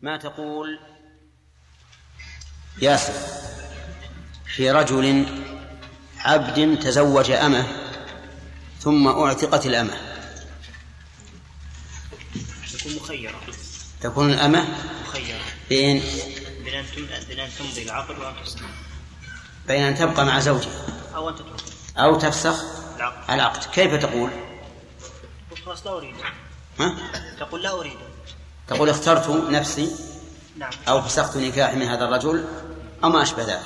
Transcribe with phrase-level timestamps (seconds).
[0.00, 0.78] ما تقول؟
[2.82, 3.12] ياسر
[4.56, 5.26] في رجل
[6.18, 7.66] عبد تزوج أمه
[8.80, 9.94] ثم أعتقت الأمة.
[12.72, 13.40] تكون مخيرة.
[14.00, 14.68] تكون الأمة؟
[15.08, 15.40] مخيرة.
[15.68, 16.02] بين
[16.64, 18.60] بين أن تمضي العقد وأن تفسخ
[19.66, 20.86] بين أن تبقى مع زوجها.
[21.14, 21.60] أو أن تترك.
[21.98, 22.64] أو تفسخ
[22.96, 23.30] العقد.
[23.30, 23.70] العقد.
[23.70, 24.30] كيف تقول؟
[25.64, 26.14] خلاص لا أريد.
[26.80, 26.96] ها؟
[27.38, 27.98] تقول لا أريد.
[28.68, 29.96] تقول اخترت نفسي
[30.56, 30.70] نعم.
[30.88, 32.44] أو فسخت نكاحي من هذا الرجل
[33.04, 33.60] أو ما أشبه ذلك.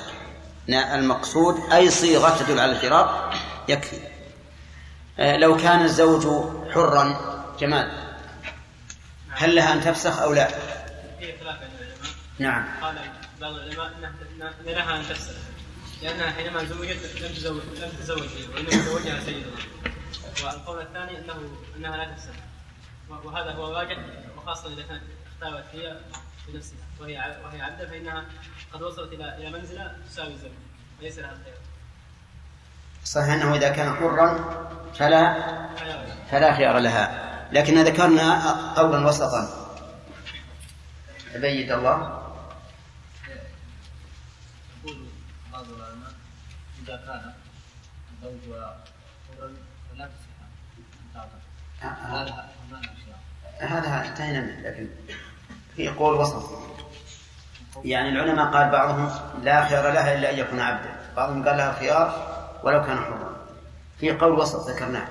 [0.69, 3.33] المقصود أي صيغة تدل على الفراق
[3.67, 3.97] يكفي.
[5.19, 6.27] آه، لو كان الزوج
[6.73, 8.11] حرا جمال
[9.29, 12.67] هل لها أن تفسخ أو لا؟ في خلاف بين العلماء نعم.
[12.81, 12.95] قال
[13.41, 15.33] بعض العلماء إنها إن لها أن تفسخ
[16.01, 19.51] لأنها حينما زوجت لم تزوج لم تزوج هي وإنما تزوجها سيدها
[20.43, 21.33] والقول الثاني انه
[21.77, 22.33] إنها لا تفسخ.
[23.23, 23.97] وهذا هو راجح
[24.43, 25.97] وخاصة إذا كانت اختارت هي
[26.47, 28.25] بنفسها وهي وهي عبده فإنها
[28.73, 30.51] قد وصلت إلى إلى منزلة تساوي الزوج
[30.99, 31.53] وليس لها خير
[33.03, 34.37] صحيح أنه إذا كان حرا
[34.93, 35.33] فلا
[36.31, 39.67] فلا خيار لها لكن ذكرنا قولا وسطا.
[41.35, 42.21] أبيد الله.
[44.83, 45.05] يقول
[45.51, 46.11] بعض العلماء
[46.83, 47.33] إذا كان
[48.23, 48.83] زوجها
[49.27, 49.53] حرا
[49.91, 50.41] فلا تصح.
[50.79, 51.41] أن تعتق
[51.83, 53.19] لا لها ما لها خيار
[53.61, 54.87] هذا انتهينا منه لكن
[55.75, 56.49] في قول وسط.
[57.83, 59.09] يعني العلماء قال بعضهم
[59.43, 60.89] لا خيار لها إلا أن يكون عبدا.
[61.15, 62.31] بعضهم قال لها خيار
[62.63, 63.47] ولو كان حرا.
[63.99, 65.07] في قول وسط ذكرناه.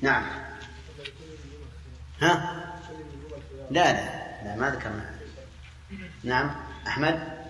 [0.00, 0.22] نعم.
[2.20, 2.62] ها؟
[3.70, 5.10] لا لا لا ما ذكرناه.
[6.24, 6.50] نعم.
[6.86, 7.42] أحمد؟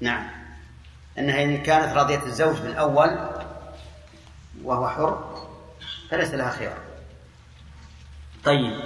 [0.00, 0.43] لها
[1.18, 3.28] خيار إن كانت راضية الزوج بالأول
[4.64, 5.46] وهو حر
[6.10, 6.78] فليس لها خيار
[8.44, 8.80] طيب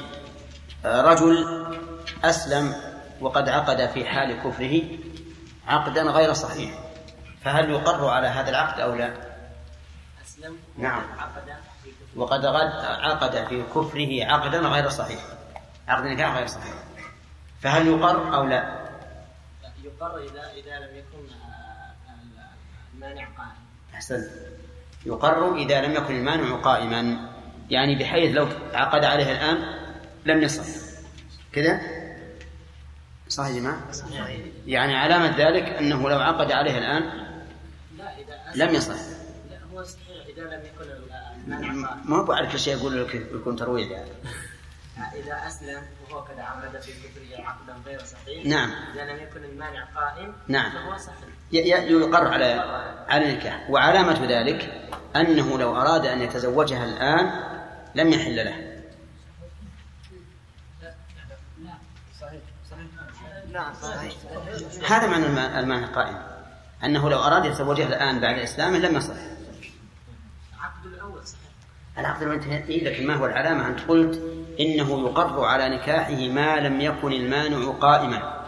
[0.84, 1.46] آه، رجل
[2.24, 2.74] أسلم
[3.20, 4.82] وقد عقد في حال كفره
[5.66, 6.78] عقدا غير صحيح
[7.44, 9.14] فهل يقر على هذا العقد أو لا؟
[10.26, 11.02] أسلم نعم.
[12.16, 15.20] وقد غد- عقد في كفره عقدا غير صحيح
[15.88, 16.74] عقد نكاح غير صحيح
[17.62, 18.88] فهل يقر أو لا؟
[19.84, 21.34] يقر إذا إذا لم يكن
[23.06, 23.52] قائم.
[23.94, 24.28] أحسنت
[25.06, 27.30] يقر إذا لم يكن المانع قائما.
[27.70, 29.58] يعني بحيث لو عقد عليه الآن
[30.26, 30.64] لم يصح.
[31.52, 31.80] كذا
[33.28, 33.80] صح يا جماعة؟
[34.66, 37.02] يعني علامة ذلك أنه لو عقد عليه الآن
[37.98, 38.94] لا إذا أسلم لم يصح.
[39.50, 40.90] لا هو صحيح إذا لم يكن
[41.46, 44.10] المانع ما هو على كل شيء يقول لك يكون ترويج يعني.
[45.14, 48.70] إذا أسلم وهو قد عقد في كفره عقدا غير صحيح نعم.
[48.94, 50.72] إذا لم يكن المانع قائم نعم.
[50.72, 51.18] فهو صحيح.
[51.52, 52.44] يقر على
[53.08, 53.70] على النكاح.
[53.70, 57.30] وعلامة ذلك أنه لو أراد أن يتزوجها الآن
[57.94, 58.68] لم يحل له.
[63.82, 64.12] صحيح
[64.90, 66.22] هذا معنى الم- المعنى القائم.
[66.84, 69.14] أنه لو أراد يتزوجها الآن بعد إسلامه لم يصح.
[71.98, 74.22] العقد انتهت إيه لكن ما هو العلامة؟ أنت قلت
[74.60, 78.38] إنه يقر على نكاحه ما لم يكن المانع قائما.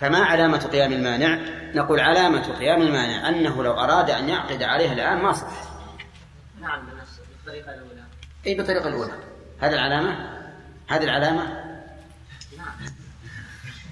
[0.00, 1.38] فما علامة قيام المانع؟
[1.74, 5.48] نقول علامة قيام المانع أنه لو أراد أن يعقد عليها الآن ما صح.
[6.60, 6.86] نعم
[7.46, 8.04] بالطريقة الأولى.
[8.46, 9.12] أي بالطريقة الأولى.
[9.60, 10.38] هذه العلامة؟
[10.88, 11.42] هذه العلامة؟
[12.58, 12.76] نعم.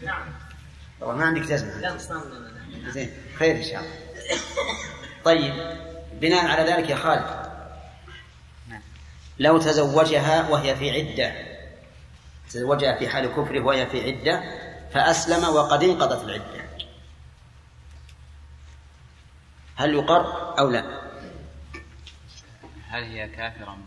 [0.02, 0.22] نعم.
[1.00, 1.80] والله ما عندك جزمة.
[1.80, 1.96] لا
[2.86, 3.90] زين خير إن شاء الله.
[5.24, 5.54] طيب
[6.20, 7.45] بناء على ذلك يا خالد
[9.38, 11.32] لو تزوجها وهي في عدة
[12.50, 14.42] تزوجها في حال كفره وهي في عدة
[14.92, 16.66] فأسلم وقد انقضت العدة.
[19.76, 21.00] هل يقر أو لا؟
[22.88, 23.78] هل هي كافرة؟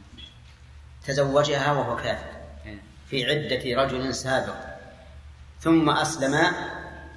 [1.05, 2.31] تزوجها وهو كافر.
[2.65, 2.77] إيه.
[3.09, 4.55] في عدة رجل سابق.
[5.59, 6.53] ثم أسلم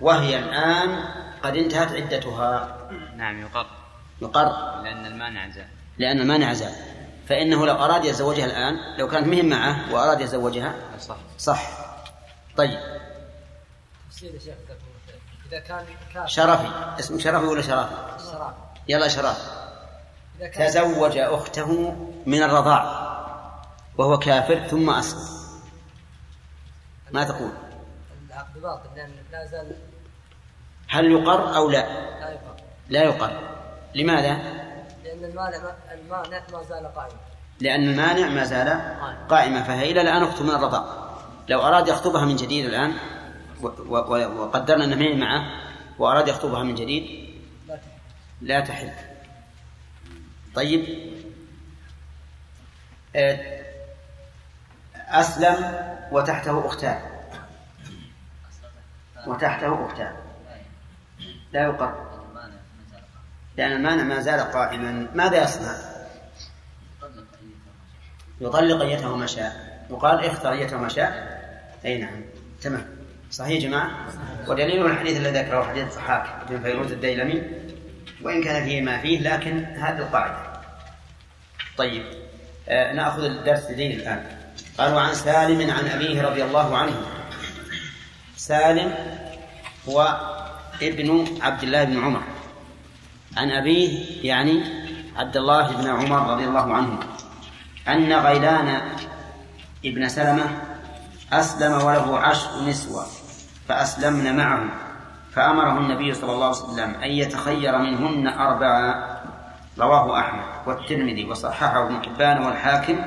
[0.00, 1.04] وهي الآن
[1.42, 2.78] قد انتهت عدتها.
[3.16, 3.66] نعم يقر.
[4.22, 4.82] يقر.
[4.82, 5.68] لأن المانع زال
[5.98, 6.72] لأن المانع زال
[7.28, 11.16] فإنه لو أراد يتزوجها الآن لو كانت مهم معه وأراد يتزوجها صح.
[11.38, 11.62] صح.
[12.56, 12.78] طيب.
[15.52, 15.86] إذا كان
[16.26, 16.68] شرفي.
[16.98, 17.94] اسمه شرفي ولا شرافي؟
[18.88, 19.62] يلا شرافي.
[20.40, 21.96] كان تزوج أخته
[22.26, 23.12] من الرضاع
[23.98, 25.42] وهو كافر ثم أسلم.
[27.10, 27.52] ما تقول؟
[28.28, 28.88] العقد باطل
[29.32, 29.76] لا زال
[30.88, 31.86] هل يقر أو لا؟
[32.20, 32.56] لا يقر.
[32.88, 33.40] لا يقر.
[33.94, 34.62] لماذا؟
[35.22, 37.18] لأن المانع المانع ما زال قائما
[37.60, 38.68] لأن المانع ما زال
[39.28, 40.84] قائما فهي إلى الآن أخت من الرضاع
[41.48, 42.94] لو أراد يخطبها من جديد الآن
[43.88, 45.42] وقدرنا أنه معه
[45.98, 47.32] وأراد يخطبها من جديد
[47.68, 47.90] لا تحل.
[48.40, 48.92] لا تحل.
[50.54, 51.12] طيب.
[53.16, 53.62] آه،
[54.94, 57.00] أسلم وتحته أختان.
[59.26, 60.16] وتحته أختان.
[61.52, 62.11] لا يقر.
[63.56, 65.06] لأن المانع ما زال قائما.
[65.14, 65.76] ماذا يصنع؟
[68.40, 69.86] يطلق أيته ما شاء.
[69.90, 71.42] يقال اختر أيته ما شاء.
[71.84, 72.24] أي نعم.
[72.62, 72.86] تمام.
[73.30, 73.90] صحيح يا جماعة؟
[74.48, 77.42] ودليل الحديث الذي ذكره حديث الضحاك بن فيروز الديلمي.
[78.22, 80.36] وإن كان فيه ما فيه لكن هذه القاعدة.
[81.76, 82.04] طيب.
[82.68, 84.26] آه نأخذ الدرس الدين الآن.
[84.78, 87.06] قال وعن سالم عن أبيه رضي الله عنه.
[88.36, 88.94] سالم
[89.88, 90.20] هو
[90.82, 92.22] ابن عبد الله بن عمر.
[93.36, 94.62] عن أبيه يعني
[95.16, 96.98] عبد الله بن عمر رضي الله عنه
[97.88, 98.80] أن غيلان
[99.84, 100.44] ابن سلمة
[101.32, 103.06] أسلم وله عشر نسوة
[103.68, 104.64] فأسلمن معه
[105.32, 109.08] فأمره النبي صلى الله عليه وسلم أن يتخير منهن أربعة
[109.78, 112.98] رواه أحمد والترمذي وصححه ابن حبان والحاكم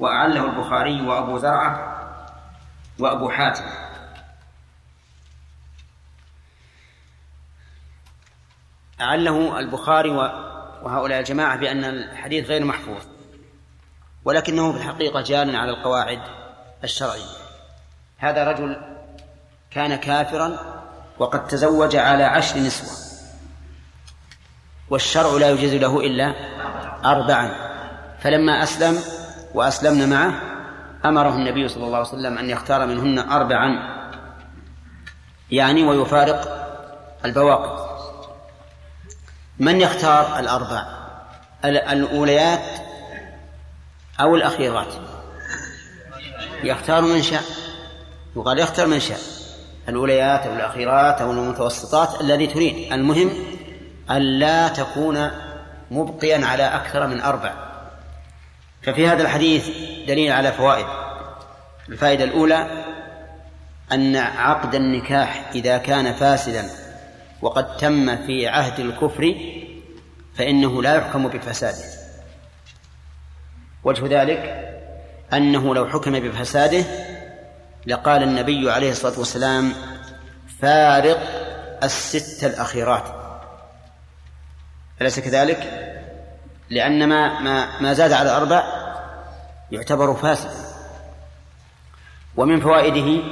[0.00, 1.96] وأعله البخاري وأبو زرعة
[2.98, 3.64] وأبو حاتم.
[9.00, 10.10] أعله البخاري
[10.82, 13.02] وهؤلاء الجماعة بأن الحديث غير محفوظ
[14.24, 16.20] ولكنه في الحقيقة جار على القواعد
[16.84, 17.34] الشرعية.
[18.18, 18.76] هذا رجل
[19.70, 20.58] كان كافرا
[21.18, 23.04] وقد تزوج على عشر نسوة
[24.90, 26.34] والشرع لا يجيز له إلا
[27.04, 27.50] أربعا.
[28.18, 28.98] فلما أسلم
[29.54, 30.40] وأسلمن معه
[31.04, 33.94] أمره النبي صلى الله عليه وسلم أن يختار منهن أربعا
[35.50, 36.66] يعني ويفارق
[37.24, 37.93] البواقي.
[39.58, 40.84] من يختار الأربع؟
[41.64, 42.60] الأوليات
[44.20, 44.94] أو الأخيرات؟
[46.64, 47.42] يختار من شاء
[48.36, 49.18] يقال يختار من شاء
[49.88, 52.92] الأوليات أو الأخيرات أو المتوسطات الذي تريد.
[52.92, 53.30] المهم
[54.10, 55.30] ألا تكون
[55.90, 57.54] مبقيا على أكثر من أربع.
[58.82, 59.68] ففي هذا الحديث
[60.08, 60.86] دليل على فوائد.
[61.88, 62.84] الفائدة الأولى
[63.92, 66.70] أن عقد النكاح إذا كان فاسدا
[67.44, 69.34] وقد تم في عهد الكفر
[70.34, 71.84] فإنه لا يحكم بفساده.
[73.84, 74.70] وجه ذلك
[75.32, 76.84] أنه لو حكم بفساده
[77.86, 79.72] لقال النبي عليه الصلاة والسلام
[80.60, 81.20] فارق
[81.82, 83.04] الست الأخيرات
[85.00, 85.90] أليس كذلك؟
[86.70, 88.64] لأن ما ما ما زاد على أربع
[89.72, 90.64] يعتبر فاسدا
[92.36, 93.22] ومن فوائده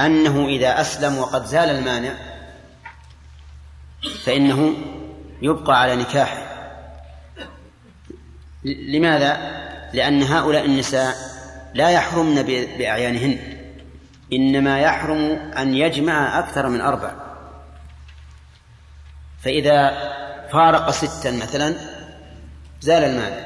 [0.00, 2.33] أنه إذا أسلم وقد زال المانع
[4.24, 4.74] فإنه
[5.42, 6.54] يبقى على نكاحه.
[8.64, 11.14] لماذا؟ لأن هؤلاء النساء
[11.74, 12.42] لا يحرمن
[12.78, 13.38] بأعيانهن
[14.32, 15.18] إنما يحرم
[15.58, 17.12] أن يجمع أكثر من أربع.
[19.42, 19.90] فإذا
[20.52, 21.74] فارق ستا مثلا
[22.80, 23.44] زال المال.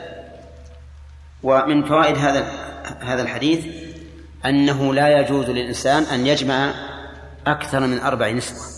[1.42, 2.52] ومن فوائد هذا
[3.00, 3.66] هذا الحديث
[4.44, 6.74] أنه لا يجوز للإنسان أن يجمع
[7.46, 8.77] أكثر من أربع نسوة.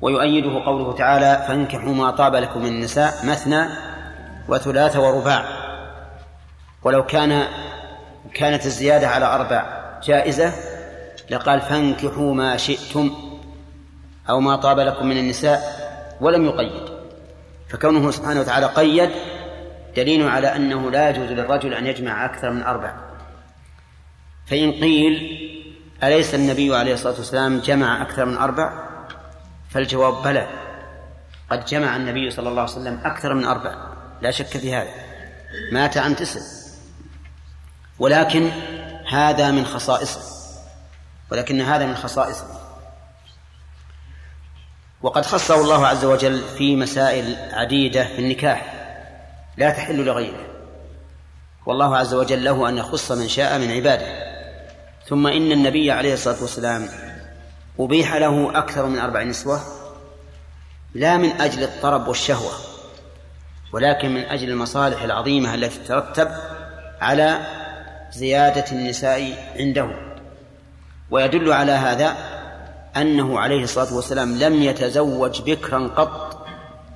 [0.00, 3.66] ويؤيده قوله تعالى فانكحوا ما طاب لكم من النساء مثنى
[4.48, 5.44] وثلاث ورباع.
[6.82, 7.46] ولو كان
[8.34, 10.52] كانت الزيادة على أربع جائزة
[11.30, 13.10] لقال فانكحوا ما شئتم
[14.28, 15.60] أو ما طاب لكم من النساء
[16.20, 16.88] ولم يقيد.
[17.68, 19.10] فكونه سبحانه وتعالى قيد
[19.96, 22.92] دليل على أنه لا يجوز للرجل أن يجمع أكثر من أربع.
[24.46, 25.38] فإن قيل
[26.02, 28.72] أليس النبي عليه الصلاة والسلام جمع أكثر من أربع؟
[29.76, 30.48] فالجواب بلى.
[31.50, 33.74] قد جمع النبي صلى الله عليه وسلم أكثر من أربع.
[34.22, 34.90] لا شك في هذا.
[35.72, 36.40] مات عن تسع
[37.98, 38.50] ولكن
[39.08, 40.20] هذا من خصائصه
[41.32, 42.44] ولكن هذا من خصائصه
[45.02, 48.72] وقد خصه الله عز وجل في مسائل عديدة في النكاح.
[49.56, 50.46] لا تحل لغيره.
[51.66, 54.36] والله عز وجل له أن يخص من شاء من عباده.
[55.08, 56.88] ثم إن النبي عليه الصلاة والسلام
[57.78, 59.60] أبيح له أكثر من أربع نسوة
[60.94, 62.52] لا من أجل الطرب والشهوة
[63.72, 66.28] ولكن من أجل المصالح العظيمة التي تترتب
[67.00, 67.40] على
[68.12, 69.90] زيادة النساء عنده.
[71.10, 72.16] ويدل على هذا
[72.96, 76.46] أنه عليه الصلاة والسلام لم يتزوج بكرا قط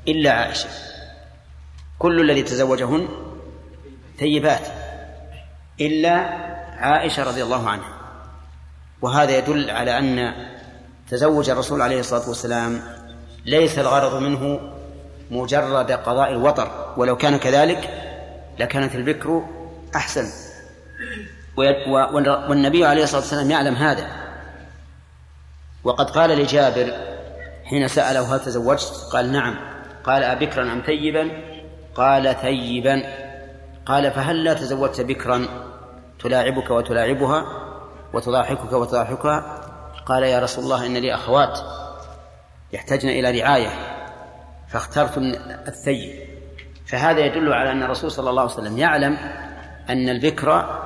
[0.08, 0.68] إلا عائشة.
[1.98, 3.08] كل الذي تزوجهن
[4.18, 4.66] ثيبات
[5.80, 6.12] إلا
[6.78, 7.94] عائشة رضي الله عنها.
[9.02, 10.34] وهذا يدل على أن
[11.10, 12.82] تزوج الرسول عليه الصلاة والسلام
[13.46, 14.60] ليس الغرض منه
[15.30, 17.90] مجرد قضاء الوطر ولو كان كذلك
[18.58, 19.42] لكانت البكر
[19.96, 20.26] أحسن.
[22.48, 24.06] والنبي عليه الصلاة والسلام يعلم هذا.
[25.84, 26.92] وقد قال لجابر
[27.64, 29.56] حين سأله هل تزوجت؟ قال نعم.
[30.04, 31.30] قال أبكرا أم ثيبا؟
[31.94, 33.02] قال ثيبا.
[33.86, 35.48] قال فهل لا تزوجت بكرا
[36.20, 37.44] تلاعبك وتلاعبها
[38.12, 39.59] وتضاحكك وتضاحكها؟
[40.10, 41.58] قال يا رسول الله إن لي أخوات
[42.72, 43.70] يحتاجن إلى رعاية
[44.68, 45.18] فاخترت
[45.68, 46.30] الثيب.
[46.86, 49.18] فهذا يدل على أن الرسول صلى الله عليه وسلم يعلم
[49.88, 50.80] أن البكر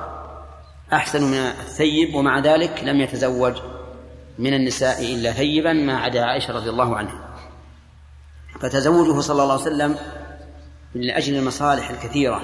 [0.93, 3.53] أحسن من الثيب ومع ذلك لم يتزوج
[4.39, 7.35] من النساء إلا ثيبا ما عدا عائشة رضي الله عنها.
[8.61, 9.95] فتزوجه صلى الله عليه وسلم
[10.95, 12.41] من أجل المصالح الكثيرة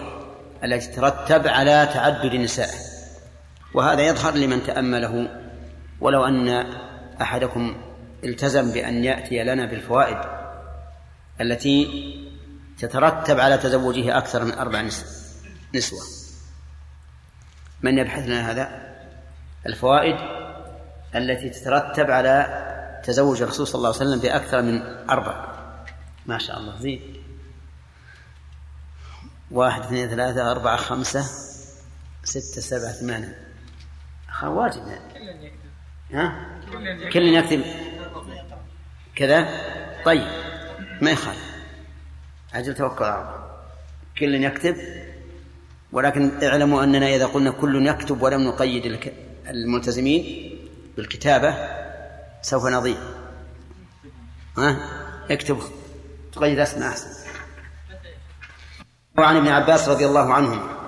[0.63, 2.79] التي ترتب على تعدد نسائه.
[3.73, 5.40] وهذا يظهر لمن تأمله.
[6.01, 6.49] ولو أن
[7.21, 7.81] أحدكم
[8.23, 10.17] التزم بأن يأتي لنا بالفوائد
[11.41, 11.87] التي
[12.79, 14.81] تترتب على تزوجه أكثر من أربع
[15.75, 16.01] نسوة.
[17.81, 18.91] من يبحث لنا هذا؟
[19.65, 20.15] الفوائد
[21.15, 22.67] التي تترتب على
[23.03, 25.51] تزوج الرسول صلى الله عليه وسلم بأكثر من أربع.
[26.25, 26.79] ما شاء الله.
[26.79, 27.01] زيد
[29.51, 31.21] واحد اثنين ثلاثة أربعة خمسة
[32.23, 33.53] ستة سبعة ثمانية.
[34.43, 34.81] واجب.
[36.13, 36.47] ها؟
[37.13, 37.63] كل يكتب
[39.15, 39.49] كذا؟
[40.05, 40.27] طيب
[41.01, 41.51] ما يخالف.
[42.53, 43.41] أجل توكل على الله
[44.19, 44.75] كل يكتب
[45.91, 48.99] ولكن اعلموا أننا إذا قلنا كل يكتب ولم نقيد
[49.47, 50.51] الملتزمين
[50.97, 51.55] بالكتابة
[52.41, 52.97] سوف نضيع.
[54.57, 54.77] ها؟
[55.29, 55.59] اكتب
[56.33, 57.09] تقيد اسمع أحسن.
[59.17, 60.80] وعن ابن عباس رضي الله عنهما.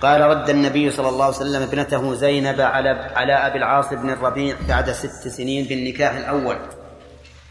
[0.00, 4.56] قال رد النبي صلى الله عليه وسلم ابنته زينب على على أبي العاص بن الربيع
[4.68, 6.56] بعد ست سنين بالنكاح الأول.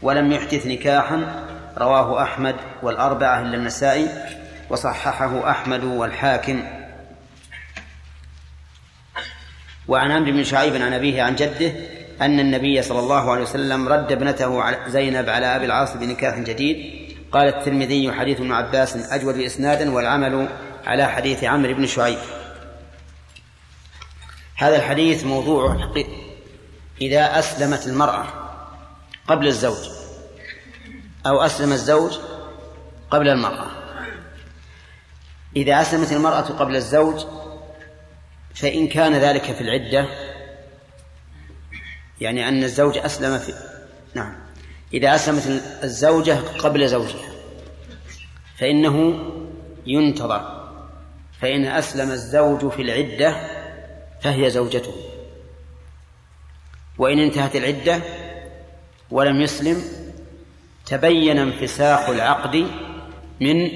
[0.02, 1.44] ولم يحدث نكاحا.
[1.78, 4.08] رواه أحمد والأربعة إلا النسائي.
[4.70, 6.62] وصححه أحمد والحاكم.
[9.88, 11.72] وعن عمرو بن شعيب عن أبيه عن جده
[12.20, 16.76] أن النبي صلى الله عليه وسلم رد ابنته زينب على أبي العاص بنكاح جديد.
[17.32, 20.48] قال الترمذي حديث ابن عباس أجود إسنادا والعمل
[20.86, 22.18] على حديث عمرو بن شعيب.
[24.60, 25.92] هذا الحديث موضوع
[27.00, 28.26] إذا أسلمت المرأة
[29.26, 29.88] قبل الزوج
[31.26, 32.18] أو أسلم الزوج
[33.10, 33.70] قبل المرأة.
[35.56, 37.24] إذا أسلمت المرأة قبل الزوج
[38.54, 40.06] فإن كان ذلك في العدة
[42.20, 43.54] يعني أن الزوج أسلم في
[44.14, 44.36] نعم.
[44.94, 47.30] إذا أسلمت الزوجة قبل زوجها
[48.58, 49.24] فإنه
[49.86, 50.70] ينتظر.
[51.40, 53.59] فإن أسلم الزوج في العدة
[54.22, 54.94] فهي زوجته.
[56.98, 58.02] وإن انتهت العدة
[59.10, 59.82] ولم يسلم
[60.86, 62.56] تبين انفساخ العقد
[63.40, 63.70] من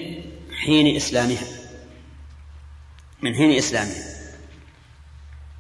[0.65, 1.47] حين إسلامها.
[3.23, 4.15] من حين إسلامها.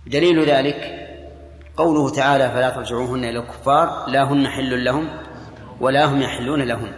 [0.07, 1.05] دليل ذلك
[1.77, 5.09] قوله تعالى فلا ترجعوهن إلى الكفار لا هن حل لهم
[5.81, 6.93] ولا هم يحلون لهن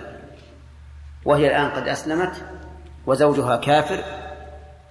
[1.24, 2.46] وهي الآن قد أسلمت
[3.06, 4.04] وزوجها كافر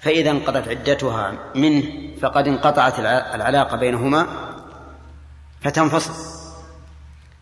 [0.05, 1.83] فإذا انقضت عدتها منه
[2.21, 3.00] فقد انقطعت
[3.35, 4.27] العلاقة بينهما
[5.62, 6.13] فتنفصل.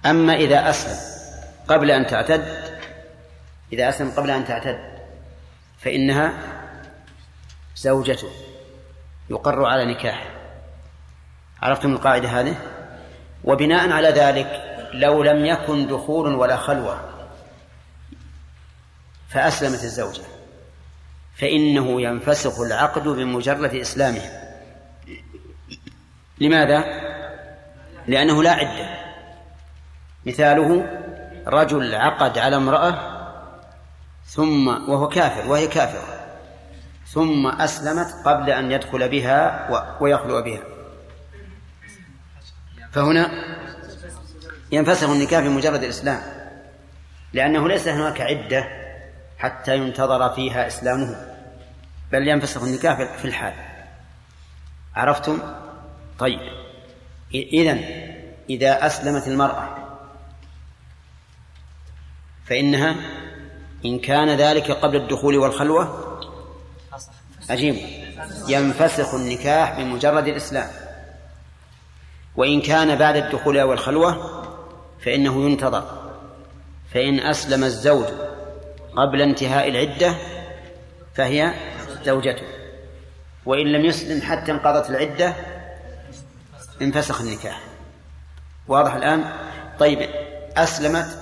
[0.06, 0.98] أما إذا أسلم
[1.68, 2.46] قبل أن تعتد
[3.74, 4.80] إذا أسلم قبل أن تعتد
[5.80, 6.34] فإنها
[7.76, 8.30] زوجته
[9.30, 10.30] يقر على نكاحه.
[11.62, 12.56] عرفتم القاعدة هذه؟
[13.44, 14.62] وبناء على ذلك
[14.94, 17.10] لو لم يكن دخول ولا خلوة
[19.30, 20.33] فأسلمت الزوجة.
[21.36, 24.22] فإنه ينفسخ العقد بمجرد إسلامه.
[26.40, 26.84] لماذا؟
[28.08, 28.90] لأنه لا عدة.
[30.26, 31.00] مثاله
[31.48, 33.14] رجل عقد على امرأة
[34.26, 36.24] ثم وهو كافر وهي كافرة.
[37.08, 39.68] ثم أسلمت قبل أن يدخل بها
[40.02, 40.62] ويخلو بها.
[42.92, 43.32] فهنا
[44.72, 46.22] ينفسخ النكاح بمجرد الإسلام.
[47.34, 48.83] لأنه ليس هناك عدة
[49.44, 51.36] حتى ينتظر فيها إسلامه
[52.12, 53.54] بل ينفسخ النكاح في الحال.
[54.96, 55.40] عرفتم؟
[56.20, 56.40] طيب.
[57.34, 57.78] إذن
[58.50, 59.78] إذا أسلمت المرأة
[62.46, 62.96] فإنها
[63.86, 66.20] إن كان ذلك قبل الدخول والخلوة
[67.50, 67.76] عجيب.
[68.48, 70.70] ينفسخ النكاح بمجرد الإسلام.
[72.36, 74.44] وإن كان بعد الدخول والخلوة
[75.06, 76.14] فإنه ينتظر.
[76.94, 78.33] فإن أسلم الزوج
[78.96, 80.16] قبل انتهاء العدة
[81.16, 81.54] فهي
[82.04, 82.48] زوجته.
[83.46, 85.36] وإن لم يسلم حتى انقضت العدة
[86.82, 87.60] انفسخ النكاح.
[88.68, 89.34] واضح الآن؟
[89.80, 90.10] طيب
[90.58, 91.20] أسلمت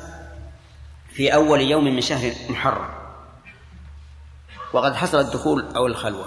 [1.10, 2.90] في أول يوم من شهر محرم.
[4.74, 6.26] وقد حصل الدخول أو الخلوة.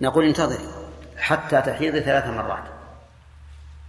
[0.00, 0.68] نقول انتظري
[1.18, 2.64] حتى تحيضي ثلاث مرات.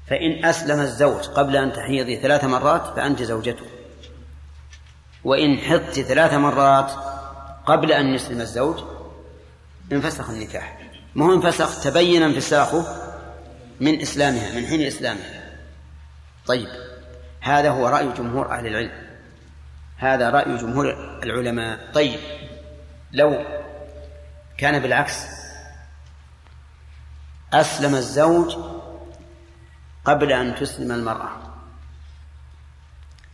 [0.07, 3.65] فإن أسلم الزوج قبل أن تحيضي ثلاث مرات فأنت زوجته.
[5.23, 6.91] وإن حطت ثلاث مرات
[7.65, 8.83] قبل أن يسلم الزوج
[9.91, 10.77] انفسخ النكاح.
[11.15, 12.85] ما هو انفسخ؟ تبين انفساخه
[13.79, 15.57] من إسلامها من حين إسلامها
[16.47, 16.67] طيب
[17.41, 18.91] هذا هو رأي جمهور أهل العلم.
[19.97, 20.89] هذا رأي جمهور
[21.23, 21.91] العلماء.
[21.93, 22.19] طيب
[23.11, 23.45] لو
[24.57, 25.25] كان بالعكس
[27.53, 28.55] أسلم الزوج
[30.05, 31.31] قبل أن تسلم المرأة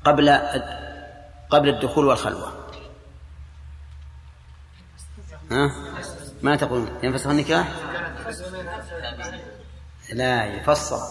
[0.04, 0.30] قبل
[1.50, 2.68] قبل الدخول والخلوة.
[5.52, 5.72] ها؟
[6.42, 7.68] ما تقولون ينفسخ النكاح؟
[10.14, 11.02] لا يفصل.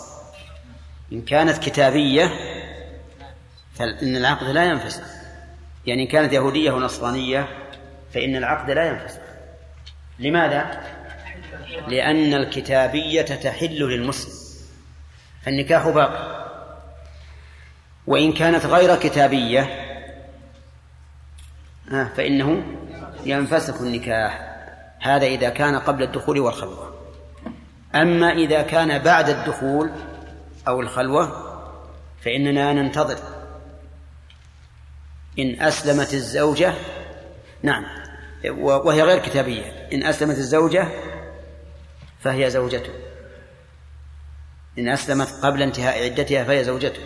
[1.12, 2.30] إن كانت كتابية
[3.74, 5.04] فإن العقد لا ينفسخ.
[5.86, 7.48] يعني إن كانت يهودية ونصرانية
[8.14, 9.20] فإن العقد لا ينفسخ.
[10.18, 10.82] لماذا؟
[11.88, 14.46] لأن الكتابية تحل للمسلم.
[15.42, 16.36] فالنكاح باقي
[18.06, 19.85] وإن كانت غير كتابية
[21.90, 22.62] فإنه
[23.24, 24.56] ينفسخ النكاح.
[25.00, 26.94] هذا إذا كان قبل الدخول والخلوة.
[27.94, 29.90] أما إذا كان بعد الدخول
[30.68, 31.42] أو الخلوة
[32.20, 33.18] فإننا ننتظر.
[35.38, 36.74] إن أسلمت الزوجة
[37.62, 37.84] نعم
[38.58, 39.88] وهي غير كتابية.
[39.92, 40.88] إن أسلمت الزوجة
[42.20, 42.92] فهي زوجته.
[44.78, 47.02] إن أسلمت قبل انتهاء عدتها فهي زوجته.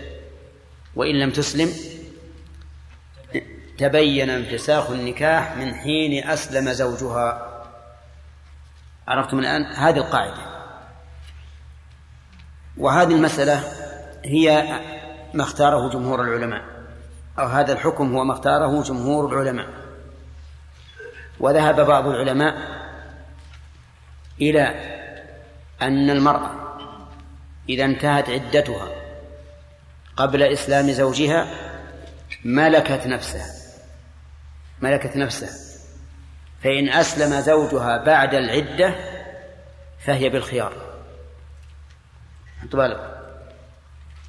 [0.97, 1.73] وإن لم تسلم
[3.81, 7.47] تبين انفساخ النكاح من حين أسلم زوجها.
[9.09, 10.43] عرفتم الآن؟ هذه القاعدة.
[12.77, 13.63] وهذه المسألة
[14.25, 14.81] هي
[15.35, 16.63] ما اختاره جمهور العلماء
[17.39, 19.67] أو هذا الحكم هو ما اختاره جمهور العلماء.
[21.41, 22.55] وذهب بعض العلماء
[24.41, 24.63] إلى
[25.83, 26.51] أن المرأة
[27.69, 28.89] إذا انتهت عدتها
[30.17, 31.47] قبل إسلام زوجها
[32.45, 33.60] ملكت نفسها.
[34.83, 35.71] ملكت نفسها
[36.63, 38.95] فإن أسلم زوجها بعد العدة
[39.99, 40.73] فهي بالخيار.
[42.79, 43.21] بالك؟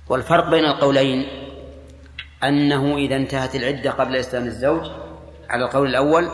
[0.08, 1.28] والفرق بين القولين
[2.44, 4.92] أنه إذا انتهت العدة قبل إسلام الزوج
[5.50, 6.32] على القول الأول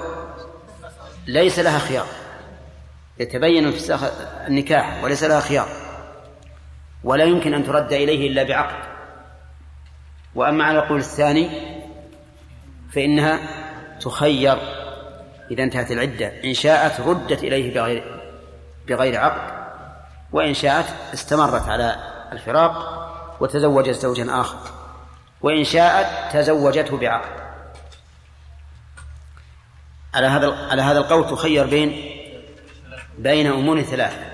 [1.28, 2.08] ليس لها خيار.
[3.20, 4.04] يتبين انفساخ
[4.48, 5.68] النكاح وليس لها خيار.
[7.04, 8.88] ولا يمكن أن ترد إليه إلا بعقد.
[10.36, 11.50] وأما على القول الثاني
[12.92, 13.67] فإنها
[14.02, 14.58] تخير.
[15.52, 16.44] إذا انتهت العدة.
[16.44, 18.22] إن شاءت ردت إليه بغير
[18.88, 19.58] بغير عقد.
[20.32, 21.96] وإن شاءت استمرت على
[22.32, 22.98] الفراق
[23.40, 24.58] وتزوجت زوجا آخر.
[25.42, 27.48] وإن شاءت تزوجته بعقد.
[30.14, 32.18] على هذا على هذا القول تخير بين
[33.18, 34.28] بين أمور ثلاثة.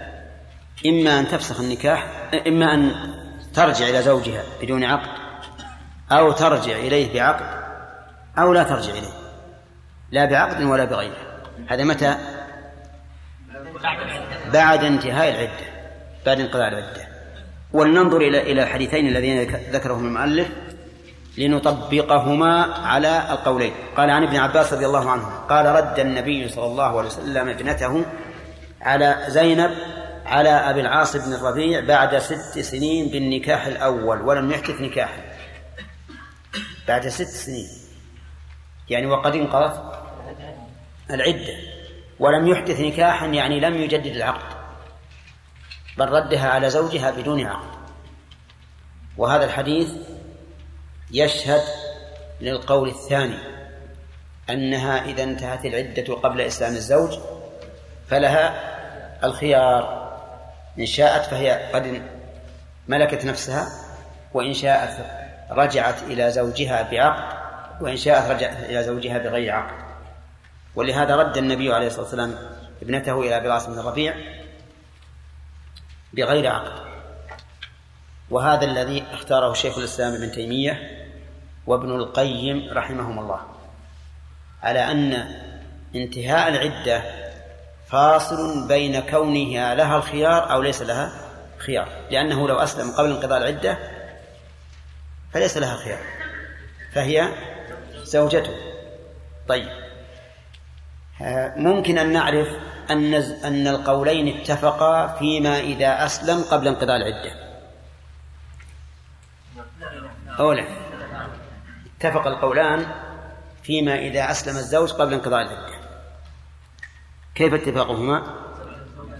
[0.85, 2.07] إما أن تفسخ النكاح
[2.47, 3.13] إما أن
[3.53, 5.09] ترجع إلى زوجها بدون عقد
[6.11, 7.63] أو ترجع إليه بعقد
[8.37, 9.22] أو لا ترجع إليه.
[10.13, 11.15] لا بعقد ولا بغيره
[11.67, 12.17] هذا متى؟
[14.53, 15.65] بعد انتهاء العدة.
[16.25, 17.07] بعد انقضاء العدة.
[17.73, 20.47] ولننظر إلى إلى الحديثين الذين ذكرهم المؤلف
[21.37, 23.73] لنطبقهما على القولين.
[23.97, 28.05] قال عن ابن عباس رضي الله عنه قال رد النبي صلى الله عليه وسلم ابنته
[28.81, 29.71] على زينب
[30.25, 35.21] على أبي العاص بن الربيع بعد ست سنين بالنكاح الأول ولم يحدث نكاحا
[36.87, 37.67] بعد ست سنين.
[38.89, 40.02] يعني وقد انقضت
[41.11, 41.53] العدة
[42.19, 44.55] ولم يحدث نكاحا يعني لم يجدد العقد
[45.97, 47.73] بل ردها على زوجها بدون عقد.
[49.17, 49.91] وهذا الحديث
[51.11, 51.61] يشهد
[52.41, 53.37] للقول الثاني
[54.49, 57.19] أنها إذا انتهت العدة قبل إسلام الزوج
[58.07, 58.73] فلها
[59.23, 60.03] الخيار
[60.79, 62.01] إن شاءت فهي قد
[62.87, 63.67] ملكت نفسها
[64.33, 65.05] وإن شاءت
[65.51, 67.43] رجعت إلى زوجها بعقد
[67.81, 69.82] وإن شاءت رجعت إلى زوجها بغير عقد.
[70.75, 72.35] ولهذا رد النبي عليه الصلاة والسلام
[72.81, 74.15] ابنته إلى بلاس بن الربيع
[76.13, 76.93] بغير عقد.
[78.29, 81.05] وهذا الذي اختاره شيخ الإسلام ابن تيمية
[81.67, 83.41] وابن القيم رحمهم الله.
[84.63, 85.13] على أن
[85.95, 87.03] انتهاء العدة
[87.87, 91.11] فاصل بين كونها لها الخيار أو ليس لها
[91.57, 91.89] خيار.
[92.11, 93.77] لأنه لو أسلم قبل انقضاء العدة
[95.33, 96.01] فليس لها خيار.
[96.93, 97.29] فهي
[98.03, 98.53] زوجته.
[99.47, 99.82] طيب.
[101.57, 102.47] ممكن أن نعرف
[102.91, 107.31] أن أن القولين اتفقا فيما إذا أسلم قبل انقضاء العدة.
[110.39, 110.67] أولا
[111.97, 112.85] اتفق القولان
[113.63, 115.73] فيما إذا أسلم الزوج قبل انقضاء العدة.
[117.35, 118.23] كيف اتفاقهما؟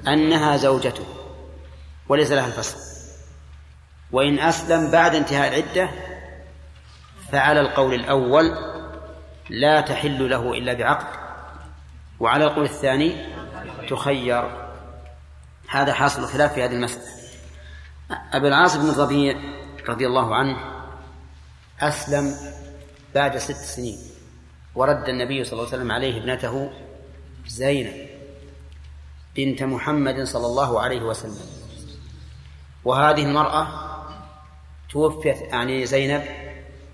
[0.08, 1.06] أنها زوجته
[2.10, 2.78] وليس لها الفصل.
[4.12, 5.90] وإن أسلم بعد انتهاء العدة
[7.32, 8.58] فعلى القول الأول
[9.50, 11.23] لا تحل له إلا بعقد.
[12.20, 13.26] وعلى القول الثاني
[13.90, 14.70] تخير.
[15.68, 17.04] هذا حاصل الخلاف في هذه المسألة.
[18.12, 19.38] أبو العاص بن الربيع
[19.90, 20.58] رضي الله عنه
[21.80, 22.36] أسلم
[23.16, 23.98] بعد ست سنين
[24.76, 26.72] ورد النبي صلى الله عليه وسلم عليه ابنته
[27.48, 28.08] زينب
[29.36, 31.46] بنت محمد صلى الله عليه وسلم.
[32.86, 33.68] وهذه المرأة
[34.90, 36.24] توفيت يعني زينب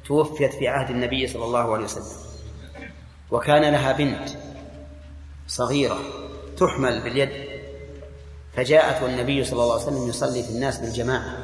[0.06, 2.18] توفيت في عهد النبي صلى الله عليه وسلم
[3.32, 4.30] وكان لها بنت
[5.50, 6.00] صغيرة
[6.58, 7.30] تحمل باليد.
[8.56, 11.38] فجاءت والنبي صلى الله عليه وسلم يصلي في الناس بالجماعة.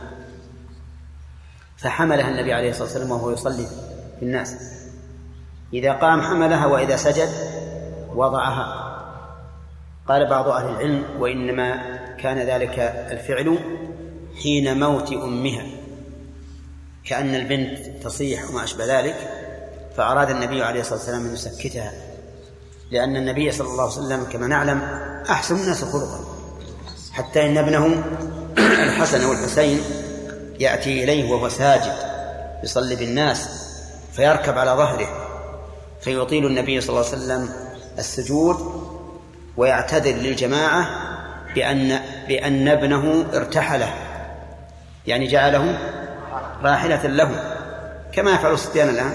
[1.78, 3.68] فحملها النبي عليه الصلاة والسلام وهو يصلي
[4.20, 4.56] في الناس.
[5.74, 7.30] إذا قام حملها وإذا سجد
[8.16, 8.86] وضعها.
[10.08, 12.80] قال بعض أهل العلم وإنما كان ذلك
[13.12, 13.60] الفعل
[14.44, 15.66] حين موت أمها.
[17.06, 19.16] كأن البنت تصيح وما أشبه ذلك
[19.98, 22.05] فأراد النبي عليه الصلاة والسلام أن يسكتها.
[22.96, 24.82] لأن النبي صلى الله عليه وسلم كما نعلم
[25.30, 26.20] أحسن الناس خلقا.
[27.14, 28.04] حتى إن ابنه
[28.58, 29.82] الحسن والحسين
[30.60, 31.94] يأتي إليه وهو ساجد
[32.64, 33.50] يصلي بالناس
[34.14, 35.08] فيركب على ظهره
[36.02, 37.50] فيطيل النبي صلى الله عليه وسلم
[38.00, 38.58] السجود
[39.58, 40.88] ويعتذر للجماعة
[41.56, 43.94] بأن بأن ابنه ارتحله
[45.08, 45.80] يعني جعله
[46.64, 47.56] راحلة له
[48.14, 49.14] كما يفعل الصبيان الآن.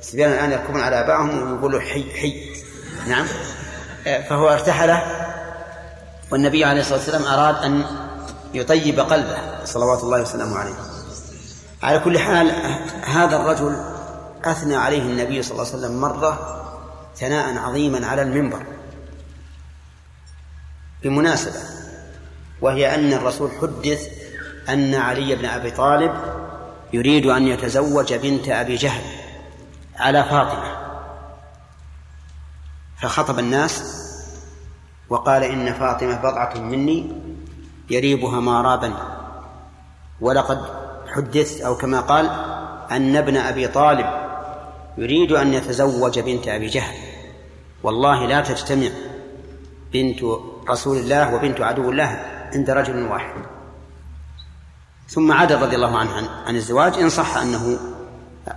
[0.00, 2.65] الصبيان الآن يركبون على آبائهم ويقولوا حي حي.
[3.06, 3.26] نعم.
[4.04, 5.02] فهو ارتحله
[6.30, 7.84] والنبي عليه الصلاة والسلام أراد أن
[8.54, 10.74] يطيب قلبه صلوات الله وسلامه عليه.
[11.82, 12.52] على كل حال
[13.04, 13.76] هذا الرجل
[14.44, 16.62] أثنى عليه النبي صلى الله عليه وسلم مرة
[17.16, 18.62] ثناء عظيما على المنبر.
[21.02, 21.60] بمناسبة
[22.60, 24.08] وهي أن الرسول حدث
[24.68, 26.12] أن علي بن أبي طالب
[26.92, 29.02] يريد أن يتزوج بنت أبي جهل
[29.96, 30.85] على فاطمة.
[33.06, 34.02] فخطب الناس
[35.08, 37.12] وقال إن فاطمة بضعة مني
[37.90, 38.94] يريبها ما رابني
[40.20, 40.60] ولقد
[41.14, 42.30] حدث أو كما قال
[42.90, 44.06] أن ابن أبي طالب
[44.98, 46.94] يريد أن يتزوج بنت أبي جهل.
[47.82, 48.88] والله لا تجتمع
[49.92, 50.20] بنت
[50.70, 52.20] رسول الله وبنت عدو الله
[52.54, 53.34] عند رجل واحد.
[55.08, 57.78] ثم عدل رضي الله عنه عن, عن الزواج إن صح أنه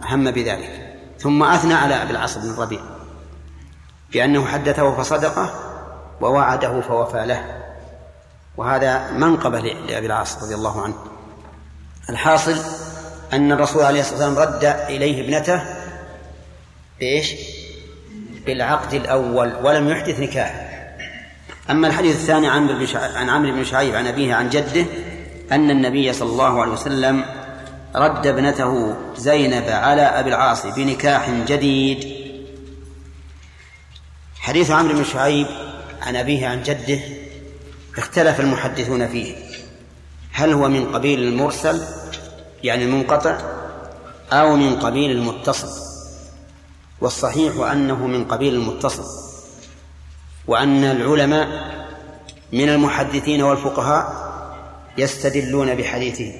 [0.01, 0.97] هم بذلك.
[1.19, 2.98] ثم أثنى على أبي العاص بن الربيع.
[4.13, 5.53] بأنه حدثه فصدقه
[6.21, 7.45] ووعده فوفى له.
[8.57, 10.95] وهذا منقبة لأبي العاص رضي الله عنه.
[12.09, 12.55] الحاصل
[13.33, 15.63] أن الرسول عليه الصلاة والسلام رد إليه ابنته
[16.99, 17.33] بإيش؟
[18.45, 20.69] بالعقد الأول ولم يحدث نكاح.
[21.69, 24.85] أما الحديث الثاني عن عن عمرو بن شعيب عن أبيه عن جده
[25.51, 27.25] أن النبي صلى الله عليه وسلم
[27.95, 32.18] رد ابنته زينب على أبي العاص بنكاح جديد.
[34.49, 35.47] حديث عمرو بن شعيب
[36.01, 36.99] عن أبيه عن جده
[37.97, 39.35] اختلف المحدثون فيه.
[40.31, 41.81] هل هو من قبيل المرسل
[42.63, 43.37] يعني المنقطع
[44.31, 45.67] أو من قبيل المتصل؟
[47.01, 49.03] والصحيح أنه من قبيل المتصل
[50.47, 51.47] وأن العلماء
[52.53, 54.29] من المحدثين والفقهاء
[54.97, 56.33] يستدلون بحديثه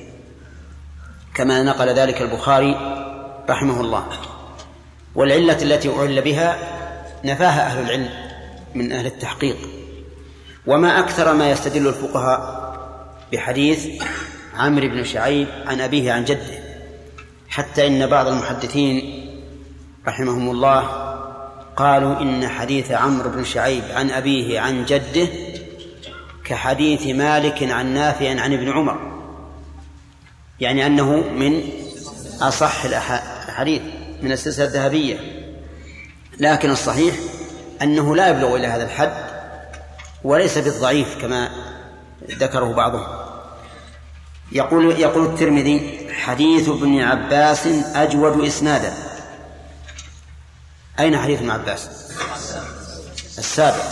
[1.34, 2.76] كما نقل ذلك البخاري
[3.50, 4.06] رحمه الله.
[5.16, 6.79] والعلة التي أعل بها
[7.26, 8.10] نفاها أهل العلم
[8.76, 9.58] من أهل التحقيق.
[10.68, 12.70] وما أكثر ما يستدل الفقهاء
[13.34, 13.88] بحديث
[14.56, 16.60] عمرو بن شعيب عن أبيه عن جده
[17.50, 19.26] حتى إن بعض المحدثين
[20.08, 20.80] رحمهم الله
[21.76, 25.28] قالوا إن حديث عمرو بن شعيب عن أبيه عن جده
[26.44, 29.20] كحديث مالك عن نافع عن ابن عمر
[30.60, 31.64] يعني أنه من
[32.42, 33.82] أصح الأحاديث
[34.22, 35.39] من السلسلة الذهبية.
[36.40, 37.16] لكن الصحيح
[37.82, 39.14] أنه لا يبلغ إلى هذا الحد
[40.24, 41.50] وليس بالضعيف كما
[42.32, 43.08] ذكره بعضهم.
[44.52, 48.94] يقول يقول الترمذي حديث ابن عباس أجود إسنادا.
[51.00, 51.90] أين حديث ابن عباس؟
[53.38, 53.84] السابق.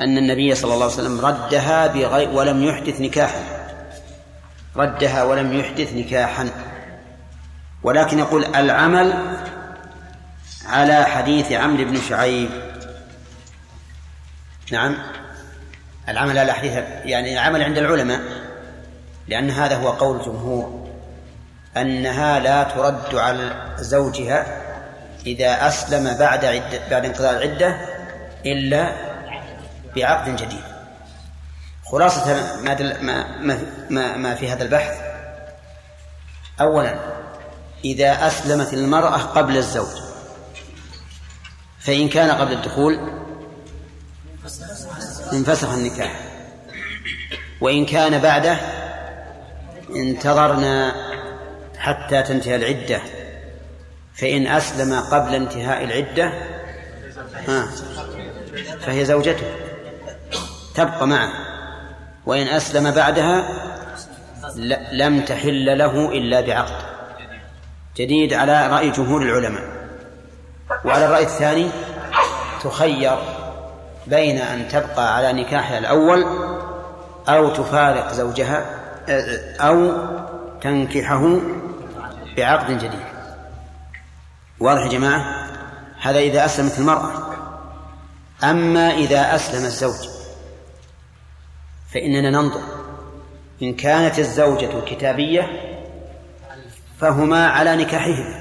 [0.00, 3.42] أن النبي صلى الله عليه وسلم ردها بغير ولم يحدث نكاحا.
[4.76, 6.50] ردها ولم يحدث نكاحا.
[7.82, 9.36] ولكن يقول العمل
[10.70, 12.50] على حديث عمرو بن شعيب.
[14.72, 14.98] نعم.
[16.08, 16.72] العمل على حديث
[17.04, 18.20] يعني العمل عند العلماء
[19.28, 20.90] لأن هذا هو قول الجمهور
[21.76, 24.46] أنها لا ترد على زوجها
[25.26, 27.76] إذا أسلم بعد عدة بعد انقضاء العدة
[28.46, 28.92] إلا
[29.96, 30.64] بعقد جديد.
[31.84, 33.58] خلاصة ما ما
[33.90, 35.00] ما, ما في هذا البحث.
[36.60, 36.94] أولا
[37.84, 40.09] إذا أسلمت المرأة قبل الزوج
[41.80, 42.98] فإن كان قبل الدخول
[45.32, 46.20] انفسخ النكاح.
[47.60, 48.56] وإن كان بعده
[49.96, 50.94] انتظرنا
[51.78, 53.00] حتى تنتهي العدة.
[54.14, 56.32] فإن أسلم قبل انتهاء العدة
[58.80, 59.46] فهي زوجته.
[60.74, 61.32] تبقى معه.
[62.26, 63.48] وإن أسلم بعدها
[64.92, 66.84] لم تحل له إلا بعقد.
[67.96, 69.79] جديد على رأي جمهور العلماء.
[70.84, 71.70] وعلى الرأي الثاني
[72.62, 73.18] تخير
[74.06, 76.24] بين أن تبقى على نكاحها الأول
[77.28, 78.66] أو تفارق زوجها
[79.60, 79.92] أو
[80.60, 81.40] تنكحه
[82.36, 83.00] بعقد جديد.
[84.60, 85.46] واضح يا جماعة؟
[86.00, 87.10] هذا إذا أسلمت المرأة.
[88.44, 90.08] أما إذا أسلم الزوج
[91.94, 92.60] فإننا ننظر
[93.62, 95.48] إن كانت الزوجة كتابية
[97.00, 98.39] فهما على نكاحهما.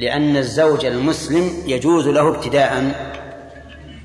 [0.00, 2.78] لأن الزوج المسلم يجوز له ابتداء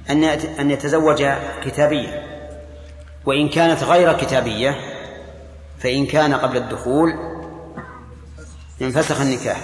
[0.10, 0.24] أن
[0.60, 1.26] أن يتزوج
[1.64, 2.24] كتابية.
[3.26, 4.76] وإن كانت غير كتابية
[5.80, 7.14] فإن كان قبل الدخول
[8.82, 9.58] انفسخ النكاح.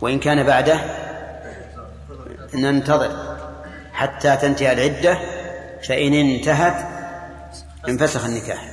[0.00, 0.80] وإن كان بعده
[2.54, 3.36] ننتظر
[3.92, 5.18] حتى تنتهي العدة
[5.88, 6.86] فإن انتهت
[7.88, 8.68] انفسخ النكاح.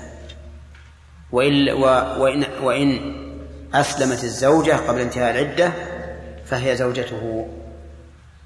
[1.31, 1.69] وإن,
[2.19, 3.15] وإن, وإن
[3.73, 5.96] أسلمت الزوجة قبل انتهاء العدة
[6.49, 7.47] فهي زوجته.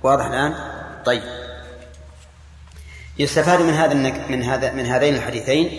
[0.04, 0.54] واضح الآن؟
[1.06, 1.24] طيب.
[3.20, 3.94] يستفاد من هذا
[4.30, 5.70] من هذا من هذين الحديثين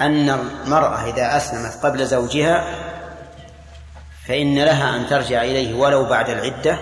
[0.00, 2.64] أن المرأة إذا أسلمت قبل زوجها
[4.28, 6.78] فإن لها أن ترجع إليه ولو بعد العدة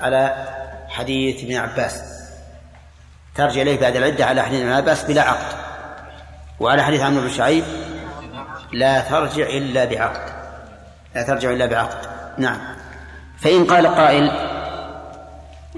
[0.00, 0.46] على
[0.88, 2.02] حديث ابن عباس.
[3.34, 5.56] ترجع إليه بعد العدة على حديث ابن عباس بلا عقد.
[6.60, 7.64] وعلى حديث عمرو بن شعيب
[8.72, 10.32] لا ترجع إلا بعقد.
[11.14, 12.08] لا ترجع إلا بعقد.
[12.38, 12.73] نعم.
[13.44, 14.30] فإن قال قائل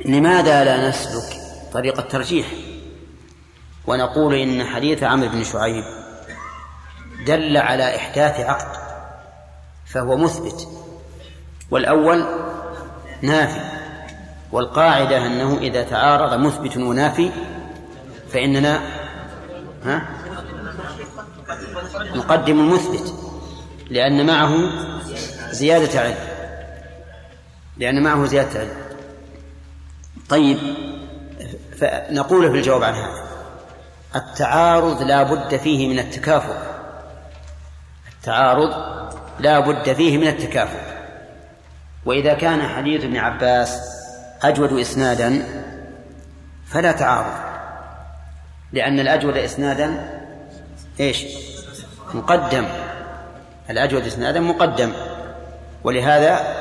[0.05, 1.41] لماذا لا نسلك
[1.73, 2.47] طريق الترجيح؟
[3.87, 5.85] ونقول إن حديث عمرو بن شعيب
[7.27, 8.77] دل على إحداث عقد
[9.87, 10.69] فهو مثبت.
[11.71, 12.27] والأول
[13.23, 13.61] نافي
[14.53, 17.31] والقاعدة أنه إذا تعارض مثبت ونافي
[18.33, 18.81] فإننا
[19.85, 20.09] ها؟
[22.15, 23.15] نقدم المثبت
[23.91, 24.55] لأن معه
[25.51, 26.36] زيادة علم.
[27.79, 28.77] لأن معه زيادة علم.
[30.29, 30.59] طيب
[31.81, 33.27] فنقول في الجواب عن هذا.
[34.17, 36.57] التعارض لا بد فيه من التكافؤ.
[38.13, 38.73] التعارض
[39.39, 40.81] لا بد فيه من التكافؤ.
[42.05, 43.81] وإذا كان حديث ابن عباس
[44.43, 45.43] أجود إسنادا
[46.67, 47.47] فلا تعارض.
[48.73, 50.11] لأن الأجود إسنادا
[51.01, 51.25] إيش؟
[52.15, 52.65] مقدم.
[53.71, 54.93] الأجود إسنادا مقدم.
[55.85, 56.56] ولهذا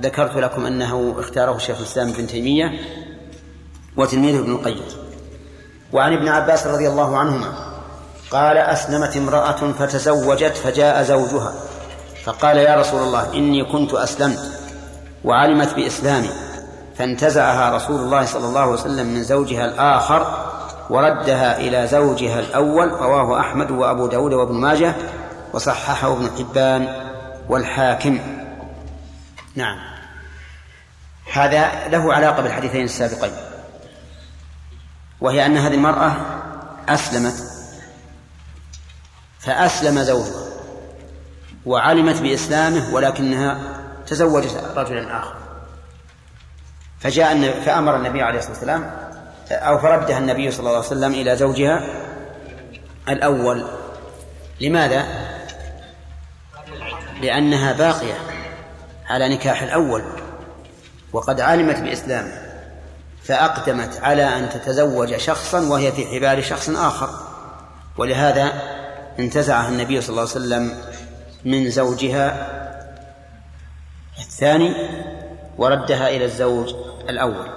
[0.00, 2.70] ذكرت لكم أنه اختاره شيخ الإسلام ابن تيمية
[3.96, 4.82] وتلميذه ابن القيم.
[5.92, 7.52] وعن ابن عباس رضي الله عنهما
[8.30, 11.54] قال أسلمت امرأة فتزوجت فجاء زوجها.
[12.24, 14.52] فقال يا رسول الله إني كنت أسلمت
[15.24, 16.30] وعلمت بإسلامي
[16.96, 20.46] فانتزعها رسول الله صلى الله عليه وسلم من زوجها الآخر
[20.90, 24.94] وردها إلى زوجها الأول رواه أحمد وأبو داود وابن ماجه
[25.52, 26.88] وصححه ابن حبان
[27.48, 28.41] والحاكم.
[29.54, 29.78] نعم.
[31.32, 33.32] هذا له علاقة بالحديثين السابقين.
[35.20, 36.12] وهي أن هذه المرأة
[36.88, 37.34] أسلمت
[39.40, 40.42] فأسلم زوجها
[41.66, 43.58] وعلمت بإسلامه ولكنها
[44.06, 45.34] تزوجت رجلا آخر.
[47.00, 48.90] فجاء فأمر النبي عليه الصلاة والسلام
[49.50, 51.84] أو فردها النبي صلى الله عليه وسلم إلى زوجها
[53.08, 53.66] الأول.
[54.60, 55.06] لماذا؟
[57.20, 58.31] لأنها باقية.
[59.06, 60.02] على نكاح الأول
[61.12, 62.42] وقد علمت بإسلامه
[63.24, 67.10] فأقدمت على أن تتزوج شخصا وهي في حبال شخص آخر.
[67.96, 68.52] ولهذا
[69.18, 70.82] انتزعها النبي صلى الله عليه وسلم
[71.44, 72.48] من زوجها
[74.18, 74.74] الثاني
[75.58, 76.74] وردها إلى الزوج
[77.08, 77.50] الأول.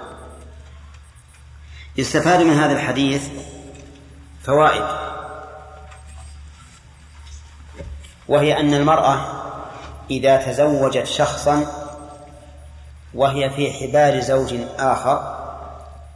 [1.96, 3.28] يستفاد من هذا الحديث
[4.44, 4.84] فوائد
[8.28, 9.35] وهي أن المرأة
[10.10, 11.66] إذا تزوجت شخصا
[13.14, 15.36] وهي في حبال زوج آخر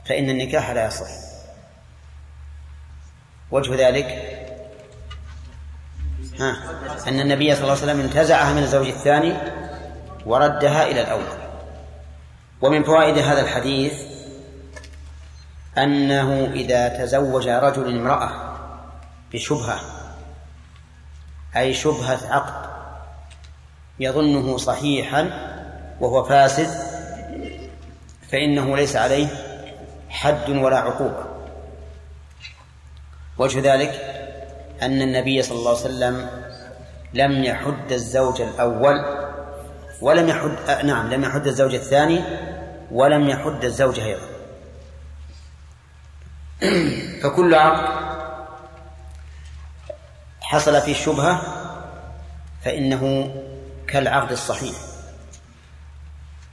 [0.09, 1.11] فإن النكاح لا يصح.
[3.51, 4.37] وجه ذلك؟
[6.41, 6.57] ها
[7.09, 9.37] أن النبي صلى الله عليه وسلم انتزعها من الزوج الثاني
[10.27, 11.41] وردها إلى الأول.
[12.63, 13.93] ومن فوائد هذا الحديث
[15.79, 18.57] أنه إذا تزوج رجل امرأة
[19.33, 19.81] بشبهة
[21.57, 22.70] أي شبهة عقد
[24.01, 25.31] يظنه صحيحا
[26.01, 26.71] وهو فاسد
[28.33, 29.27] فإنه ليس عليه
[30.09, 31.25] حد ولا عقوبة.
[33.39, 33.91] وجه ذلك
[34.83, 36.29] أن النبي صلى الله عليه وسلم
[37.15, 39.05] لم يحد الزوج الأول
[40.01, 42.21] ولم يحد نعم لم يحد الزوج الثاني
[42.93, 44.31] ولم يحد الزوج أيضا.
[47.23, 48.01] فكل عقد
[50.41, 51.43] حصل فيه شبهة
[52.65, 53.35] فإنه
[53.91, 54.77] كالعقد الصحيح.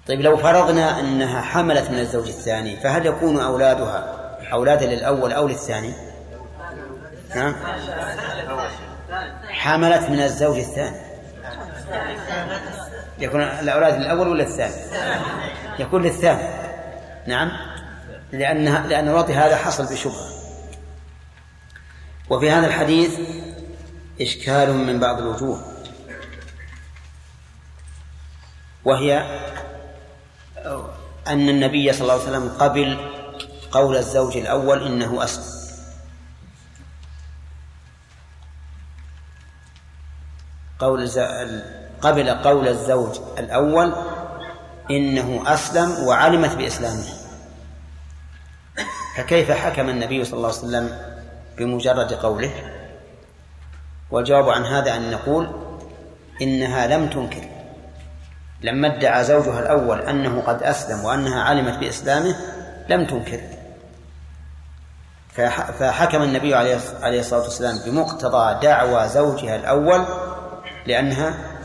[0.08, 4.18] طيب لو فرضنا أنها حملت من الزوج الثاني فهل يكون أولادها
[4.54, 5.94] أولادا للأول أو للثاني؟
[9.50, 10.98] حملت من الزوج الثاني.
[13.20, 14.76] يكون الأولاد للأول ولا الثاني
[15.80, 16.48] يكون للثاني.
[17.28, 17.52] نعم.
[18.32, 20.30] لأنها لأن الوضع هذا حصل بشبهة.
[22.30, 23.20] وفي هذا الحديث
[24.22, 25.77] إشكال من بعض الوجوه.
[28.88, 29.20] وهي
[31.28, 32.98] أن النبي صلى الله عليه وسلم قبل
[33.72, 35.58] قول الزوج الأول إنه أسلم.
[40.80, 41.10] قول
[42.02, 43.96] قبل قول الزوج الأول
[44.92, 47.14] إنه أسلم وعلمت بإسلامه.
[49.16, 51.00] فكيف حكم النبي صلى الله عليه وسلم
[51.58, 52.54] بمجرد قوله؟
[54.12, 55.52] والجواب عن هذا أن نقول
[56.42, 57.57] إنها لم تنكر.
[58.62, 62.36] لما ادعى زوجها الأول أنه قد أسلم وأنها علمت بإسلامه
[62.90, 63.42] لم تنكر.
[65.80, 70.06] فحكم النبي عليه الصلاة والسلام بمقتضى دعوى زوجها الأول
[70.86, 71.58] لأنها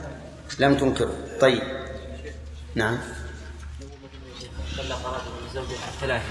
[0.58, 1.62] لم تنكره طيب.
[2.74, 2.98] نعم.
[4.78, 6.24] طلق رجل زوجها ثلاثة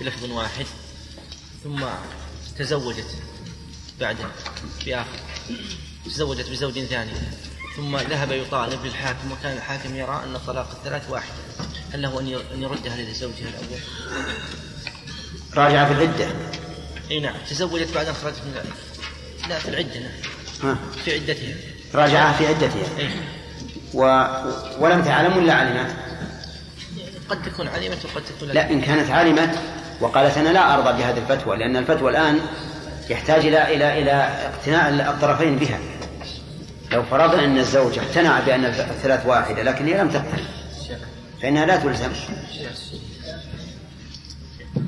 [0.00, 0.66] بلفظ واحد
[1.64, 1.84] ثم
[2.58, 3.16] تزوجت
[4.00, 4.24] بعده
[4.86, 5.18] بآخر
[6.06, 7.12] تزوجت بزوج ثاني.
[7.76, 11.32] ثم ذهب يطالب للحاكم وكان الحاكم يرى أن الطلاق الثلاث واحد.
[11.92, 12.20] هل له
[12.54, 13.80] أن يردها لزوجها الأول؟
[15.54, 16.26] راجع في العدة.
[17.10, 18.64] إي نعم تزوجت بعد أن خرجت من
[19.48, 20.00] لا في العدة
[20.64, 20.76] نعم.
[21.04, 21.54] في عدتها.
[21.94, 22.98] راجعها في عدتها.
[22.98, 23.10] إي.
[23.94, 24.02] و...
[24.78, 25.96] ولم تعلم ولا علمت؟
[27.28, 29.58] قد تكون علمت وقد تكون لا إن كانت علمت
[30.00, 32.40] وقالت أنا لا أرضى بهذه الفتوى لأن الفتوى الآن
[33.10, 34.12] يحتاج إلى إلى إلى
[34.54, 35.78] اقتناع الطرفين بها.
[36.92, 40.46] لو فرضنا أن الزوج اقتنع بأن الثلاث واحدة لكن هي لم تقتنع.
[41.42, 42.12] فإنها لا تلزم.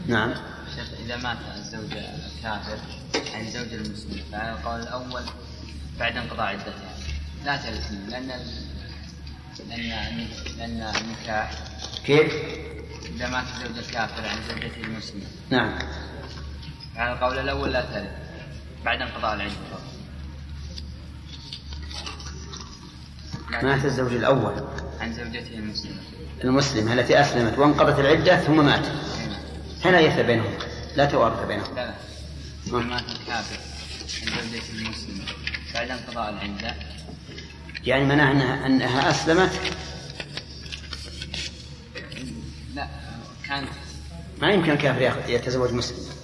[0.07, 0.35] نعم.
[0.77, 2.79] شيخ إذا مات الزوج الكافر
[3.35, 5.23] عن زوج المسلم فعلى القول الأول
[5.99, 6.95] بعد انقضاء عدتها
[7.45, 8.29] لا تلزم لأن
[9.69, 10.27] لأن
[10.59, 11.53] لأن النكاح.
[12.05, 12.33] كيف؟
[13.17, 15.79] إذا مات زوج الكافر عن زوجته المسلمة نعم.
[16.97, 18.12] على القول الأول لا تلد
[18.85, 19.94] بعد انقضاء العدة.
[23.62, 24.55] مات الزوج الأول.
[25.01, 25.97] عن زوجته المسلمة.
[26.45, 28.87] المسلمة التي أسلمت وانقضت العدة ثم مات
[29.83, 30.55] فلا يث بينهم.
[30.97, 31.75] لا توارث بينهم.
[31.77, 31.95] لا.
[32.67, 33.59] لا مات الكافر
[34.27, 35.25] عن زوجته المسلمة.
[35.75, 36.75] بعد انقضاء العدة.
[37.85, 39.61] يعني معناها أنها, أنها أسلمت؟
[42.75, 42.88] لا.
[43.49, 43.69] كانت
[44.43, 46.14] ما يمكن الكافر يتزوج مسلم.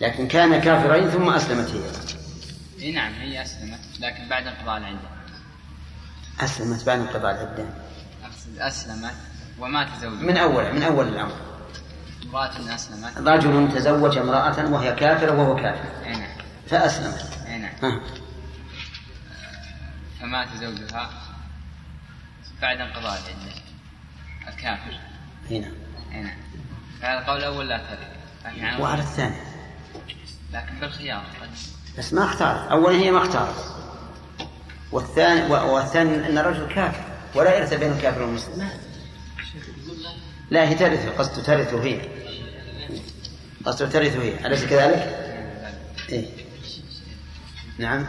[0.00, 1.82] لكن كان كافرين ثم أسلمت هي.
[2.82, 3.80] إي نعم هي أسلمت.
[4.00, 5.11] لكن بعد انقضاء العدة.
[6.40, 7.64] أسلمت بعد انقضاء العدة.
[8.24, 9.14] أقصد أسلمت
[9.58, 10.22] ومات زوجها.
[10.22, 11.36] من أول من أول الأمر.
[12.24, 13.18] امراه أسلمت.
[13.18, 16.06] رجل تزوج امرأة وهي كافرة وهو كافر.
[16.06, 16.36] أي نعم.
[16.66, 17.38] فأسلمت.
[17.46, 17.72] أي نعم.
[17.82, 18.00] ها.
[20.20, 21.10] فمات زوجها
[22.62, 23.54] بعد انقضاء العدة.
[24.48, 25.00] الكافر.
[25.50, 25.72] هنا
[26.12, 26.36] أي نعم.
[27.00, 27.80] فعلى القول الأول لا
[28.44, 29.36] على وعلى الثاني.
[30.52, 31.24] لكن بالخيار.
[31.40, 31.48] قد
[31.98, 32.70] بس ما اختارت.
[32.70, 33.81] أولا هي ما اختارت.
[34.92, 38.68] والثاني والثاني أن الرجل كافر ولا يرث بين الكافر والمسلم.
[40.50, 40.68] لا.
[40.68, 42.00] هي ترث قصد ترث هي.
[43.64, 44.46] قصد ترث هي.
[44.46, 45.02] أليس كذلك؟
[46.08, 46.26] إيه.
[47.78, 48.06] نعم.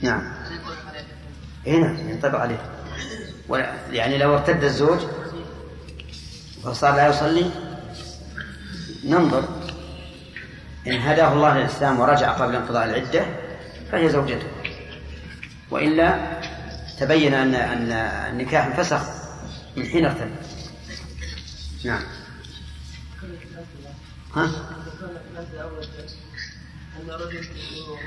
[0.00, 0.32] نعم.
[1.66, 2.70] إيه نعم ينطبق عليه.
[3.90, 4.98] يعني لو ارتد الزوج
[6.64, 7.50] وصار لا يصلي
[9.04, 9.65] ننظر.
[10.86, 13.26] إن هداه الله للإسلام ورجع قبل انقضاء العدة
[13.92, 14.48] فهي زوجته
[15.70, 16.40] وإلا
[17.00, 17.92] تبين أن أن
[18.32, 19.00] النكاح انفسخ
[19.76, 20.30] من حين ارتد
[21.84, 22.02] نعم
[24.34, 24.44] ها؟
[26.96, 27.46] أن رجل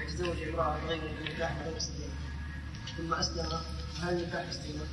[0.04, 2.08] يتزوج امرأة غير النكاح غير مسلمة
[2.98, 3.48] ثم أسلم
[4.04, 4.86] هل النكاح يستمر؟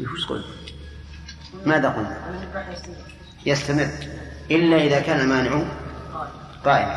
[0.00, 0.46] وش قلت؟
[1.66, 3.12] ماذا قلنا؟ النكاح يستمر؟
[3.46, 3.88] يستمر.
[4.50, 5.62] إلا إذا كان المانع
[6.64, 6.88] قائم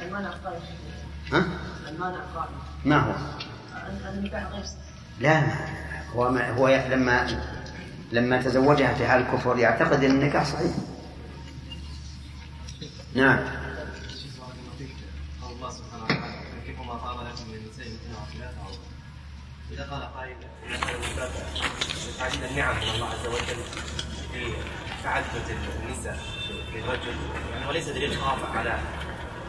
[0.00, 0.34] قائما
[1.32, 1.44] ها؟
[1.88, 2.52] المانع قائم
[2.84, 3.12] ما هو؟
[5.20, 5.42] لا
[6.14, 7.42] هو ما هو لما
[8.12, 10.72] لما تزوجها في حال الكفر يعتقد إن النكاح صحيح.
[13.14, 13.38] نعم.
[19.72, 20.36] إذا قال قائل
[22.18, 23.58] تعديد النعم من الله عز وجل
[25.04, 25.26] تعدد
[25.84, 26.16] النساء
[26.74, 27.16] للرجل
[27.52, 28.78] يعني وليس دليل قاطع على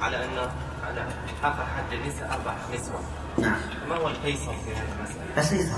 [0.01, 0.49] على أن
[0.87, 1.07] على
[1.43, 2.99] آخر حد النساء أربع نسوة.
[3.37, 3.59] نعم.
[3.89, 5.77] ما هو الفيصل في هذه المسألة؟ بسيطة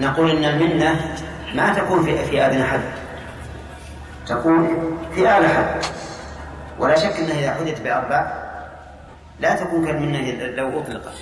[0.00, 1.16] نقول إن المنة
[1.54, 2.80] ما تكون في في ادنى حد.
[4.26, 5.80] تكون في اعلى حد.
[6.78, 8.46] ولا شك إنها إذا حدث بأربع
[9.40, 11.14] لا تكون كالمنة لو أطلقت.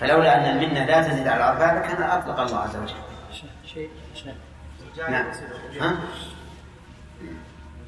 [0.00, 3.09] فلولا أن المنة لا تزيد على أربع لكان أطلق الله عز وجل.
[4.98, 5.26] نعم.
[5.80, 5.98] ها؟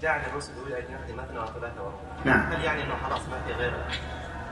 [0.03, 2.53] جعل الرسل أولى أجنحة مثنى وثلاثة ورباع نعم.
[2.53, 3.73] هل يعني أنه خلاص ما في غير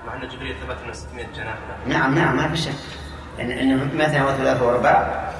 [0.06, 2.72] مع أن جبريل ثبت أنه 600 جناح؟ نعم نعم ما في شك.
[3.40, 5.30] ان ان مثنى وثلاث ورباع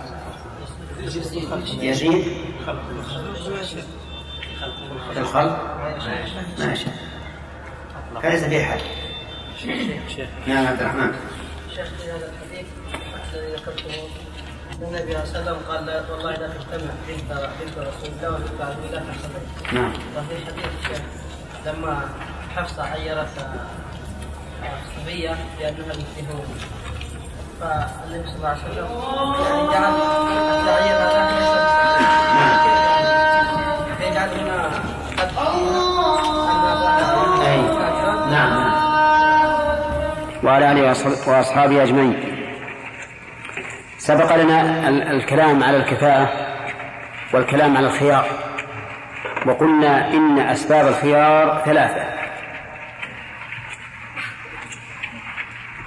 [1.01, 2.23] يزيد.
[5.13, 5.77] في الخلق؟
[6.59, 6.95] ما شاء
[8.23, 8.81] فليس فيه حد.
[10.47, 11.15] نعم عبد الرحمن.
[11.75, 12.67] شيخ في هذا الحديث
[13.35, 14.09] الذي ذكرته
[14.83, 18.85] النبي صلى الله عليه وسلم قال والله لا تجتمع بنت بنت رسول الله وبنت عبد
[18.87, 19.43] الله الخبر
[19.73, 19.93] نعم.
[20.17, 21.03] وفي حديث الشيخ
[21.67, 22.01] لما
[22.57, 23.29] حفصة عيرت
[25.03, 26.41] صبية بأنها المتهم
[27.61, 28.89] فالنبي صلى الله عليه وسلم
[29.43, 29.95] يعني جعل
[30.61, 30.97] التعيير
[32.41, 34.71] هذا يجعل هنا
[35.19, 35.31] قد.
[38.31, 38.71] نعم نعم.
[40.45, 42.40] وعلى آله وأصحاب- وأصحابه أجمعين.
[44.11, 46.33] سبق لنا ال- الكلام على الكفاءة
[47.35, 48.27] والكلام على الخيار.
[49.47, 52.05] وقلنا إن أسباب الخيار ثلاثة.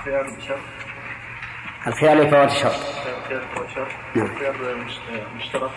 [0.05, 0.57] خيار بشرط
[1.87, 2.73] الخيار لفوات الشرط
[3.29, 4.35] خيار فوق شرط نعم.
[4.39, 4.99] خيار مش-
[5.37, 5.71] مشترك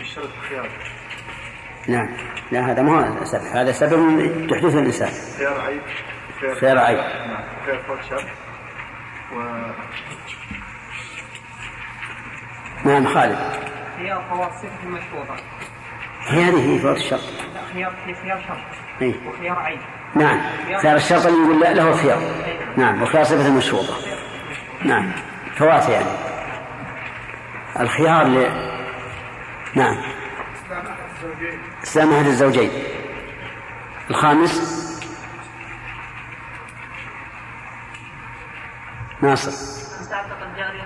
[0.00, 0.68] الشرط خيار
[1.88, 2.08] نعم.
[2.52, 5.10] لا هذا ما هو سبب هذا سبب تحدثه الإنسان.
[5.38, 5.80] خيار عيب.
[6.60, 6.98] خيار عيب.
[6.98, 7.44] نعم.
[7.66, 8.24] خيار فوق شرط
[9.32, 9.36] و
[12.84, 13.38] نعم خالد.
[13.98, 15.36] خيار فوات صفة مشروطة
[16.26, 17.20] هي هذه هي فوات الشرط.
[17.54, 18.58] لا خيار في خيار شرط.
[19.02, 19.14] إيه.
[19.28, 19.80] وخيار عين.
[20.14, 20.40] نعم.
[20.82, 22.20] خيار الشرط اللي يقول له الخيار
[22.76, 23.94] نعم وخيار صفة المشروطة
[24.84, 25.12] نعم.
[25.56, 26.10] فوات يعني.
[27.80, 28.50] الخيار ل...
[29.74, 29.96] نعم.
[31.82, 32.70] إسلام أحد الزوجين.
[34.10, 34.80] الخامس.
[39.22, 39.50] ناصر.
[40.00, 40.82] مستعتق الجارية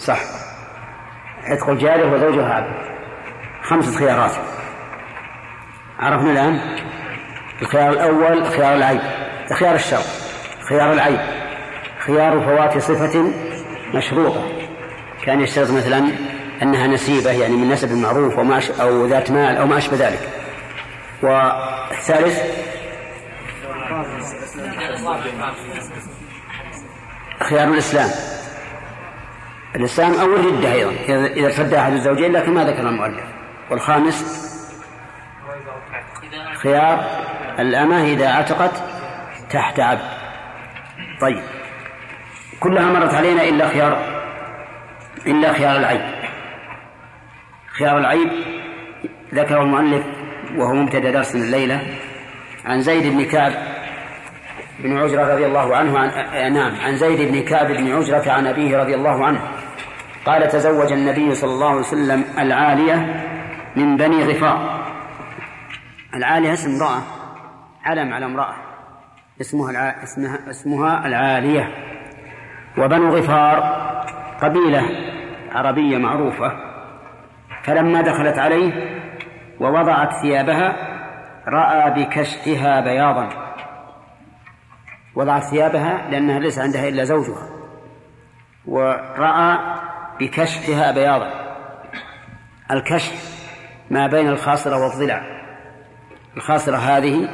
[0.00, 0.20] صح.
[1.44, 2.90] عتق الجارية وزوجها عبد
[3.62, 4.32] خمسة خيارات.
[5.98, 6.60] عرفنا الآن؟
[7.62, 9.00] الخيار الأول خيار العيب.
[9.58, 10.02] خيار الشر.
[10.68, 11.20] خيار العيب.
[12.06, 13.32] خيار فوات صفة
[13.94, 14.48] مشروطة.
[15.24, 16.12] كان يشترط مثلا
[16.62, 18.70] أنها نسيبة يعني من نسب معروف أش...
[18.70, 20.28] أو ذات مال أو ما أشبه ذلك.
[21.22, 22.40] والثالث؟
[27.40, 28.39] خيار الإسلام.
[29.76, 33.24] الإسلام أو الردة أيضا إذا- ارتد أحد الزوجين لكن ما ذكر المؤلف.
[33.70, 34.40] والخامس
[36.62, 37.04] خيار
[37.58, 38.82] الأمة إذا عتقت
[39.50, 40.00] تحت عبد.
[41.20, 41.42] طيب.
[42.60, 44.20] كلها مرت علينا إلا خيار
[45.26, 46.00] إلا خيار العيب.
[47.78, 48.30] خيار العيب
[49.34, 50.04] ذكره المؤلف
[50.56, 51.80] وهو مبتدأ درس الليلة
[52.64, 53.52] عن زيد بن كعب
[54.78, 56.08] بن عجرة رضي الله عنه عن
[56.54, 59.40] نعم عن زيد بن كعب بن عجرة عن أبيه رضي الله عنه.
[60.30, 62.96] قال تزوج النبي صلى الله عليه وسلم العالية
[63.76, 64.84] من بني غفار.
[66.14, 67.02] العالية اسم امرأة
[67.84, 68.54] علم على امرأة.
[69.40, 70.02] اسمها الع...
[70.02, 71.68] اسمها اسمها العالية.
[72.78, 73.60] وبنو غفار
[74.42, 74.82] قبيلة
[75.52, 76.52] عربية معروفة.
[77.62, 79.00] فلما دخلت عليه
[79.60, 80.76] ووضعت ثيابها
[81.48, 83.28] رأى بكشفها بياضا.
[85.14, 87.48] وضعت ثيابها لأنها ليس عندها إلا زوجها.
[88.66, 89.79] ورأى
[90.20, 91.30] بكشفها بياضا
[92.70, 93.40] الكشف
[93.90, 95.22] ما بين الخاصرة والضلع.
[96.36, 97.28] الخاصرة هذه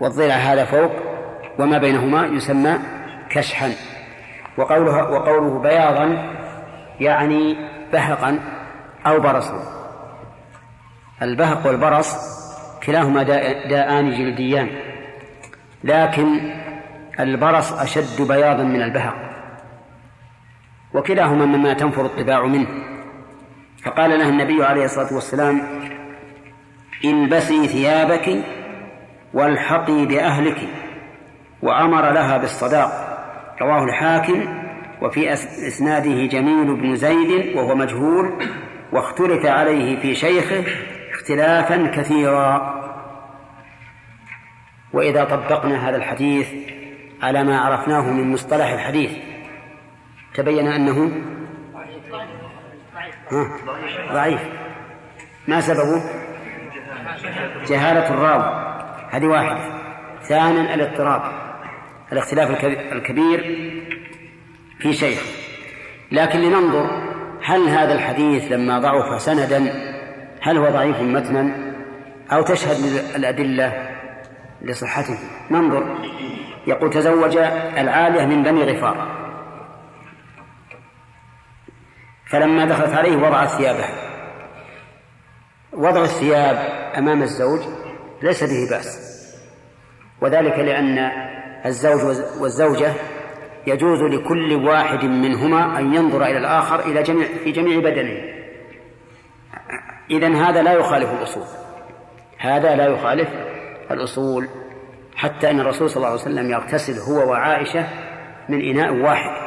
[0.00, 0.92] والضلع هذا فوق
[1.58, 2.78] وما بينهما يسمى
[3.30, 3.72] كشحا.
[4.58, 6.36] وقوله وقوله بياضا
[7.00, 7.56] يعني
[7.92, 8.38] بهقا
[9.06, 9.62] أو برصا.
[11.22, 12.16] البهق والبرص
[12.86, 14.68] كلاهما داء- داءان جلديان.
[15.84, 16.26] لكن
[17.20, 19.25] البرص أشد بياضا من البهق.
[20.96, 22.68] وكلاهما مما تنفر الطباع منه.
[23.84, 25.62] فقال لها النبي عليه الصلاة والسلام
[27.04, 28.44] البسي ثيابك
[29.34, 30.58] والحقي بأهلك.
[31.62, 33.18] وأمر لها بالصداق.
[33.62, 34.62] رواه الحاكم
[35.02, 35.32] وفي
[35.68, 38.32] إسناده جميل بن زيد وهو مجهول
[38.92, 40.64] واختلف عليه في شيخه
[41.12, 42.76] اختلافا كثيرا.
[44.92, 46.48] وإذا طبقنا هذا الحديث
[47.22, 49.10] على ما عرفناه من مصطلح الحديث
[50.36, 51.10] تبين أنه
[54.12, 54.40] ضعيف.
[55.48, 56.02] ما سببه؟
[57.68, 58.76] جهالة الراوي
[59.10, 59.58] هذه واحدة
[60.22, 61.22] ثانيا الاضطراب.
[62.12, 63.40] الاختلاف الكب- الكبير
[64.78, 65.18] في شيخ
[66.12, 66.90] لكن لننظر
[67.44, 69.72] هل هذا الحديث لما ضعف سندا
[70.42, 71.72] هل هو ضعيف متنا؟
[72.32, 72.76] أو تشهد
[73.16, 73.88] الأدلة
[74.62, 75.18] لصحته.
[75.50, 75.96] ننظر.
[76.66, 77.36] يقول تزوج
[77.78, 79.25] العالية من بني غفار.
[82.30, 83.90] فلما دخلت عليه وضعت ثيابها
[85.72, 86.56] وضع الثياب
[86.98, 87.60] أمام الزوج
[88.22, 89.06] ليس به بأس.
[90.20, 91.10] وذلك لأن
[91.66, 92.92] الزوج والزوجة
[93.66, 98.36] يجوز لكل واحد منهما أن ينظر إلى الآخر إلى جميع في جميع بدنه.
[100.10, 101.46] إذن هذا لا يخالف الأصول.
[102.38, 103.28] هذا لا يخالف
[103.90, 104.48] الأصول.
[105.16, 107.88] حتى أن الرسول صلى الله عليه وسلم يغتسل هو وعائشة
[108.48, 109.45] من إناء واحد.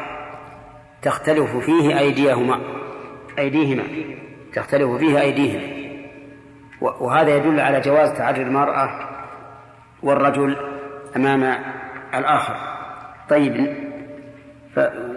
[1.02, 2.60] تختلف فيه أيديهما.
[3.40, 3.84] أيديهما.
[4.54, 5.80] تختلف فيه أيديهما.
[6.82, 9.10] وهذا يدل على جواز تعري المرأة
[10.04, 10.58] والرجل
[11.16, 11.64] أمام
[12.14, 12.56] الآخر.
[13.30, 13.76] طيب.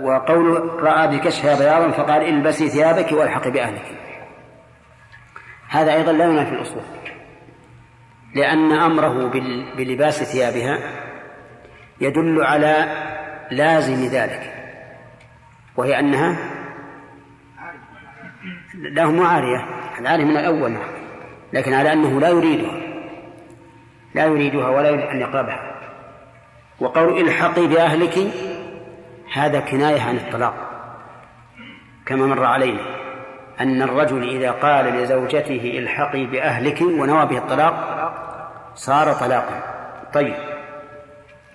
[0.02, 3.84] وقول رأى بكشفها بياضا فقال البسي ثيابك والحقي بأهلك.
[5.68, 6.82] هذا أيضا لا ينافي الأصول.
[8.34, 9.30] لأن أمره.
[9.76, 10.78] بلباس ثيابها
[12.00, 12.86] يدل على
[13.50, 14.61] لازم ذلك.
[15.76, 16.36] وهي أنها
[18.74, 19.66] له عارية.
[19.98, 20.76] العارية من الأول
[21.52, 22.80] لكن على أنه لا يريدها.
[24.14, 25.72] لا يريدها ولا يريد أن يقربها
[26.80, 28.18] وقول الحقي بأهلك
[29.32, 30.54] هذا كناية عن الطلاق.
[32.06, 32.80] كما مر علينا
[33.60, 37.74] أن الرجل إذا قال لزوجته الحقي بأهلك ونوى به الطلاق
[38.74, 39.62] صار طلاقا.
[40.14, 40.34] طيب.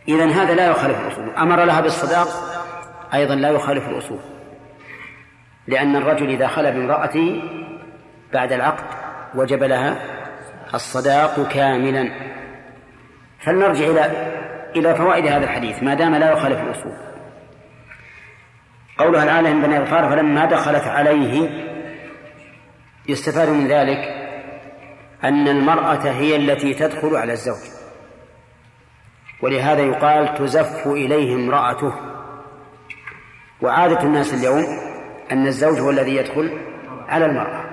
[0.07, 1.29] إذا هذا لا يخالف الأصول.
[1.37, 2.27] أمر لها بالصداق؟
[3.13, 4.19] أيضا لا يخالف الأصول.
[5.67, 7.41] لأن الرجل إذا خلى بامرأته
[8.33, 8.85] بعد العقد
[9.35, 9.97] وجب لها
[10.73, 12.11] الصداق كاملا.
[13.39, 14.33] فلنرجع إلى
[14.75, 16.93] إلى فوائد هذا الحديث ما دام لا يخالف الأصول.
[18.97, 21.49] قولها العالة من بني غفار فلما دخلت عليه
[23.09, 23.97] يستفاد من ذلك
[25.23, 27.77] أن المرأة هي التي تدخل على الزوج.
[29.41, 32.16] ولهذا يقال تزف إليه امرأته.
[33.61, 34.65] وعادة الناس اليوم
[35.31, 36.61] أن الزوج هو الذي يدخل
[37.07, 37.63] على المرأة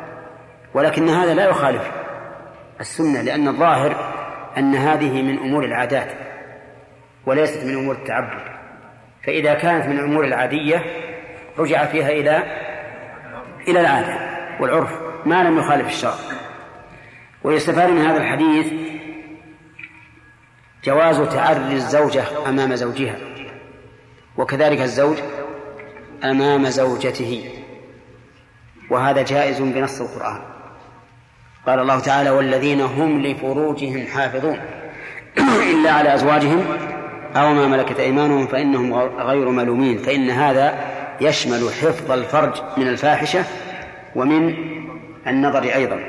[0.74, 1.90] ولكن هذا لا يخالف
[2.80, 4.14] السنة لأن الظاهر
[4.58, 6.12] أن هذه من أمور العادات
[7.26, 8.54] وليست من أمور التعبد.
[9.26, 10.82] فإذا كانت من الأمور العادية
[11.58, 12.42] رجع فيها إلى
[13.68, 14.18] إلى العادة
[14.60, 14.90] والعرف
[15.26, 16.14] ما لم يخالف الشرع.
[17.44, 18.72] ويستفاد من هذا الحديث
[20.84, 23.16] جواز تعري الزوجة أمام زوجها
[24.36, 25.16] وكذلك الزوج
[26.24, 27.50] أمام زوجته.
[28.90, 30.40] وهذا جائز بنص القرآن.
[31.66, 34.60] قال الله تعالى والذين هم لفروجهم حافظون.
[35.72, 36.64] إلا على أزواجهم
[37.36, 39.98] أو ما ملكت أيمانهم فإنهم غير ملومين.
[39.98, 43.44] فإن هذا يشمل حفظ الفرج من الفاحشة
[44.14, 44.54] ومن
[45.26, 46.00] النظر أيضا.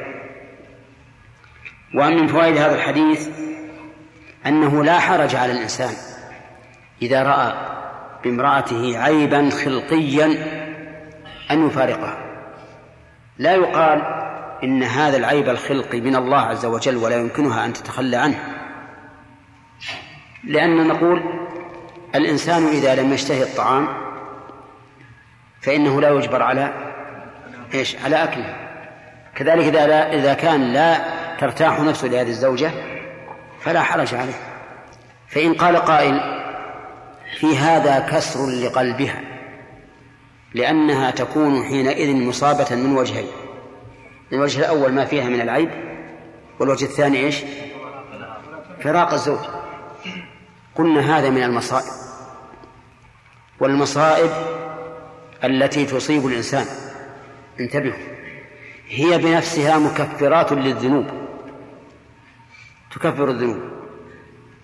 [1.96, 3.30] ومن فوائد هذا الحديث
[4.46, 5.94] أنه لا حرج على الإنسان
[7.02, 7.54] إذا رأى
[8.26, 10.26] بامرأته عيبا خلقيا
[11.52, 12.18] أن يفارقها.
[13.38, 14.02] لا يقال
[14.64, 18.40] إن هذا العيب الخلقي من الله عز وجل ولا يمكنها أن تتخلى عنه.
[20.44, 21.24] لأن نقول
[22.16, 23.88] الإنسان إذا لم يشتهي الطعام
[25.62, 26.74] فإنه لا يجبر على
[27.74, 28.56] إيش؟ على أكله.
[29.36, 30.98] كذلك إذا لا إذا كان لا
[31.40, 32.72] ترتاح نفسه لهذه الزوجة
[33.60, 34.40] فلا حرج عليه.
[35.28, 36.35] فإن قال قائل
[37.46, 39.22] في هذا كسر لقلبها
[40.54, 43.28] لأنها تكون حينئذ مصابة من وجهين
[44.34, 45.70] الوجه الأول ما فيها من العيب
[46.60, 47.36] والوجه الثاني إيش؟
[48.84, 49.40] فراق الزوج.
[50.76, 51.92] قلنا هذا من المصائب
[53.60, 54.30] والمصائب
[55.44, 56.66] التي تصيب الإنسان.
[57.60, 57.98] انتبهوا
[58.88, 61.06] هي بنفسها مكفرات للذنوب
[62.96, 63.62] تكفر الذنوب.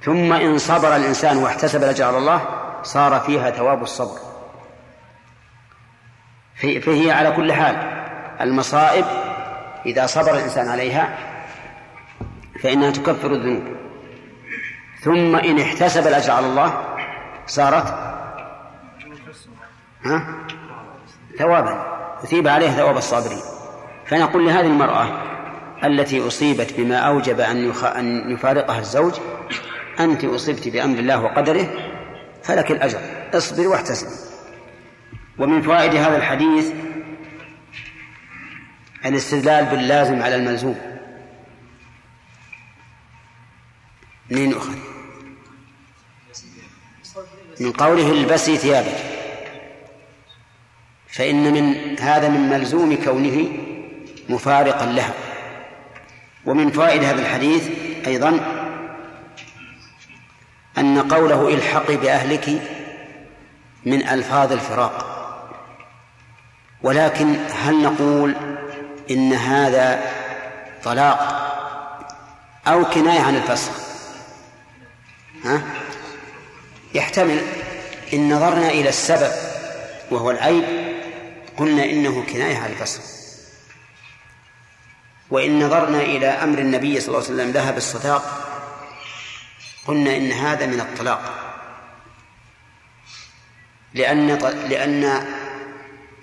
[0.03, 4.19] ثم إن صبر الإنسان واحتسب الأجر على الله صار فيها ثواب الصبر
[6.61, 7.75] فهي على كل حال
[8.41, 9.05] المصائب
[9.85, 11.17] إذا صبر الإنسان عليها
[12.63, 13.63] فإنها تكفر الذنوب
[15.01, 16.83] ثم إن احتسب الأجر على الله
[17.47, 17.87] صارت
[20.05, 20.25] ها؟
[21.37, 21.91] ثوابا
[22.23, 23.41] أثيب عليها ثواب الصابرين
[24.05, 25.07] فنقول لهذه المرأة
[25.83, 27.39] التي أصيبت بما أوجب.
[27.39, 29.13] أن يفارقها الزوج
[29.99, 31.67] أنت أصبت بأمر الله وقدره
[32.43, 32.99] فلك الأجر.
[33.33, 34.07] اصبر واحتسب.
[35.39, 36.71] ومن فوائد هذا الحديث
[39.05, 40.79] الاستدلال باللازم على الملزوم.
[44.29, 44.75] منين أخذ
[47.59, 48.97] من قوله البسي ثيابك.
[51.07, 53.49] فإن من هذا من ملزوم كونه
[54.29, 55.13] مفارقا لها.
[56.45, 57.69] ومن فوائد هذا الحديث
[58.07, 58.60] أيضا
[60.81, 62.49] أن قوله الحقي بأهلك
[63.85, 65.07] من ألفاظ الفراق.
[66.83, 68.35] ولكن هل نقول
[69.11, 70.11] إن هذا
[70.83, 71.19] طلاق
[72.67, 73.71] أو كناية عن الفسخ؟
[75.45, 75.61] ها؟
[76.93, 77.41] يحتمل.
[78.13, 79.31] إن نظرنا إلى السبب
[80.11, 80.63] وهو العيب
[81.57, 83.01] قلنا إنه كناية عن الفسخ.
[85.29, 88.50] وإن نظرنا إلى أمر النبي صلى الله عليه وسلم لها بالصداق
[89.87, 91.21] قلنا إن هذا من الطلاق.
[93.93, 94.27] لأن
[94.69, 95.27] لأن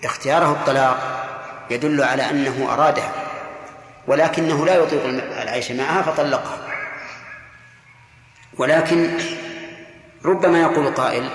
[0.04, 1.24] اختياره الطلاق
[1.70, 3.12] يدل على أنه أرادها
[4.06, 5.04] ولكنه لا يطيق
[5.42, 6.59] العيش معها فطلقها.
[8.59, 9.18] ولكن
[10.24, 11.30] ربما يقول قائل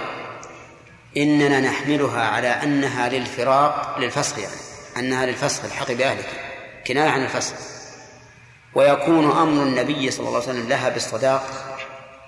[1.17, 4.55] إننا نحملها على أنها للفراق للفسخ يعني
[4.97, 6.29] أنها للفسخ الحق بأهلك
[6.87, 7.55] كناية عن الفسخ
[8.75, 11.72] ويكون أمر النبي صلى الله عليه وسلم لها بالصداق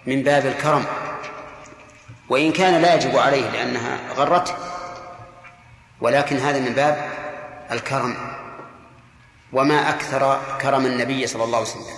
[0.07, 0.85] من باب الكرم.
[2.29, 4.53] وإن كان لا يجب عليه لأنها غرته
[6.01, 7.09] ولكن هذا من باب
[7.71, 8.17] الكرم.
[9.53, 11.95] وما أكثر كرم النبي صلى الله عليه وسلم.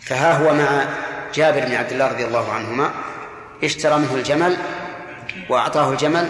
[0.00, 0.84] فها هو مع
[1.34, 2.90] جابر بن عبد الله رضي الله عنهما
[3.64, 4.56] اشترى منه الجمل
[5.48, 6.28] وأعطاه الجمل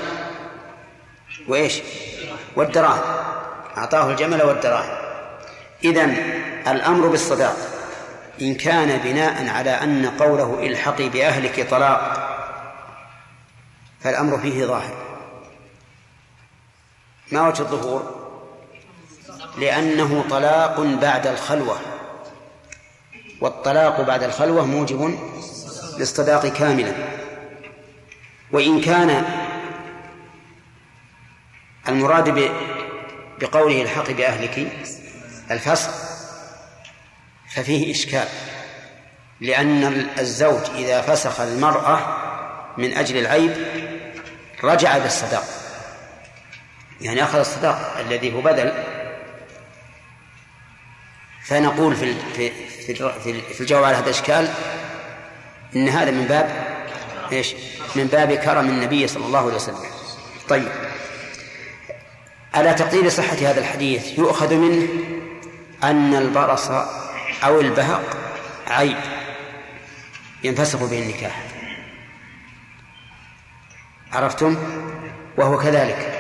[1.49, 1.81] وإيش؟
[2.57, 3.03] والدراهم.
[3.77, 4.97] أعطاه الجمل والدراهم.
[5.85, 6.11] إذن
[6.67, 7.57] الأمر بالصداق.
[8.41, 12.23] إن كان بناء على أن قوله الحقي بأهلك طلاق
[14.01, 14.95] فالأمر فيه ظاهر.
[17.33, 18.27] ما وجه الظهور؟
[19.59, 21.77] لأنه طلاق بعد الخلوة.
[23.41, 25.19] والطلاق بعد الخلوة موجب
[25.99, 26.93] للصداق كاملا.
[28.53, 29.25] وإن كان
[31.89, 32.51] المراد
[33.41, 34.73] بقوله الحق بأهلك
[35.51, 36.06] الفسخ
[37.57, 38.29] ففيه إشكال
[39.41, 42.17] لأن الزوج إذا فسخ المرأة
[42.79, 43.53] من أجل العيب
[44.65, 45.45] رجع بالصداق
[47.01, 48.73] يعني أخذ الصداق الذي هو بدل
[51.45, 52.51] فنقول في في
[53.25, 54.49] في, في الجواب على هذا الإشكال
[55.77, 56.77] إن هذا من باب
[57.33, 57.55] إيش؟
[57.97, 59.85] من باب كرم النبي صلى الله عليه وسلم.
[60.49, 60.69] طيب
[62.55, 64.89] على تقدير صحة هذا الحديث يؤخذ منه
[65.85, 66.71] أن البرص
[67.45, 68.17] أو البهق
[68.67, 68.97] عيب
[70.45, 71.43] ينفسخ به النكاح
[74.13, 74.57] عرفتم؟
[75.37, 76.13] وهو كذلك.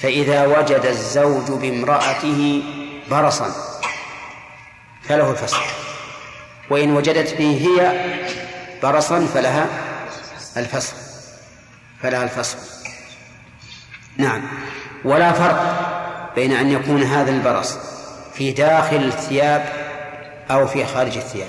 [0.00, 2.62] فإذا وجد الزوج بامرأته
[3.10, 3.50] برصا
[5.02, 5.60] فله الفسخ.
[6.70, 8.04] وإن وجدت به هي
[8.82, 9.66] برصا فلها
[10.56, 10.94] الفسخ.
[12.02, 12.58] فلها الفسخ.
[14.16, 14.42] نعم.
[15.04, 15.86] ولا فرق
[16.34, 17.78] بين أن يكون هذا البرص
[18.34, 19.85] في داخل الثياب
[20.50, 21.48] أو في خارج الثياب.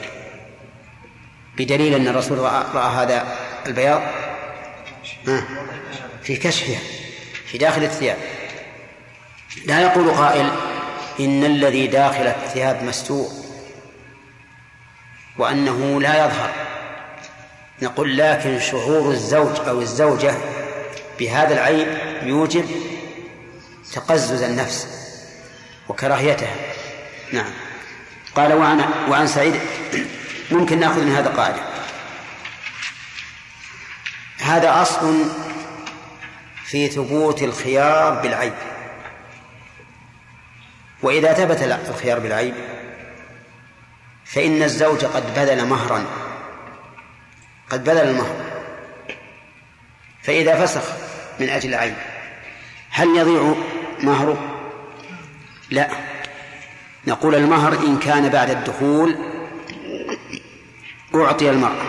[1.58, 4.02] بدليل أن الرسول رأى, رأى هذا البياض؟
[6.24, 6.80] في كشفها
[7.46, 8.18] في داخل الثياب.
[9.66, 10.52] لا يقول قائل
[11.20, 13.28] إن الذي داخل الثياب مستور
[15.38, 16.52] وأنه لا يظهر.
[17.82, 20.36] نقول لكن شعور الزوج أو الزوجة
[21.20, 21.88] بهذا العيب
[22.24, 22.66] يوجب
[23.94, 24.88] تقزز النفس
[25.90, 26.56] وكراهيتها.
[27.34, 27.67] نعم.
[28.38, 29.60] قال وعن وعن سعيد
[30.52, 31.62] ممكن نأخذ من هذا قاعدة.
[34.38, 35.26] هذا أصل
[36.66, 38.54] في ثبوت الخيار بالعيب.
[41.02, 42.54] وإذا ثبت الخيار بالعيب
[44.26, 46.06] فإن الزوج قد بذل مهرا.
[47.70, 48.36] قد بذل المهر.
[50.24, 50.84] فإذا فسخ
[51.40, 51.96] من أجل العيب
[52.90, 53.56] هل يضيع
[54.04, 54.64] مهره؟
[55.70, 56.07] لا.
[57.08, 59.16] نقول المهر إن كان بعد الدخول
[61.16, 61.86] أعطي المرأة.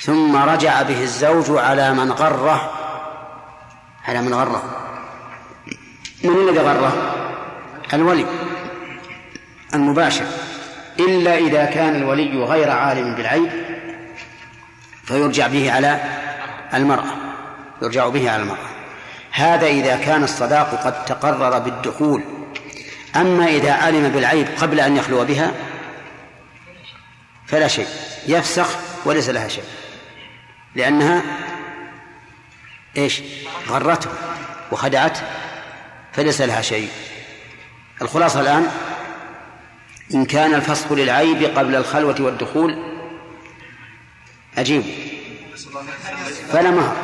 [0.00, 2.70] ثم رجع به الزوج على من غره
[4.08, 4.62] على من غره.
[6.24, 6.92] من الذي غره؟
[7.94, 8.26] الولي
[9.74, 10.26] المباشر.
[10.98, 13.50] إلا إذا كان الولي غير عالم بالعيب
[15.04, 16.00] فيرجع به على
[16.74, 17.14] المرأة.
[17.82, 18.68] يرجع به على المرأة.
[19.30, 22.35] هذا إذا كان الصداق قد تقرر بالدخول.
[23.16, 25.52] أما إذا علم بالعيب قبل أن يخلو بها
[27.46, 27.86] فلا شيء.
[28.26, 29.64] يفسخ وليس لها شيء.
[30.74, 31.22] لأنها
[32.96, 33.22] إيش؟
[33.68, 34.10] غرته
[34.72, 35.20] وخدعته
[36.12, 36.88] فليس لها شيء.
[38.02, 38.70] الخلاصة الآن
[40.14, 42.96] إن كان الفسخ للعيب قبل الخلوة والدخول
[44.58, 44.84] أجيب.
[46.52, 46.96] فلا مهر.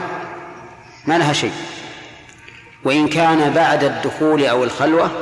[1.07, 1.53] ما لها شيء.
[2.85, 5.22] وإن كان بعد الدخول أو الخلوة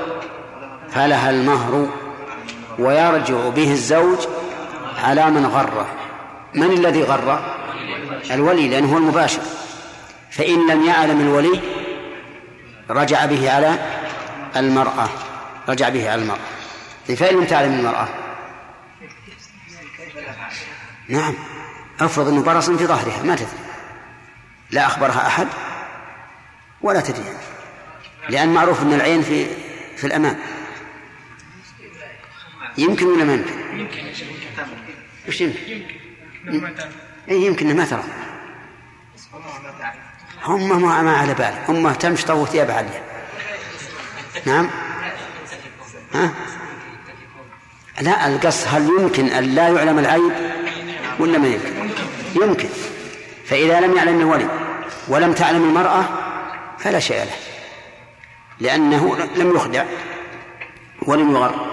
[0.93, 1.89] فلها المهر
[2.79, 4.19] ويرجع به الزوج
[5.05, 5.87] على من غره
[6.55, 7.57] من الذي غره
[8.31, 9.43] الولي لأنه هو المباشر.
[10.31, 11.61] فإن لم يعلم الولي
[12.91, 13.79] رجع به على
[14.57, 15.09] المرأة.
[15.69, 16.39] رجع به على المرأة.
[17.17, 18.09] فإن لم تعلم المرأة.
[21.09, 21.35] نعم.
[22.01, 23.49] أفرض إنه برص في ظهرها ما تدري.
[24.71, 25.47] لا أخبرها أحد
[26.83, 27.25] ولا تدري.
[28.29, 29.47] لأن معروف إن العين في
[29.97, 30.39] في الأمام.
[32.79, 33.55] يمكن ولا ما يمكن؟
[35.29, 35.83] وش يمكن؟
[37.29, 38.05] اي يمكن ما ترى.
[40.45, 43.03] هم ما, ما على باله هم تمشي طوت ثياب عاليه
[44.47, 44.71] نعم؟
[46.15, 46.35] ها؟
[48.01, 50.33] لا القص هل يمكن أن لا يعلم العيب
[51.19, 51.91] ولا ما يمكن؟
[52.35, 52.69] يمكن.
[53.47, 54.49] فإذا لم يعلم الولي
[55.09, 56.05] ولم تعلم المرأة
[56.79, 57.37] فلا شيء له.
[58.61, 59.85] لأنه لم يخدع
[61.03, 61.70] ولم يغر.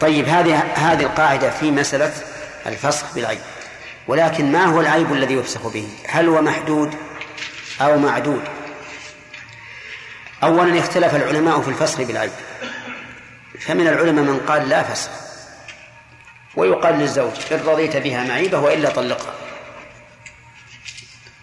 [0.00, 2.12] طيب هذه هذه القاعدة في مسألة
[2.66, 3.40] الفسخ بالعيب.
[4.08, 6.94] ولكن ما هو العيب الذي يفسخ به؟ هل هو محدود
[7.80, 8.42] أو معدود؟
[10.42, 12.32] أولا اختلف العلماء في الفسخ بالعيب.
[13.60, 15.10] فمن العلماء من قال لا فسخ
[16.56, 19.34] ويقال للزوج إن رضيت بها معيبة وإلا طلقها.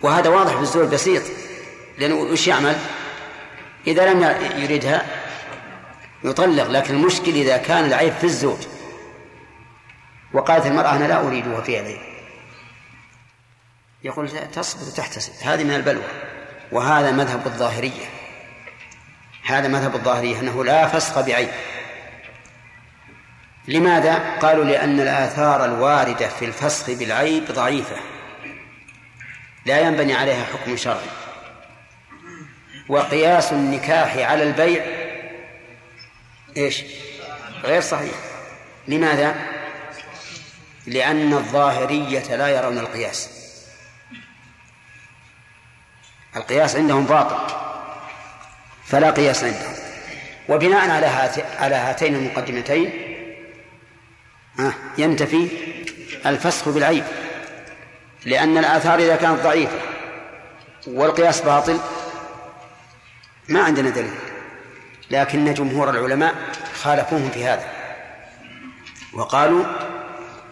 [0.01, 1.23] وهذا واضح في الزوج بسيط
[1.97, 2.75] لأنه وش يعمل؟
[3.87, 4.21] إذا لم
[4.57, 5.24] يريدها
[6.25, 8.59] يطلق لكن المشكل إذا كان العيب في الزوج.
[10.33, 11.99] وقالت المرأة أنا لا أريدها في عليه
[14.03, 15.33] يقول تصبر وتحتسب.
[15.41, 16.03] هذه من البلوى.
[16.71, 18.05] وهذا مذهب الظاهرية.
[19.45, 21.49] هذا مذهب الظاهرية أنه لا فسخ بعيب.
[23.67, 27.95] لماذا؟ قالوا لأن الآثار الواردة في الفسخ بالعيب ضعيفة.
[29.65, 31.09] لا ينبني عليها حكم شرعي.
[32.89, 35.04] وقياس النكاح على البيع
[36.57, 36.83] إيش؟
[37.63, 38.15] غير صحيح.
[38.87, 39.35] لماذا؟
[40.87, 43.29] لأن الظاهرية لا يرون القياس.
[46.35, 47.55] القياس عندهم باطل
[48.85, 49.73] فلا قياس عندهم.
[50.49, 51.05] وبناء على
[51.59, 53.15] على هاتين المقدمتين
[54.97, 55.47] ينتفي
[56.25, 57.03] الفسخ بالعيب.
[58.25, 59.79] لأن الآثار إذا كانت ضعيفة
[60.87, 61.79] والقياس باطل
[63.49, 64.34] ما عندنا دليل.
[65.11, 66.35] لكن جمهور العلماء
[66.73, 67.65] خالفوهم في هذا.
[69.13, 69.65] وقالوا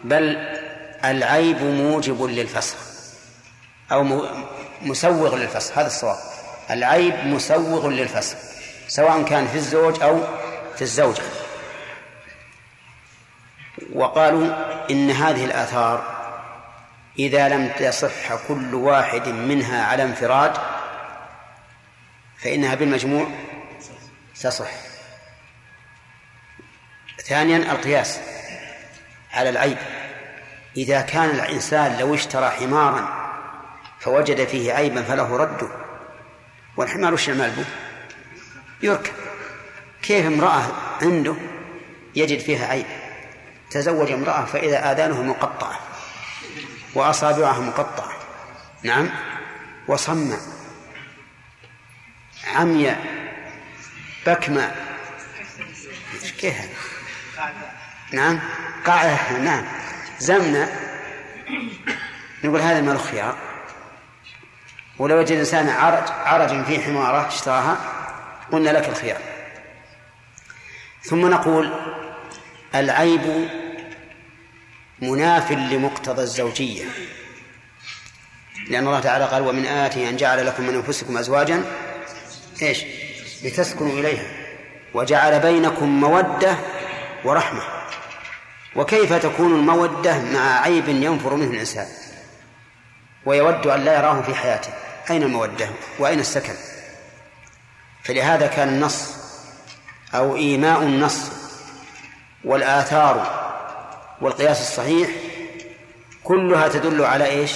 [0.03, 0.37] بل
[1.05, 2.77] العيب موجب للفسخ
[3.91, 4.27] أو
[4.81, 6.17] مسوغ للفسخ هذا الصواب.
[6.71, 8.37] العيب مسوغ للفسخ
[8.87, 10.19] سواء كان في الزوج أو
[10.75, 11.23] في الزوجة.
[13.93, 14.55] وقالوا
[14.91, 16.23] إن هذه الآثار
[17.19, 20.53] إذا لم تصح كل واحد منها على انفراد
[22.37, 23.27] فإنها بالمجموع
[24.41, 24.71] تصح
[27.25, 28.19] ثانيا القياس
[29.33, 29.77] على العيب.
[30.77, 33.23] إذا كان الإنسان لو اشترى حمارا
[33.99, 35.69] فوجد فيه عيبا فله رده
[36.77, 37.65] والحمار وش يعمل به؟
[38.81, 39.13] يركب.
[40.01, 40.63] كيف امرأة
[41.01, 41.35] عنده
[42.15, 42.85] يجد فيها عيب؟
[43.71, 45.79] تزوج امرأة فإذا آذانه مقطعة
[46.95, 48.11] وأصابعها مقطعة.
[48.83, 49.09] نعم.
[49.87, 50.37] وصمة
[52.55, 53.22] عمياء
[54.27, 54.71] بكمة.
[56.37, 56.55] كيف
[58.11, 58.39] نعم.
[58.85, 59.65] قاعدة نعم.
[60.19, 60.79] زمنة.
[62.43, 63.37] نقول هذا مال الخيار.
[64.99, 67.77] ولو وجد الإنسان عرج عرج في حمارة اشتراها
[68.51, 69.21] قلنا لك الخيار.
[71.03, 71.73] ثم نقول
[72.75, 73.49] العيب
[74.99, 76.85] مناف لمقتضى الزوجية.
[78.67, 81.63] لأن الله تعالى قال ومن آياته أن جعل لكم من أنفسكم أزواجا.
[82.61, 82.83] إيش؟
[83.43, 84.25] لتسكنوا إليها
[84.93, 86.55] وجعل بينكم مودة
[87.25, 87.61] ورحمة.
[88.75, 91.87] وكيف تكون المودة مع عيب ينفر منه الإنسان؟
[93.25, 94.69] ويود أن لا يراه في حياته.
[95.09, 95.69] أين المودة؟
[95.99, 96.53] وأين السكن؟
[98.03, 99.15] فلهذا كان النص
[100.13, 101.31] أو إيماء النص
[102.43, 103.43] والآثار
[104.21, 105.09] والقياس الصحيح
[106.23, 107.51] كلها تدل على إيش؟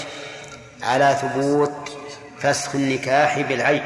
[0.84, 1.98] على ثبوت
[2.40, 3.84] فسخ النكاح بالعيب.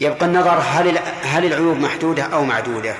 [0.00, 2.94] يبقى النظر هل هل العيوب محدودة أو معدودة؟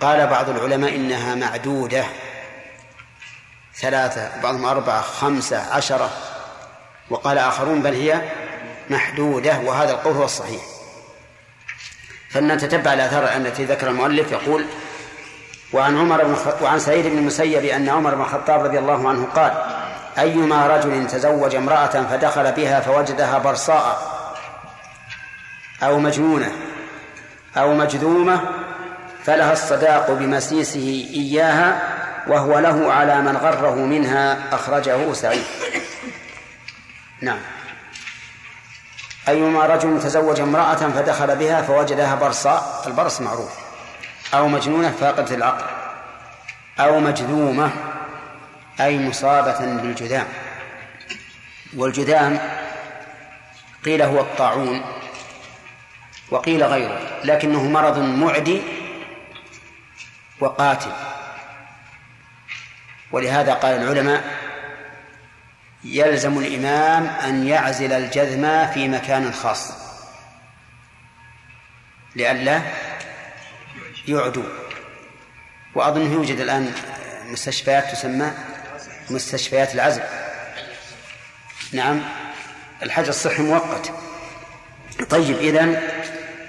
[0.00, 2.04] قال بعض العلماء إنها معدودة.
[3.74, 6.10] ثلاثة بعضهم أربعة خمسة عشرة.
[7.10, 8.22] وقال آخرون بل هي
[8.90, 10.62] محدودة وهذا القول هو الصحيح.
[12.30, 14.66] فلنتتبع الآثار التي ذكر المؤلف يقول
[15.72, 19.52] وعن عمر بن وعن سعيد بن المسيب أن عمر بن الخطاب رضي الله عنه قال
[20.18, 24.21] أيما رجل تزوج امرأة فدخل بها فوجدها برصاء
[25.82, 26.52] أو مجنونة
[27.56, 28.40] أو مجذومة
[29.24, 31.82] فلها الصداق بمسيسه إياها
[32.26, 35.44] وهو له على من غره منها أخرجه سعيد.
[37.20, 37.38] نعم.
[39.28, 43.52] أيما رجل تزوج امرأة فدخل بها فوجدها برصاء البرص معروف.
[44.34, 45.64] أو مجنونة فاقدة العقل.
[46.80, 47.70] أو مجذومة
[48.80, 50.26] أي مصابة بالجذام.
[51.76, 52.38] والجذام
[53.84, 55.01] قيل هو الطاعون.
[56.32, 58.62] وقيل غيره لكنه مرض معدي
[60.40, 60.92] وقاتل.
[63.12, 64.24] ولهذا قال العلماء
[65.84, 69.72] يلزم الإمام أن يعزل الجذم في مكان خاص.
[72.16, 72.62] لئلا
[74.08, 74.44] يعدو.
[75.74, 76.74] وأظن يوجد الآن
[77.26, 78.32] مستشفيات تسمى
[79.10, 80.02] مستشفيات العزل.
[81.72, 82.00] نعم
[82.82, 83.92] الحجر الصحي مؤقت.
[85.10, 86.01] طيب إذن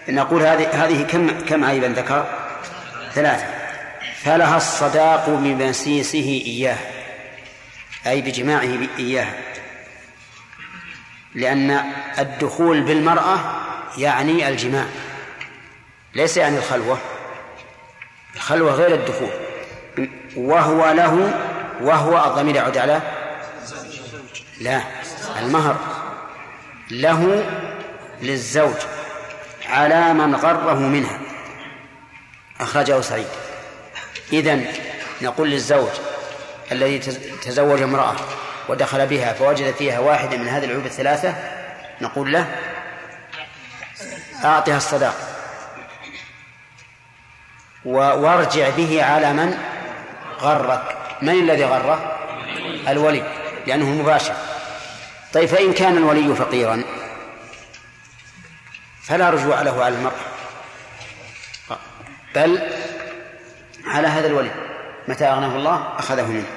[0.10, 2.26] نقول هذه هذه كم كم عيبا ذكر؟
[3.14, 3.46] ثلاثة.
[4.24, 6.78] فلها الصداق بمسيسه إياه
[8.08, 9.34] أي بجماعه إياها
[11.36, 13.40] لأن الدخول بالمرأة
[13.98, 14.86] يعني الجماع
[16.16, 16.98] ليس يعني الخلوة.
[18.36, 19.30] الخلوة غير الدخول.
[20.36, 21.34] وهو له
[21.82, 23.02] وهو الضمير يعود على؟
[24.62, 24.82] لا
[25.40, 25.78] المهر.
[26.92, 27.46] له
[28.22, 28.76] للزوج.
[29.66, 31.20] على من غره منها.
[32.60, 33.28] أخرجه سعيد.
[34.34, 34.66] إذن
[35.22, 35.90] نقول للزوج
[36.72, 37.00] الذي
[37.44, 38.16] تزوج امرأة
[38.70, 41.36] ودخل بها فوجد فيها واحدة من هذه العيوب الثلاثة
[42.02, 42.56] نقول له
[44.46, 45.16] أعطها الصداق.
[47.86, 49.58] وارجع به على من
[50.40, 50.98] غرك.
[51.22, 52.18] من الذي غره؟
[52.88, 53.24] الولي
[53.68, 54.36] لأنه مباشر.
[55.34, 56.84] طيب فإن كان الولي فقيرا
[59.04, 60.20] فلا رجوع له على المرأة.
[62.36, 62.62] بل
[63.86, 64.52] على هذا الولي
[65.08, 66.48] متى أغناه الله؟ أخذه منه.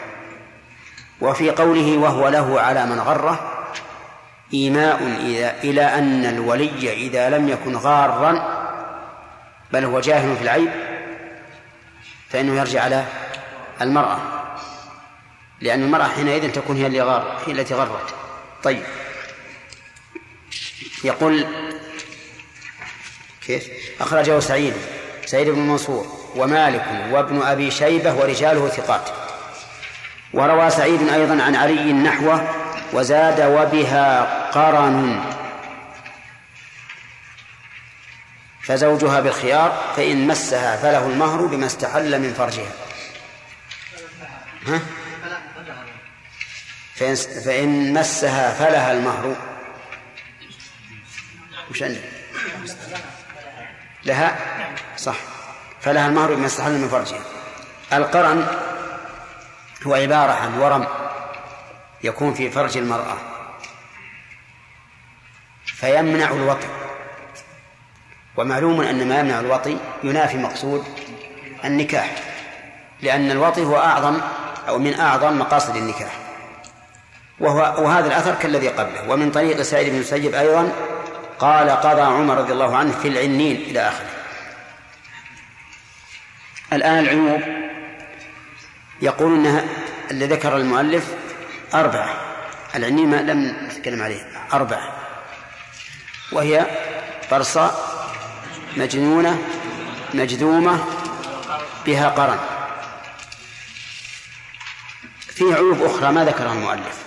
[1.21, 3.67] وفي قوله وهو له على من غره
[4.55, 5.03] إيماء
[5.65, 8.57] إلى أن الولي إذا لم يكن غارا
[9.73, 10.71] بل هو جاهل في العيب
[12.29, 13.05] فإنه يرجع على
[13.81, 14.19] المرأة.
[15.61, 18.15] لأن المرأة حينئذ تكون هي اللي غار هي التي غرت.
[18.63, 18.83] طيب.
[21.05, 21.47] يقول
[23.47, 23.69] كيف؟
[24.01, 24.75] أخرجه سعيد
[25.27, 29.09] سعيد بن منصور ومالك وابن أبي شيبة ورجاله ثقات.
[30.35, 32.55] وروى سعيد أيضا عن علي نحوه
[32.93, 35.25] وزاد وبها قرن.
[38.63, 42.73] فزوجها بالخيار فإن مسها فله المهر بما استحل من فرجها.
[44.67, 44.81] ها؟
[46.95, 49.37] فإن, فإن مسها فلها المهر.
[51.71, 52.01] وش عندك؟
[54.07, 54.37] لها؟
[54.97, 55.17] صح.
[55.81, 57.21] فلها المهر بما استحل من فرجها.
[57.93, 58.47] القرن
[59.87, 60.87] هو عبارة عن ورم
[62.05, 63.17] يكون في فرج المرأة.
[65.65, 66.67] فيمنع الوطي.
[68.37, 70.85] ومعلوم أن ما يمنع الوطي ينافي مقصود
[71.65, 72.15] النكاح.
[73.01, 74.21] لأن الوطي هو أعظم
[74.69, 76.13] أو من أعظم مقاصد النكاح.
[77.41, 79.11] وهو وهذا الأثر كالذي قبله.
[79.11, 80.73] ومن طريق سعيد بن المسيب أيضا
[81.39, 84.11] قال قضى عمر رضي الله عنه في العنين إلى آخره.
[86.73, 87.43] الآن العيوب
[89.03, 89.65] يقول إنها
[90.11, 91.15] اللي ذكر المؤلف
[91.75, 92.21] أربعة.
[92.75, 94.93] العنين ما لم نتكلم عليه أربعة.
[96.33, 96.67] وهي
[97.31, 98.07] برصاء
[98.77, 99.39] مجنونة
[100.15, 100.85] مجذومة
[101.87, 102.39] بها قرن.
[105.29, 107.05] فيه عيوب أخرى ما ذكرها المؤلف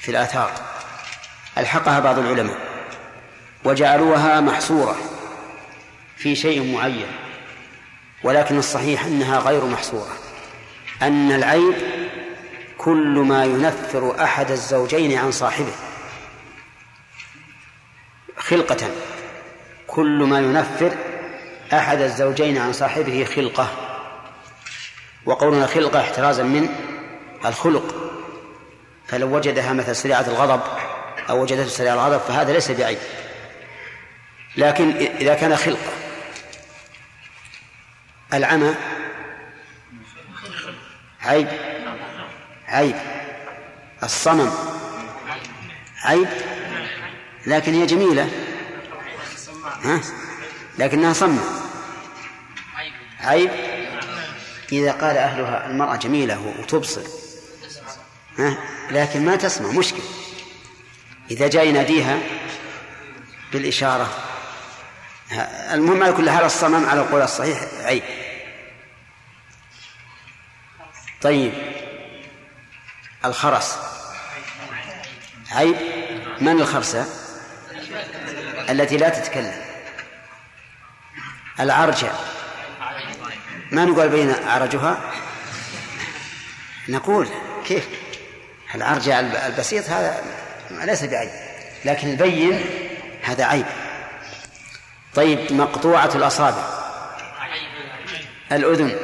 [0.00, 0.52] في الآثار.
[1.58, 2.67] ألحقها بعض العلماء.
[3.64, 4.96] وجعلوها محصورة
[6.16, 7.06] في شيء معين
[8.24, 10.12] ولكن الصحيح أنها غير محصورة
[11.02, 11.74] أن العيب
[12.78, 15.72] كل ما ينفر أحد الزوجين عن صاحبه.
[18.36, 18.90] خلقة
[19.86, 20.92] كل ما ينفر
[21.72, 23.68] أحد الزوجين عن صاحبه خلقة.
[25.26, 26.68] وقولنا خلقة احترازا من
[27.44, 27.94] الخلق
[29.06, 30.60] فلو وجدها مثل سريعة الغضب
[31.30, 32.98] أو وجدته سريعة الغضب فهذا ليس بعيب.
[34.58, 35.92] لكن إذا كان خلقة
[38.34, 38.74] العمى.
[41.20, 41.48] عيب.
[42.66, 42.96] عيب.
[44.02, 44.52] الصنم
[46.04, 46.28] عيب.
[47.46, 48.30] لكن هي جميلة.
[49.84, 50.00] ها؟
[50.78, 51.42] لكنها صمة
[53.20, 53.50] عيب.
[54.72, 57.02] إذا قال أهلها المرأة جميلة وتبصر.
[58.38, 58.58] ها؟
[58.90, 59.70] لكن ما تسمع.
[59.70, 60.02] مشكل
[61.30, 62.18] إذا جاء يناديها
[63.52, 64.27] بالإشارة.
[65.72, 67.60] المهم على كل حال الصمم على القول الصحيح.
[67.82, 68.02] عيب
[71.22, 71.52] طيب.
[73.24, 73.78] الخرس.
[75.52, 75.76] عيب
[76.40, 77.06] من الخرسة
[78.70, 79.54] التي لا تتكلم.
[81.60, 82.10] العرجة
[83.72, 85.12] ما نقول بين عرجها؟
[86.88, 87.28] نقول.
[87.66, 87.88] كيف؟
[88.74, 90.22] العرجة البسيط هذا
[90.70, 91.30] ليس بعيب
[91.84, 92.64] لكن البين
[93.22, 93.66] هذا عيب.
[95.18, 96.62] طيب مقطوعة الأصابع.
[98.52, 98.96] الأذن.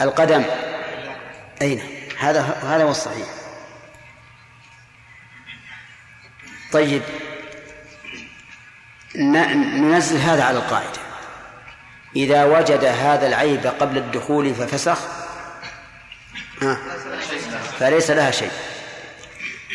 [0.00, 0.44] القدم.
[1.62, 1.82] أين
[2.18, 3.26] هذا هذا هو الصحيح.
[6.72, 7.02] طيب.
[9.14, 11.00] ننزل هذا على القاعدة.
[12.16, 14.98] إذا وجد هذا العيب قبل الدخول ففسخ.
[17.78, 18.52] فليس لها شيء.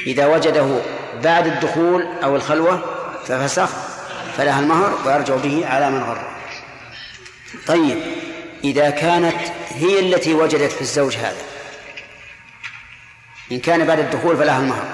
[0.07, 0.81] إذا وجده
[1.23, 2.81] بعد الدخول أو الخلوة
[3.27, 3.84] ففسخ.
[4.38, 6.29] فلها المهر ويرجع به على من غره.
[7.67, 8.01] طيب
[8.63, 9.38] إذا كانت
[9.69, 11.41] هي التي وجدت في الزوج هذا
[13.51, 14.86] إن كان بعد الدخول فلها المهر.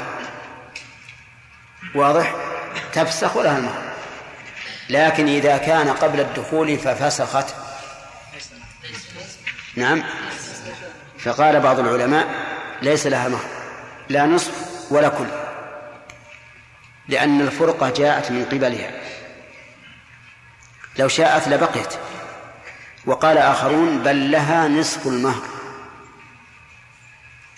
[1.95, 2.35] واضح؟
[2.93, 3.81] تفسخ ولها المهر.
[4.89, 7.55] لكن إذا كان قبل الدخول ففسخت.
[9.75, 10.03] نعم.
[11.19, 12.27] فقال بعض العلماء
[12.81, 13.45] ليس لها مهر
[14.09, 14.51] لا نصف
[14.91, 15.27] ولا كل
[17.07, 18.91] لأن الفرقة جاءت من قبلها.
[21.02, 21.93] لو شاءت لبقيت.
[23.06, 25.41] وقال آخرون بل لها نصف المهر.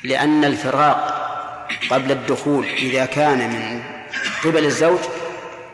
[0.04, 1.00] لأن الفراق
[1.92, 3.84] قبل الدخول إذا كان من
[4.44, 5.00] قبل الزوج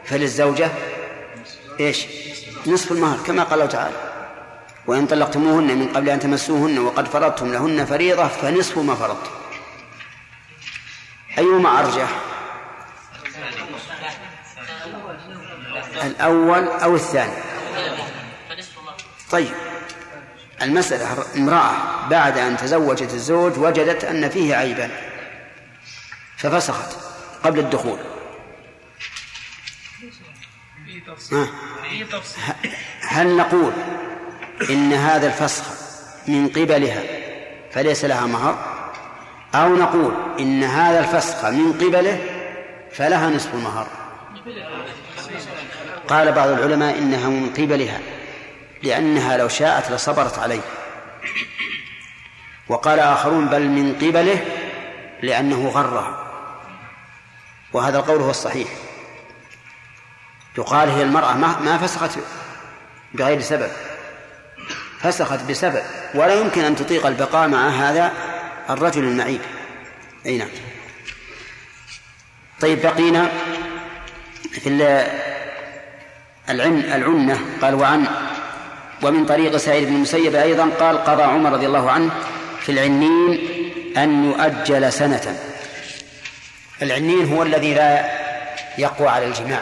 [0.06, 0.72] فللزوجة
[1.80, 2.06] إيش؟
[2.68, 3.96] نصف المهر كما قال الله تعالى.
[4.88, 9.32] وإن طلقتموهن من قبل أن تمسوهن وقد فرضتم لهن فريضة فنصف ما فرضتم.
[11.38, 12.10] أيهما أرجح؟
[16.04, 17.49] الأول أو الثاني؟
[19.32, 19.52] طيب
[20.62, 24.90] المسألة امرأة بعد أن تزوجت الزوج وجدت أن فيه عيبا
[26.38, 26.98] ففسخت
[27.44, 28.00] قبل الدخول.
[33.02, 33.74] هل نقول
[34.70, 35.64] إن هذا الفسخ
[36.28, 37.04] من قبلها
[37.72, 38.80] فليس لها مهر؟
[39.56, 42.24] أو نقول إن هذا الفسخ من قبله
[42.92, 43.88] فلها نصف المهر؟
[46.08, 48.00] قال بعض العلماء إنها من قبلها.
[48.84, 50.62] لأنها لو شاءت لصبرت عليه.
[52.68, 54.46] وقال آخرون بل من قبله
[55.22, 56.26] لأنه غرها
[57.74, 58.68] وهذا القول هو الصحيح.
[60.58, 62.20] يقال هي المرأة ما, فسخت
[63.14, 63.72] بغير سبب.
[65.00, 65.84] فسخت بسبب.
[66.14, 68.14] ولا يمكن أن تطيق البقاء مع هذا
[68.70, 69.42] الرجل المعيب
[70.26, 70.50] أي نعم.
[72.62, 73.32] طيب بقينا
[74.52, 74.70] في
[76.50, 77.40] العن العنة.
[77.62, 78.29] قال وعن
[79.04, 82.12] ومن طريق سعيد بن المسيب أيضا قال قضى عمر رضي الله عنه
[82.62, 83.40] في العنين
[83.98, 85.40] أن يؤجل سنة.
[86.82, 88.20] العنين هو الذي لا
[88.78, 89.62] يقوى على الجماع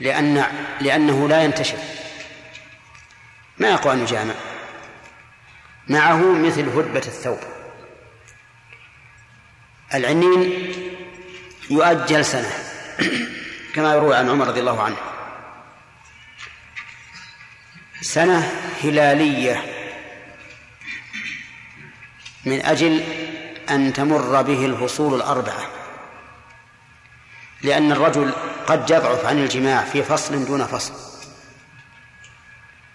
[0.00, 0.44] لأن
[0.80, 1.78] لأنه لا ينتشر.
[3.58, 4.34] ما يقوى أن يجامع.
[5.88, 7.38] معه مثل هدبة الثوب.
[9.94, 10.72] العنين
[11.70, 12.52] يؤجل سنة
[13.74, 15.11] كما يروى عن عمر رضي الله عنه.
[18.02, 18.52] سنة
[18.84, 19.62] هلالية
[22.44, 23.04] من أجل
[23.70, 25.66] أن تمر به الفصول الأربعة
[27.62, 28.32] لأن الرجل
[28.66, 30.92] قد يضعف عن الجماع في فصل دون فصل.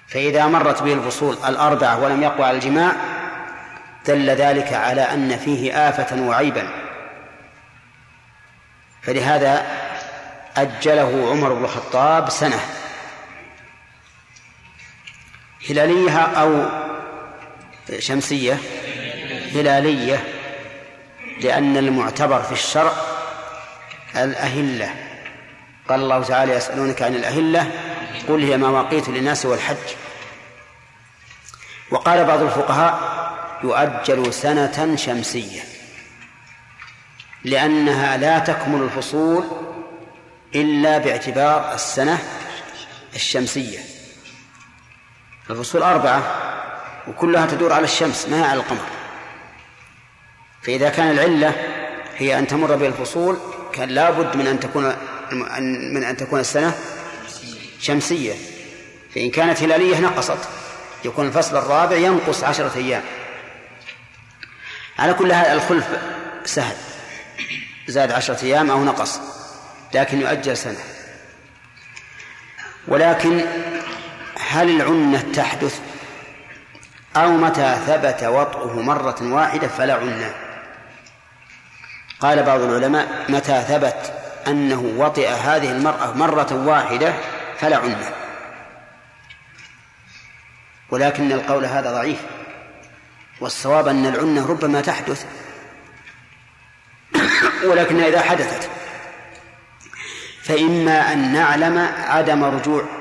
[0.08, 2.92] فإذا مرت به الفصول الأربعة ولم يقوى على الجماع
[4.08, 6.70] دل ذلك على أن فيه آفة وعيبا.
[9.02, 9.66] فلهذا
[10.58, 12.77] أجله عمر بن الخطاب سنة.
[15.70, 16.66] هلالية أو
[18.00, 18.58] شمسية
[19.54, 20.24] هلالية
[21.42, 22.94] لأن المعتبر في الشرع
[24.16, 24.94] الأهلة.
[25.90, 27.72] قال الله تعالى يسألونك عن الأهلة
[28.28, 29.96] قل هي مواقيت للناس والحج.
[31.92, 33.18] وقال بعض الفقهاء
[33.64, 35.62] يؤجل سنة شمسية
[37.44, 39.44] لأنها لا تكمل الفصول
[40.56, 42.20] إلا باعتبار السنة
[43.16, 43.97] الشمسية.
[45.50, 46.24] الفصول أربعة
[47.08, 48.86] وكلها تدور على الشمس ما هي على القمر.
[50.62, 51.54] فإذا كان العلة
[52.18, 53.38] هي أن تمر بها الفصول
[53.74, 54.96] كان لابد من أن تكون
[55.94, 56.78] من أن تكون السنة
[57.80, 58.34] شمسية.
[59.16, 60.50] فإن كانت هلالية نقصت
[61.06, 63.04] يكون الفصل الرابع ينقص عشرة أيام.
[65.00, 65.86] على كل هذا الخلف
[66.46, 66.76] سهل.
[67.88, 69.20] زاد عشرة أيام أو نقص
[69.94, 70.80] لكن يؤجل سنة.
[72.88, 73.46] ولكن
[74.50, 75.82] هل العنة تحدث؟
[77.16, 80.34] أو متى ثبت وطئه مرة واحدة فلا عنة.
[82.20, 84.14] قال بعض العلماء متى ثبت
[84.48, 87.14] أنه وطئ هذه المرأة مرة واحدة
[87.58, 88.12] فلا عنة.
[90.90, 92.20] ولكن القول هذا ضعيف.
[93.42, 95.26] والصواب أن العنة ربما تحدث.
[97.64, 98.70] ولكن إذا حدثت
[100.44, 101.78] فإما أن نعلم
[102.08, 102.97] عدم رجوع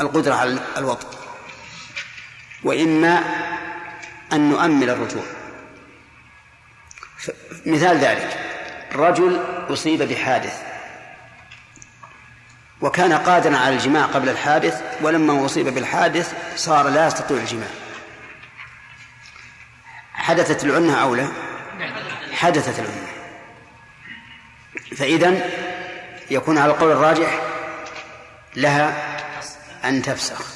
[0.00, 1.06] القدرة على الوطء
[2.64, 3.22] وإما
[4.32, 5.22] أن نؤمل الرجوع.
[7.66, 8.38] مثال ذلك
[8.94, 10.62] رجل أصيب بحادث
[12.80, 17.68] وكان قادرا على الجماع قبل الحادث ولما أصيب بالحادث صار لا يستطيع الجماع.
[20.14, 21.28] حدثت العنة أو لا؟
[22.32, 23.08] حدثت العنة.
[24.96, 25.50] فإذا
[26.30, 27.40] يكون على القول الراجح
[28.56, 29.07] لها
[29.84, 30.46] أن تفسخ.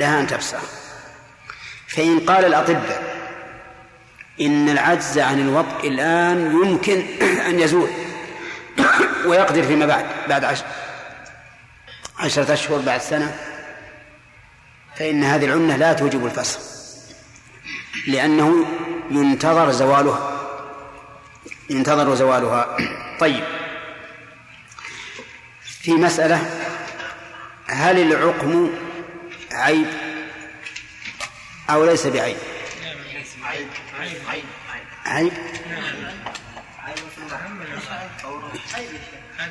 [0.00, 0.62] لها أن تفسخ.
[1.88, 3.20] فإن قال الأطباء
[4.40, 7.02] إن العجز عن الوطء الآن يمكن
[7.48, 7.90] أن يزول
[9.26, 10.64] ويقدر فيما بعد بعد عشر
[12.18, 13.36] عشرة أشهر بعد سنة.
[14.96, 16.60] فإن هذه العنة لا توجب الفسخ
[18.06, 18.66] لأنه
[19.10, 20.40] ينتظر زوالها.
[21.70, 22.76] ينتظر زوالها.
[23.20, 23.44] طيب.
[25.62, 26.59] في مسألة
[27.70, 28.70] هل العقم
[29.52, 29.86] عيب
[31.70, 32.36] أو ليس بعيب؟
[35.06, 35.32] عيب.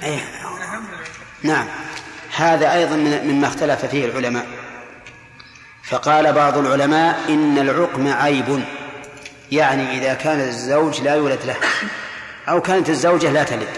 [0.04, 0.20] أيه.
[1.44, 1.68] نعم.
[2.36, 4.48] هذا أيضا مما اختلف فيه العلماء.
[5.84, 8.64] فقال بعض العلماء إن العقم عيب.
[9.52, 11.58] يعني إذا كان الزوج لا يولد له.
[12.50, 13.78] أو كانت الزوجة لا تلد.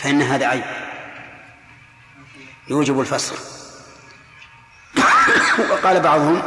[0.00, 0.83] فإن هذا عيب.
[2.68, 3.36] يوجب الفصل.
[5.70, 6.42] وقال بعضهم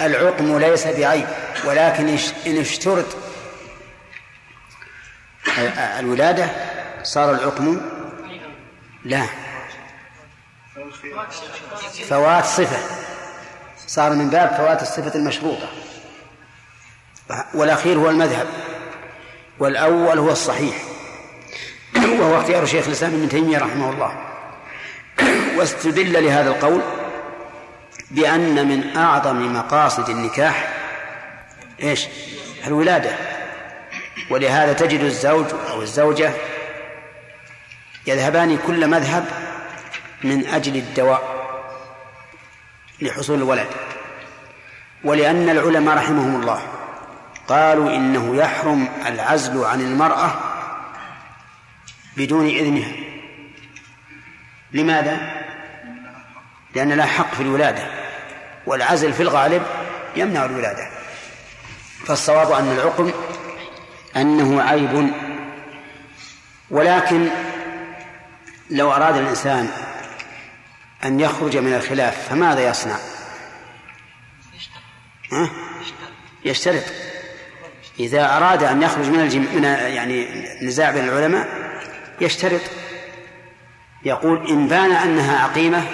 [0.00, 1.26] العقم ليس بعيب
[1.64, 3.06] ولكن إن اشترط
[5.98, 6.50] الولادة
[7.02, 7.80] صار العقم
[9.04, 9.26] لا.
[12.08, 12.78] فوات صفة.
[13.86, 15.68] صار من باب فوات الصفة المشروطة.
[17.54, 18.46] والأخير هو المذهب.
[19.58, 20.76] والأول هو الصحيح.
[21.96, 24.37] وهو اختيار شيخ الإسلام ابن تيمية رحمه الله.
[25.58, 26.80] واستدل لهذا القول
[28.10, 30.74] بأن من أعظم مقاصد النكاح
[31.82, 32.06] إيش؟
[32.66, 33.10] الولادة.
[34.30, 36.32] ولهذا تجد الزوج أو الزوجة
[38.06, 39.24] يذهبان كل مذهب
[40.24, 41.38] من أجل الدواء
[43.00, 43.68] لحصول الولد.
[45.04, 46.62] ولأن العلماء رحمهم الله
[47.48, 50.34] قالوا إنه يحرم العزل عن المرأة
[52.16, 52.92] بدون إذنها.
[54.72, 55.47] لماذا؟
[56.74, 57.86] لأن لا حق في الولادة
[58.66, 59.62] والعزل في الغالب
[60.16, 60.88] يمنع الولادة
[62.06, 63.12] فالصواب أن العقم
[64.16, 65.10] أنه عيب
[66.70, 67.28] ولكن
[68.70, 69.70] لو أراد الإنسان
[71.04, 72.96] أن يخرج من الخلاف فماذا يصنع؟
[75.32, 75.50] ها؟
[76.44, 76.82] يشترط
[78.00, 79.40] إذا أراد أن يخرج من الجم...
[79.40, 80.26] من يعني
[80.60, 81.48] النزاع بين العلماء
[82.20, 82.60] يشترط
[84.04, 85.84] يقول إن بان أنها عقيمة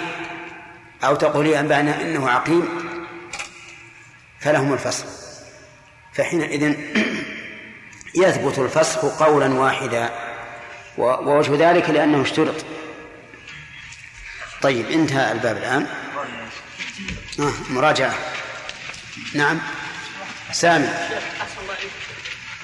[1.05, 2.69] أو تقول أن بان أنه عقيم
[4.39, 5.05] فلهم الفصل.
[6.13, 6.75] فحينئذ
[8.23, 10.09] يثبت الفسخ قولا واحدا
[10.97, 12.65] ووجه ذلك لأنه اشترط.
[14.61, 15.87] طيب انتهى الباب الآن.
[17.39, 18.15] آه مراجعة.
[19.33, 19.59] نعم.
[20.51, 20.87] سامي.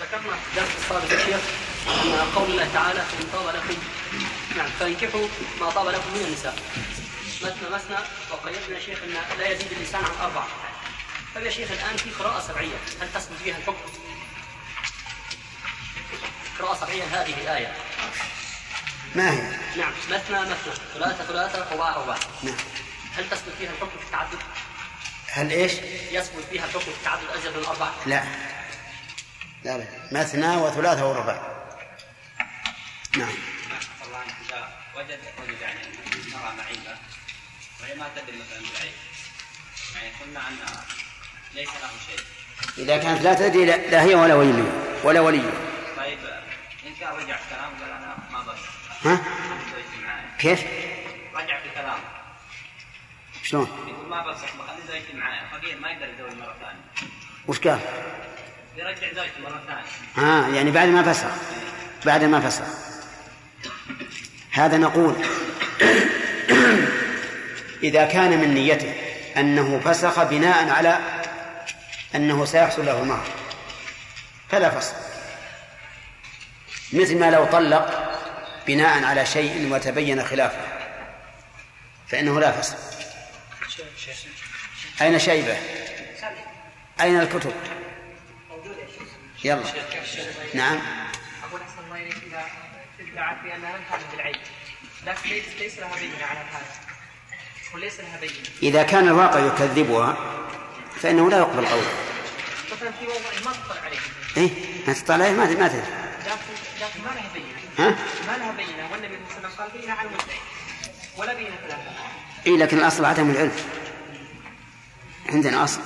[0.01, 1.41] ذكرنا في الدرس السابق الشيخ
[1.87, 3.81] ان قول الله تعالى ان طاب لكم
[4.57, 5.27] نعم فانكحوا
[5.61, 6.55] ما طاب لكم من النساء.
[7.43, 7.97] مثنى مثنى
[8.31, 10.43] وقيدنا شيخ إن لا يزيد الإنسان عن أربع
[11.35, 12.75] طيب يا شيخ الآن في قراءة سبعية.
[13.01, 13.91] هل تثبت فيها الحكم؟
[16.59, 17.73] قراءة سبعية هذه الآية.
[19.15, 20.73] ما هي؟ نعم مثنى مثنى.
[20.93, 22.17] ثلاثة ثلاثة رباع رباع.
[22.43, 22.55] نعم.
[23.17, 24.39] هل تثبت فيها الحكم في التعدد؟
[25.27, 25.73] هل إيش؟
[26.11, 28.23] يثبت فيها الحكم في التعدد أزيد من أربعة؟ لا.
[29.63, 29.87] لا لا.
[30.11, 31.67] مثنى وثلاثة ورباع.
[33.17, 33.33] نعم.
[34.05, 35.79] الله عنك اذا وجد وجد يعني
[36.33, 36.97] نرى معيبه
[37.81, 38.91] وهي ما تدري مثلا بالعيب
[39.95, 40.55] يعني قلنا أن
[41.55, 42.25] ليس له شيء.
[42.77, 44.63] إذا كانت لا تدري لا هي ولا ولي
[45.03, 45.51] ولا ولي.
[45.97, 46.19] طيب
[46.87, 48.59] إن كان رجع في قال أنا ما بس
[49.05, 49.21] ها؟
[50.39, 50.59] كيف؟
[51.35, 51.99] رجع في كلام
[53.43, 55.39] شلون؟ يقول ما بس بخلي زوجتي معي.
[55.51, 57.11] فقير ما يقدر يتزوج مرة ثانية.
[57.47, 57.79] وش قال؟
[58.77, 60.29] يرجع زوجته مرة ثانية.
[60.29, 61.31] آه يعني بعد ما فسخ.
[62.05, 62.63] بعد ما فسخ.
[64.51, 65.15] هذا نقول.
[67.83, 68.93] إذا كان من نيته
[69.37, 70.99] أنه فسخ بناء على
[72.15, 73.27] أنه سيحصل له المهر.
[74.49, 74.95] فلا فسخ
[76.93, 78.11] مثل ما لو طلق
[78.67, 80.61] بناء على شيء وتبين خلافه.
[82.07, 82.77] فإنه لا فسخ
[85.01, 85.57] أين شيبة؟
[87.01, 87.53] أين الكتب؟
[89.43, 89.63] يلا.
[90.53, 90.79] نعم.
[91.43, 92.45] أقول أحسن الله إليك إذا
[92.99, 94.35] ادعت بأنها لم تعلم بالعيب
[95.05, 95.29] لكن
[95.59, 96.90] ليس لها بينة على هذا
[97.73, 98.33] وليس لها بينة.
[98.63, 100.17] إذا كان الواقع يكذبها
[101.01, 101.93] فإنه لا يقبل قوله.
[102.71, 103.97] مثلا في موضوع ما تطلع عليه.
[104.37, 104.49] إيه؟
[104.87, 105.81] ما تطلع عليه ما ما تدري
[106.81, 107.45] لكن ما لها بينة.
[107.79, 107.95] ها؟
[108.27, 108.91] ما لها بينة.
[108.91, 110.39] والنبي صلى الله عليه وسلم قال بينة على المدعي
[111.17, 112.11] ولا بينة لها
[112.47, 113.51] إيه لكن الأصل عدم العلم.
[115.29, 115.79] عندنا أصل.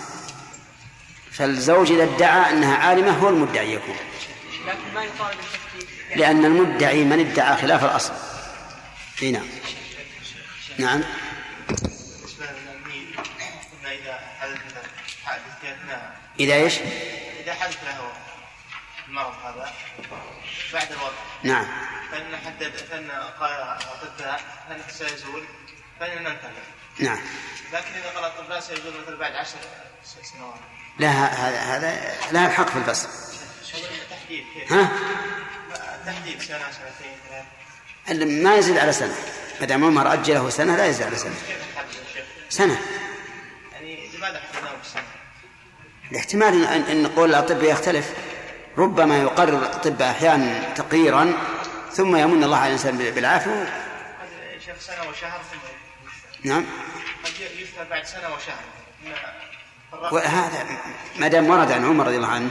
[1.32, 3.96] فالزوج إذا ادعى أنها عالمة هو المدعي يكون.
[4.68, 5.38] لكن ما يطالب
[6.16, 8.14] لأن المدعي من ادعى خلاف الأصل.
[9.22, 9.48] اي نعم.
[10.78, 11.04] نعم
[11.68, 14.20] بالنسبة للميل قلنا إذا
[15.26, 15.55] حدث
[16.40, 16.74] إذا إيش؟
[17.44, 18.12] إذا حدث له
[19.08, 19.74] المرض هذا
[20.74, 21.14] بعد الوضع
[21.44, 21.68] نعم.
[22.12, 25.44] فإن حدد فإن قال الأطباء أنه سيزول؟
[26.00, 26.52] فإن ننتهي
[27.00, 27.20] نعم.
[27.74, 29.58] لكن إذا قال الأطباء سيزول مثلا بعد عشر
[30.24, 30.60] سنوات.
[31.00, 33.10] لا هذا هذا لا الحق في البصر.
[34.10, 34.92] تحديد؟ ها؟
[36.06, 37.46] تحديد سنة سنتين ثلاث
[38.10, 39.16] اللي ما يزيد على سنة.
[39.62, 41.36] ما دام عمر أجله سنة لا يزيد على سنة؟
[42.50, 42.82] سنة.
[43.74, 45.04] يعني لماذا حددناه بالسنة؟
[46.12, 48.14] الاحتمال أن أن قول الأطباء يختلف.
[48.78, 51.34] ربما يقرر الأطباء أحيانا تقريرا
[51.92, 53.64] ثم يمن الله على الإنسان بالعافية.
[54.22, 56.66] قد يا شيخ سنة وشهر ثم نعم.
[57.26, 58.64] قد يفتى بعد سنة وشهر.
[60.12, 60.68] وهذا
[61.16, 62.50] ما دام ورد عن عمر رضي الله عنه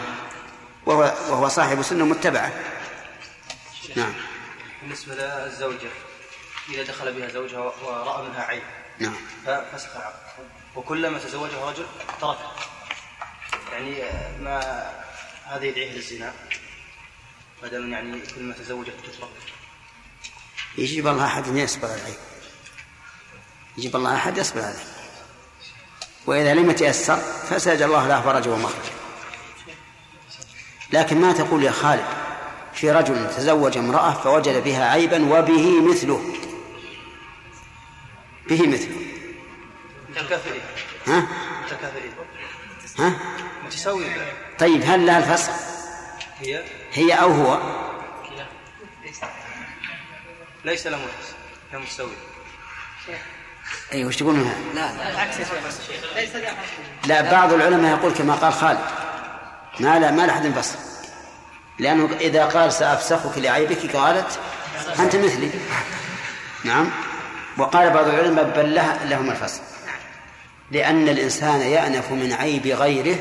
[0.86, 2.52] وهو وهو صاحب سنة متبعة.
[3.96, 4.12] نعم.
[4.82, 5.90] بالنسبة للزوجة
[6.68, 8.62] إذا دخل بها زوجها ورأى منها عيب
[8.98, 9.16] نعم.
[9.46, 10.14] ففسخ العقد
[10.76, 11.86] وكلما تزوجها رجل
[12.20, 12.52] تركها
[13.74, 14.86] يعني آه، ما
[15.44, 16.32] هذا يدعيه للزنا.
[17.62, 19.28] ما دام يعني كلما تزوجت تترك.
[20.78, 22.18] يجيب الله أحد يصبر عليه.
[23.78, 24.84] يجيب الله أحد يصبر عليه.
[26.26, 28.92] وإذا لم يتيسر فسيجعل الله له فرجا ومخرجا.
[30.92, 32.06] لكن ما تقول يا خالد
[32.74, 36.34] في رجل تزوج امرأة فوجد بها عيبا وبه مثله.
[38.48, 38.96] به مثله.
[41.06, 41.28] ها؟
[42.98, 43.16] ها؟
[43.66, 44.12] متساويين
[44.58, 45.52] طيب هل لها الفسخ
[46.40, 47.58] هي؟ هي أو هو؟
[50.64, 51.34] ليس له منافس
[51.72, 52.16] هي متساوية.
[53.92, 54.92] أي وش تقول منها لا.
[54.92, 56.54] لها
[57.06, 58.80] لا بعض العلماء يقول كما قال خالد.
[59.80, 60.78] ما لا ما لحد فسخ
[61.78, 64.38] لأنه إذا قال سأفسخك لعيبك قالت
[64.98, 65.50] أنت مثلي.
[66.64, 66.90] نعم.
[67.58, 69.60] وقال بعض العلماء بل له لهم الفسخ
[70.70, 73.18] لأن الإنسان يأنف من عيب غيره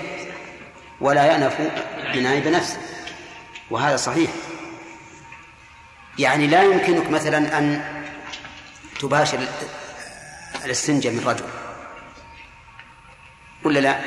[1.04, 1.60] ولا يأنف
[2.16, 2.78] من عيب نفسه
[3.70, 4.32] وهذا صحيح.
[6.20, 7.94] يعني لا يمكنك مثلا أن
[9.00, 9.48] تباشر
[10.66, 11.46] الاستنجاء من رجل.
[13.64, 14.00] ولا لا؟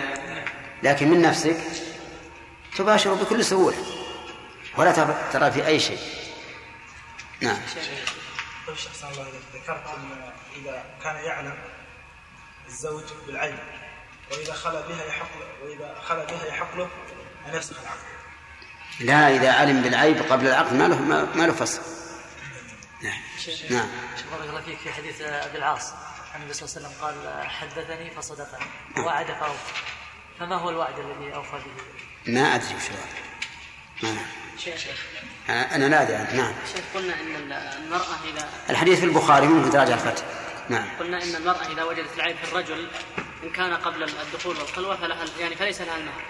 [0.82, 1.56] لكن من نفسك
[2.76, 3.76] تباشر بكل سهولة.
[4.76, 4.92] ولا
[5.32, 5.98] ترى في أي شيء.
[7.40, 7.58] نعم.
[7.74, 9.84] شيخ صلى الله ذكرت
[10.56, 11.54] إذا كان يعلم
[12.66, 13.58] الزوج بالعيب
[14.32, 16.88] وإذا خلا بها يحق له وإذا خلا بها يحق له
[17.46, 17.98] أن يفسخ العقد
[19.00, 21.82] لا إذا علم بالعيب قبل العقد ما له ما ما له فسخ
[23.02, 23.20] نعم.
[23.70, 23.88] نعم.
[24.16, 25.92] شيخ بارك الله فيك في حديث ابي العاص
[26.34, 28.66] عن النبي صلى الله عليه وسلم قال حدثني فصدقني.
[28.98, 29.72] وعد فاوفى
[30.38, 33.14] فما هو الوعد الذي أوفى به؟ ما أدري وش الوعد.
[34.02, 34.26] ما نعم.
[34.58, 34.86] شيخ
[35.48, 36.34] أنا لا أدري عنه.
[36.34, 36.54] نعم.
[36.74, 40.24] شيخ قلنا إن المرأة اذا الحديث في البخاري ممكن تراجع الفتح.
[40.68, 40.88] نعم.
[41.00, 42.88] قلنا إن المرأة إذا وجدت العيب في الرجل
[43.44, 46.22] إن كان قبل الدخول والخلوة فلها يعني فليس لها المهر.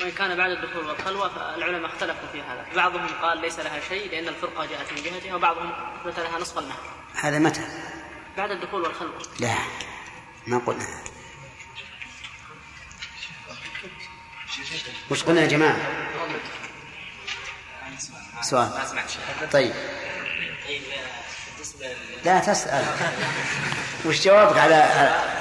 [0.00, 2.66] وإن كان بعد الدخول والخلوة فالعلماء اختلفوا في هذا.
[2.76, 6.80] بعضهم قال ليس لها شيء لأن الفرقة جاءت من جهتها وبعضهم اثبت لها نصف المهر.
[7.14, 7.68] هذا متى؟
[8.36, 9.22] بعد الدخول والخلوة.
[9.40, 9.54] لا
[10.46, 10.86] ما قلنا.
[15.10, 15.76] وش قلنا يا جماعة؟
[18.40, 18.68] سؤال.
[18.68, 19.50] ما سمعت شيء طيب.
[19.52, 19.72] طيب
[22.24, 22.84] لا تسأل.
[24.06, 24.74] وش جوابك على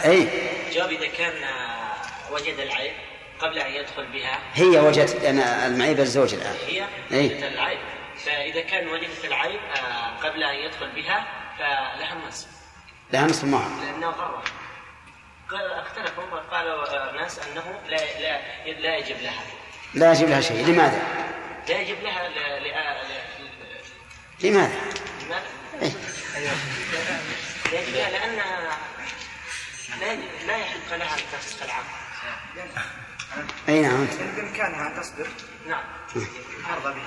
[0.06, 0.28] أي.
[0.74, 2.94] جواب إذا كان آه، وجد العيب
[3.40, 4.40] قبل أن يدخل بها.
[4.54, 6.56] هي وجدت أنا المعيب الزوج الآن.
[6.68, 7.26] هي إيه.
[7.36, 7.80] وجدت العيب.
[8.26, 11.26] فإذا كان وجدت العيب آه، قبل أن يدخل بها
[11.58, 12.48] فلها النصف
[13.14, 14.44] لها نصف المهر لأنه غره
[15.52, 18.42] قال اختلفوا قالوا آه، ناس أنه لا لا
[18.72, 19.44] لا يجب لها.
[19.94, 20.66] لا يجب لها شيء.
[20.66, 21.02] لماذا؟
[21.70, 22.68] لا يجب لها ل- ل-
[24.44, 24.72] ل- لماذا؟
[25.26, 25.42] لماذا؟
[26.36, 26.50] إيه.
[30.48, 31.86] لا يحق لها ان تفسخ العقد
[33.70, 34.02] أي نعم.
[34.02, 34.14] أنت.
[34.38, 35.28] بإمكانها أن تصبر
[35.68, 35.84] نعم.
[36.74, 37.06] أرضى به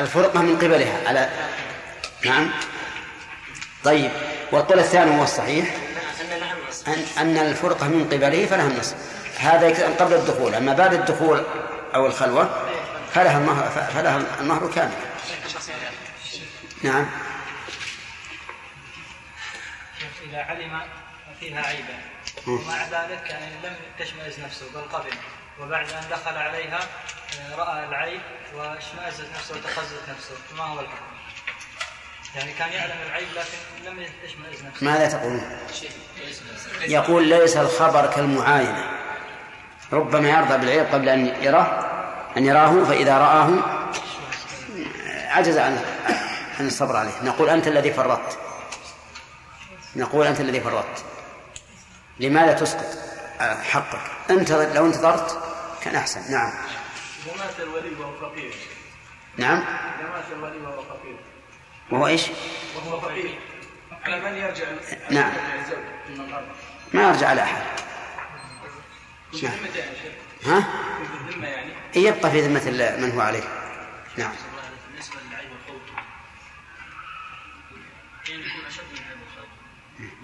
[0.00, 1.08] الفرقة من قبلها.
[1.08, 1.30] على
[2.24, 2.50] نعم.
[3.84, 4.10] طيب.
[4.52, 5.76] والقول الثاني وهو الصحيح.
[6.86, 8.94] أن أن الفرقة من قبله فلها النصف
[9.38, 10.54] هذا قبل الدخول.
[10.54, 11.44] أما بعد الدخول
[11.94, 12.66] أو الخلوة
[13.14, 14.92] فلها المهر فلها المهر كامل.
[16.82, 17.06] نعم.
[20.38, 20.80] إذا علم
[21.40, 21.98] فيها عيبا.
[22.46, 25.10] ومع ذلك يعني لم تشمئز نفسه بل قبل.
[25.60, 26.80] وبعد أن دخل عليها
[27.40, 28.20] آه، رأى العيب
[28.54, 30.34] واشمأزت نفسه وتقززت نفسه.
[30.56, 31.04] ما هو الحكم؟
[32.36, 34.86] يعني كان يعلم العيب لكن لم يشمئز نفسه.
[34.86, 35.58] ماذا تقولون؟
[36.80, 38.90] يقول ليس الخبر كالمعاينة.
[39.92, 41.84] ربما يرضى بالعيب قبل أن يراه
[42.36, 43.50] أن يراه فإذا رآه
[45.28, 45.84] عجز عن
[46.60, 47.22] عن الصبر عليه.
[47.22, 48.47] نقول أنت الذي فرطت.
[49.98, 51.04] نقول أنت الذي فرطت.
[52.20, 52.98] لماذا تسقط؟
[53.40, 54.00] حقك.
[54.30, 55.38] أنت لو انتظرت
[55.82, 56.32] كان أحسن.
[56.32, 56.52] نعم.
[57.26, 58.54] اذا مات الولي وهو فقير.
[59.36, 59.58] نعم.
[59.58, 61.16] اذا مات الولي وهو فقير.
[61.90, 62.22] وهو إيش؟
[62.76, 63.38] وهو فقير.
[64.04, 64.64] على من يرجع
[65.10, 65.32] نعم.
[66.92, 67.62] ما يرجع على أحد.
[69.34, 69.50] شيخ.
[70.44, 70.64] ها؟
[71.42, 71.72] يعني.
[71.94, 73.42] يبقى في ذمة من هو عليه.
[74.16, 74.32] نعم.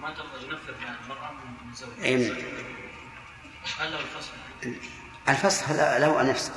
[0.05, 0.73] ما ترضى ينفر
[1.03, 2.05] المرأة من زوجها
[3.79, 4.31] هل له الفصل؟
[5.29, 6.51] الفسخ لا- له أن يفسخ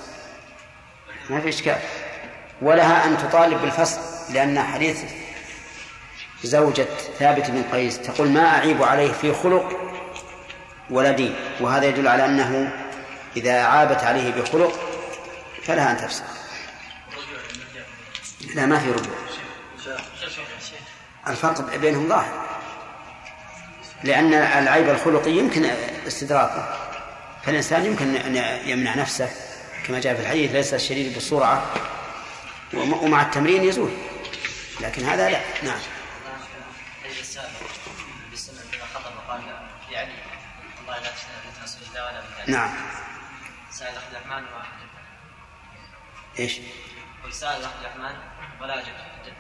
[1.31, 1.79] ما في إشكال.
[2.63, 4.01] ولها أن تطالب بالفسخ
[4.31, 5.05] لأن حديث
[6.45, 6.87] زوجة
[7.19, 9.93] ثابت بن قيس تقول ما أعيب عليه في خلق
[10.91, 11.35] ولا دين.
[11.61, 12.73] وهذا يدل على أنه
[13.37, 14.73] إذا عابت عليه بخلق
[15.63, 16.25] فلها أن تفسخ
[18.55, 19.15] لا ما في رجوع
[21.27, 22.58] الفرق بينهم ظاهر.
[24.05, 25.65] لأن العيب الخلقي يمكن
[26.07, 26.79] استدراكه
[27.45, 28.37] فالإنسان يمكن أن
[28.69, 29.31] يمنع نفسه
[29.87, 31.67] كما جاء في الحديث ليس الشديد بالسرعة
[32.75, 33.91] وم- ومع التمرين يزول
[34.81, 35.79] لكن هذا لا نعم.
[42.49, 42.71] نعم.
[43.71, 44.45] سأل أخ الرحمن
[46.39, 46.57] إيش؟
[47.25, 48.17] قل سأل أخ الرحمن
[48.61, 48.93] ولا أجب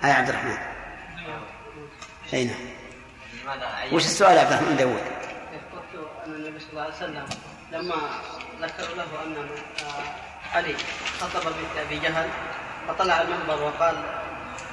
[0.04, 0.58] أي عبد الرحمن.
[2.34, 2.56] أي نعم.
[3.92, 5.02] وش السؤال يا عبد الرحمن داود؟
[5.72, 7.26] قلت أن النبي صلى الله عليه وسلم
[7.72, 7.94] لما
[8.62, 9.36] ذكروا له أن
[9.84, 10.74] آه، علي
[11.20, 12.28] خطب بنت أبي جهل
[12.88, 14.02] فطلع المنبر وقال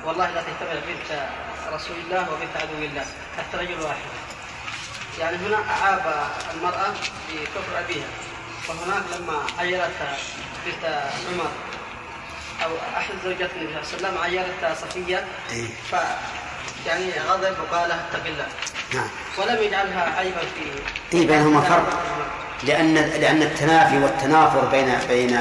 [0.05, 1.27] والله لا تجتمع بنت
[1.73, 3.05] رسول الله وبنت عدو الله
[3.37, 4.09] تحت رجل واحد
[5.19, 6.89] يعني هنا أعاب المرأة
[7.29, 8.07] بكفر أبيها
[8.69, 10.17] وهناك لما عيرتها
[10.65, 10.85] بنت
[11.31, 11.51] عمر
[12.63, 15.67] أو أحد زوجات النبي صلى الله عليه وسلم عيرتها صفية إيه.
[15.91, 15.95] ف
[16.87, 18.47] يعني غضب وقال اتق الله.
[18.93, 19.07] نعم.
[19.37, 21.99] ولم يجعلها عيبا في إيه بينهما فرق.
[22.63, 25.33] لأن لأن التنافي والتنافر بين بين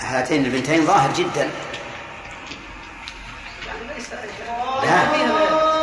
[0.00, 1.50] هاتين البنتين ظاهر جدا.
[4.82, 5.02] لا.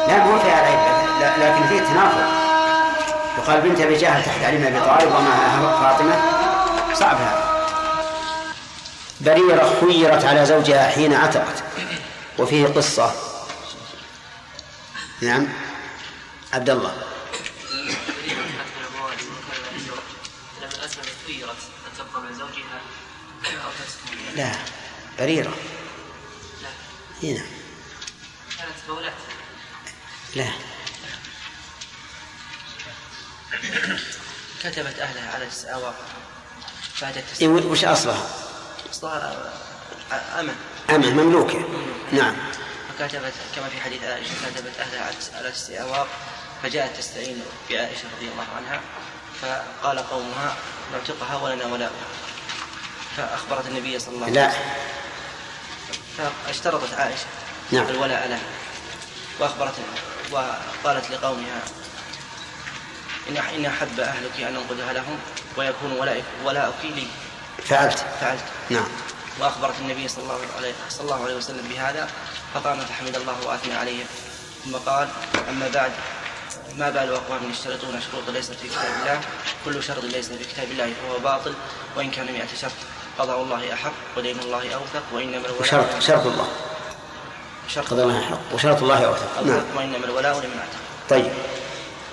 [0.07, 0.79] لا مو فيها العيب
[1.39, 2.25] لكن فيه تنافر.
[3.37, 6.15] يقال بنت أبي جهل تحت علي بن أبي طالب ومعها فاطمة.
[6.93, 7.55] صعب هذا.
[9.21, 11.63] بريرة خيرت على زوجها حين عتقت.
[12.39, 13.11] وفيه قصة
[15.21, 15.47] نعم.
[16.53, 17.03] عبد الله.
[24.35, 24.51] لا
[25.19, 25.53] بريرة.
[26.63, 26.69] لا
[27.23, 27.45] هنا
[28.57, 29.13] كانت مولاة
[30.35, 30.51] لا.
[34.63, 35.95] كتبت أهلها على الأواق
[37.01, 38.29] بعد التسليم وش أصلها؟
[38.91, 39.53] أصلها
[40.39, 40.55] أمن.
[40.89, 41.65] أمه مملوكة.
[42.11, 42.35] نعم.
[42.99, 46.07] فكتبت كما في حديث عائشة كتبت أهلها على- الاستئواق
[46.63, 48.81] فجاءت تستعين بعائشة رضي الله عنها
[49.41, 50.55] فقال قومها
[50.93, 51.91] نعتقها ولنا ولاء
[53.17, 54.47] فأخبرت النبي صلى الله عليه لا.
[54.47, 56.31] وسلم.
[56.45, 57.25] فاشترطت عائشة
[57.71, 57.87] نعم.
[57.87, 58.39] الولاء لها.
[59.39, 59.73] وأخبرت
[60.31, 61.61] وقالت لقومها
[63.29, 65.19] إن إن أحب أهلك أن أنقذها لهم
[65.57, 65.91] ويكون
[66.43, 67.07] ولاؤك لي.
[67.65, 68.05] فعلت.
[68.21, 68.43] فعلت.
[68.69, 68.87] نعم.
[69.39, 72.09] وأخبرت النبي صلى الله عليه صلى الله عليه وسلم بهذا
[72.53, 74.03] فقام فحمد الله وأثنى عليه.
[74.65, 75.07] ثم قال
[75.49, 75.91] أما بعد
[76.77, 79.21] ما بال أقوام يشترطون شروط ليست في كتاب الله؟
[79.65, 81.53] كل شرط ليس في كتاب الله فهو باطل.
[81.97, 82.71] وإن كان مئة شرط
[83.19, 86.47] قضاء الله أحق ودين الله أوثق وإنما الولاء وشرط شرط الله.
[87.67, 89.43] شرط قضاء الله حق وشرط الله أوثق.
[89.43, 89.63] نعم.
[89.75, 90.79] وإنما الولاء لمن أعتق.
[91.09, 91.31] طيب.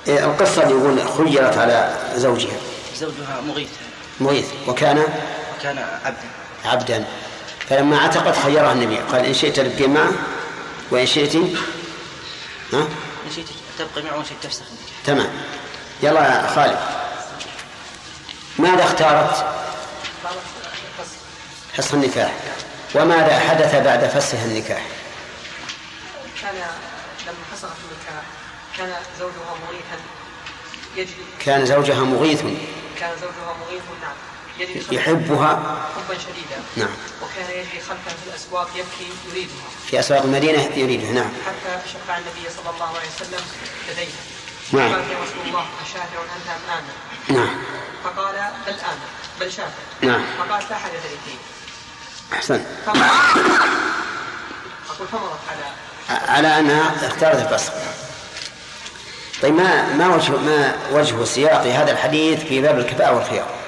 [0.06, 2.56] إيه، القصة اللي يقول خيرت على زوجها.
[2.96, 3.70] زوجها مغيث
[4.20, 4.46] مغيث.
[4.68, 5.04] وكان؟
[5.58, 6.41] وكان عبدا.
[6.64, 7.04] عبدا.
[7.68, 8.96] فلما عتقت خيرها النبي.
[8.96, 10.12] قال إن شئت تبقي معه
[10.90, 11.42] وإن شئت ها؟
[13.26, 13.46] إن شئت
[13.78, 15.30] تبقى معه وإن شئت تفسخ النكاح تمام.
[16.02, 16.78] يلا يا خالد.
[18.58, 19.46] ماذا اختارت؟
[21.76, 22.32] فسخ النكاح.
[22.94, 24.82] وماذا حدث بعد فسخ النكاح؟
[26.42, 26.54] كان
[27.26, 28.24] لما فسخت النكاح
[28.78, 29.96] كان زوجها مغيثا.
[30.96, 32.42] يجري كان زوجها مغيث
[33.00, 34.16] كان زوجها مغيث نعم.
[34.92, 35.80] يحبها.
[35.96, 36.62] حبا شديدا.
[36.76, 36.94] نعم.
[37.22, 39.66] وكان يجري خلفها في الأسواق يبكي يريدها.
[39.86, 41.30] في أسواق المدينة يريدها نعم.
[41.46, 43.40] حتى شفع النبي صلى الله عليه وسلم
[43.90, 44.22] لديها
[44.72, 44.92] نعم.
[44.92, 47.56] قال يا رسول الله أشافع أنت أم آمن نعم.
[48.04, 48.34] فقال
[48.66, 49.08] بل آمن
[49.40, 50.24] بل شافع نعم.
[50.38, 51.38] فقال لي فيه.
[52.36, 52.64] أحسن.
[54.90, 55.64] أقول فمضت على.
[56.28, 57.72] على أنها اختارت الفسخ
[59.42, 63.61] طيب ما ما وجه ما وجه سياق هذا الحديث في باب الكفاءة والخيار؟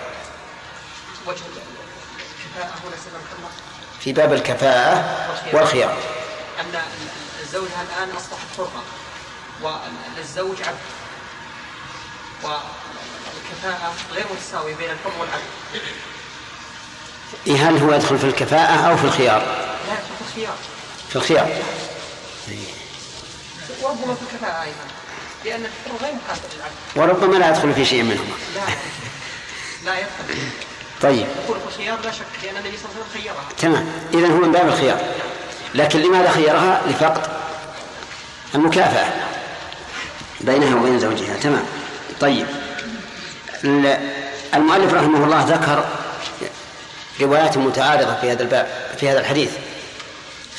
[1.26, 2.74] وجه الكفاءة.
[2.84, 3.50] هنا سيدنا محمد.
[4.00, 5.98] في باب الكفاءة والخيار.
[6.60, 6.82] أن
[7.52, 8.82] زوجها الآن أصبحت حرة
[9.62, 10.78] والزوج عبد.
[12.42, 15.42] والكفاءة غير متساوية بين الحر والعبد.
[17.46, 19.40] إيه، هل هو يدخل في الكفاءة أو في الخيار؟
[19.86, 20.56] لا يدخل في الخيار.
[21.08, 21.62] في الخيار.
[23.82, 24.86] وربما في الكفاءة أيضا
[25.44, 28.36] لأن الحر غير مكافئ للعبد وربما لا يدخل في شيء منهما.
[28.54, 28.62] لا
[29.84, 30.48] لا يدخل.
[31.02, 31.26] طيب.
[32.04, 33.44] لا شك لأن النبي صلى الله عليه وسلم خيرها.
[33.58, 33.88] تمام.
[34.14, 35.00] إذا هو من باب الخيار.
[35.74, 37.26] لكن لماذا خيرها؟ لفقد
[38.54, 39.12] المكافأة
[40.40, 41.36] بينها وبين زوجها.
[41.36, 41.64] تمام.
[42.20, 42.46] طيب.
[43.64, 44.10] ال-
[44.54, 45.84] المؤلف رحمه الله ذكر
[47.20, 49.50] روايات متعارضة في هذا الباب في هذا الحديث.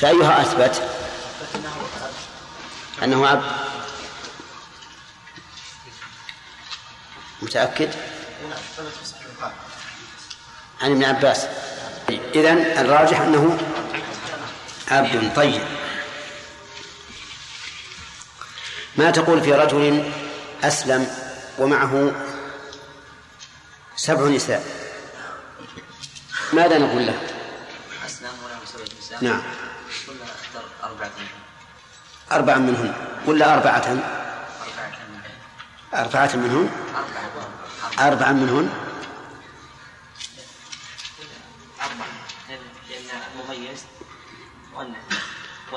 [0.00, 0.82] فأيها أثبت؟
[3.02, 3.44] أنه عبد.
[7.42, 7.90] متأكد؟
[10.82, 11.46] عن ابن عباس.
[12.08, 13.58] إذن الراجح أنه
[14.90, 15.62] عبد طيب.
[18.96, 20.12] ما تقول في رجل
[20.64, 21.06] أسلم
[21.58, 22.12] ومعه
[23.96, 24.64] سبع نساء؟
[26.52, 27.18] ماذا نقول له؟
[28.06, 29.42] أسلم وله سبع نساء؟ نعم.
[30.08, 31.40] قلنا اختر أربعة منهم.
[32.32, 32.94] أربعا منهن
[33.26, 33.86] ولا أربعة.
[33.86, 33.96] أربعة
[35.08, 35.22] منهم.
[35.94, 36.70] أربعة منهن
[37.98, 38.08] أربعة.
[38.08, 38.32] أربعا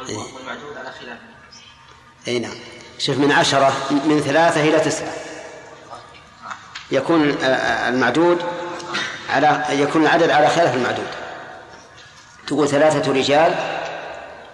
[0.07, 1.19] والمعدود على خلافه
[2.27, 2.55] أي نعم.
[2.99, 5.13] شوف من عشرة من ثلاثة إلى تسعة.
[6.91, 7.43] يكون ال-
[7.93, 8.45] المعدود
[9.29, 11.07] على يكون العدد على خلاف المعدود.
[12.47, 13.55] تقول ثلاثة رجال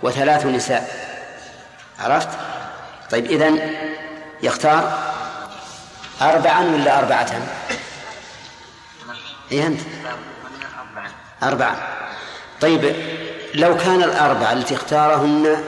[0.04, 1.06] وثلاث نساء.
[2.00, 2.30] عرفت؟
[3.12, 3.76] طيب إذن
[4.44, 5.14] يختار
[6.22, 7.42] أربعا ولا أربعة؟
[9.52, 9.80] إيه أنت؟
[11.44, 11.78] أربعة.
[12.62, 12.96] طيب
[13.56, 15.64] لو كان الأربعة التي اختارهن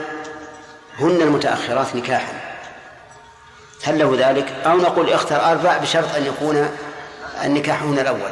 [0.98, 2.32] هن المتأخرات نكاحا
[3.84, 6.70] هل له ذلك؟ أو نقول اختر أربع بشرط أن يكون
[7.44, 8.30] النكاح هنا الأول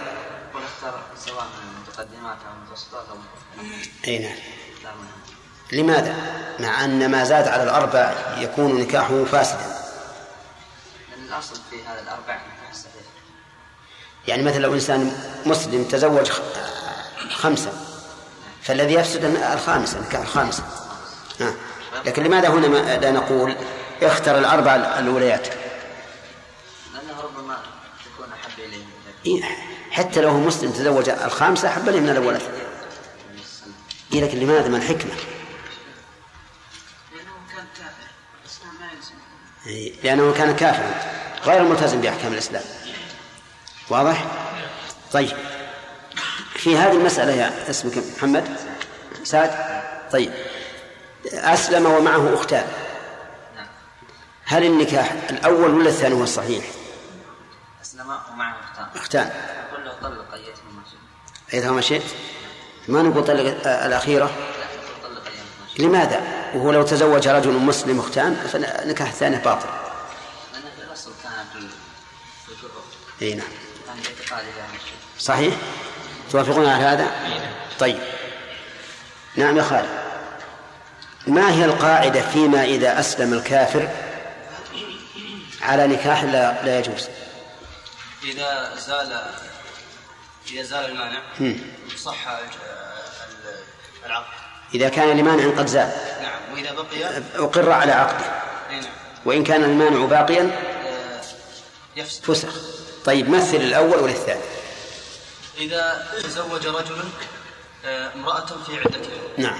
[1.27, 1.47] سواء
[3.11, 3.17] أو
[4.09, 4.37] أي نعم
[5.73, 6.15] لماذا؟
[6.61, 9.77] مع أن ما زاد على الأربع يكون نكاحه فاسدا
[11.29, 12.41] الأصل في هذا الأربع
[14.29, 15.13] يعني مثلا لو إنسان
[15.47, 16.31] مسلم تزوج
[17.31, 17.86] خمسة
[18.67, 20.63] فالذي يفسد الخامسة الخامسة
[21.41, 21.55] نعم
[22.05, 23.57] لكن لماذا هنا لا نقول
[24.03, 27.59] اختر الأربع الأوليات لأنه ربما
[28.05, 28.59] تكون أحب
[29.25, 29.45] إليه.
[29.91, 32.39] حتى لو هو مسلم تزوج الخامسة أحب لي من الأولى.
[34.13, 35.13] إيه لكن لماذا؟ ما الحكمة؟
[40.03, 40.95] لأنه كان كافرا
[41.45, 42.63] غير ملتزم بأحكام الإسلام.
[43.91, 44.27] واضح؟
[45.13, 45.37] طيب.
[46.67, 48.57] في هذه المسألة يا اسمك محمد؟
[49.25, 49.51] سعد؟
[50.13, 50.33] طيب.
[51.33, 52.67] أسلم ومعه أختان.
[54.45, 56.65] هل النكاح الأول ولا الثاني هو الصحيح؟
[57.83, 58.87] أسلم ومعه أختان.
[58.97, 59.31] أختان.
[59.71, 61.55] أقول له طلق أيتهما شئت.
[61.55, 62.03] أيتهما شئت؟
[62.89, 64.31] ما نقول طلق الأخيرة؟
[65.79, 66.21] لا لماذا؟
[66.55, 69.69] وهو لو تزوج رجل مسلم أختان فنكاح الثاني باطل.
[70.87, 71.69] الأصل كان
[73.19, 73.47] في أي نعم.
[74.75, 75.55] الشيء صحيح؟
[76.31, 77.11] توافقون على هذا؟
[77.79, 77.99] طيب.
[79.37, 79.89] نعم يا خالد.
[81.27, 83.89] ما هي القاعدة فيما إذا أسلم الكافر
[85.63, 87.09] على نكاح لا, لا يجوز؟
[88.25, 89.23] إذا زال
[90.53, 91.21] إذا زال المانع.
[91.97, 92.29] صح
[94.07, 94.27] العقد.
[94.75, 95.93] إذا كان لمانع قد زال.
[96.23, 96.55] نعم.
[96.55, 98.27] وإذا بقي أقر على عقده.
[98.71, 98.85] نعم.
[99.25, 101.21] وإن كان المانع باقيا آه،
[101.97, 102.25] يفسد.
[102.25, 102.55] فسخ.
[103.05, 104.41] طيب مثل الأول والثاني.
[105.59, 107.05] إذا تزوج رجل
[107.85, 109.59] آه، امرأة في عدتها نعم.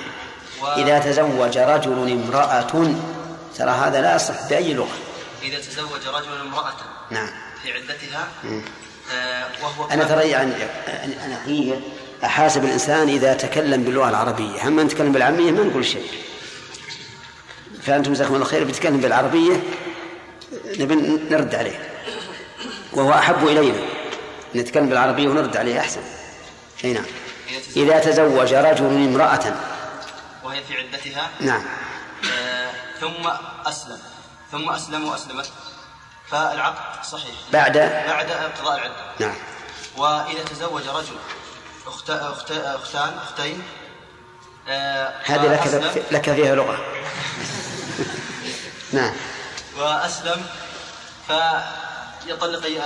[0.63, 0.67] و...
[0.67, 2.95] إذا تزوج رجل امرأة
[3.59, 4.97] ترى هذا لا يصح بأي لغة.
[5.43, 6.75] إذا تزوج رجل امرأة
[7.11, 7.29] نعم.
[7.63, 8.29] في عدتها.
[9.15, 10.53] آه، وهو أنا ترى يعني
[11.25, 11.81] أنا حقيقة
[12.25, 14.69] أحاسب الإنسان إذا تكلم باللغة العربية.
[14.69, 16.11] هم نتكلم بالعامية ما نقول شيء.
[17.83, 19.63] فأنتم جزاكم الله خير بيتكلم بالعربية
[20.79, 20.95] نبي
[21.31, 21.89] نرد عليه.
[22.93, 23.96] وهو أحب إلينا.
[24.57, 26.01] نتكلم بالعربية ونرد عليه أحسن.
[26.85, 27.05] أي نعم.
[27.77, 29.55] إذا تزوج رجل امرأة.
[30.45, 31.63] وهي في عدتها؟ نعم.
[32.33, 32.71] آه،
[33.01, 33.31] ثم
[33.67, 33.99] أسلم.
[34.53, 35.51] ثم أسلم وأسلمت.
[36.31, 37.35] فالعقد صحيح.
[37.53, 37.79] بعد؟
[38.09, 38.95] بعد انقضاء العدة.
[39.21, 39.35] نعم.
[39.97, 41.17] وإذا تزوج رجل
[41.87, 42.11] أخت...
[42.11, 42.53] أخت...
[42.53, 43.63] أختان أختين
[44.69, 46.79] آه، هذه لك لك فيها لغة.
[48.93, 49.13] نعم.
[49.79, 50.47] وأسلم.
[51.27, 52.81] فيطلق أي...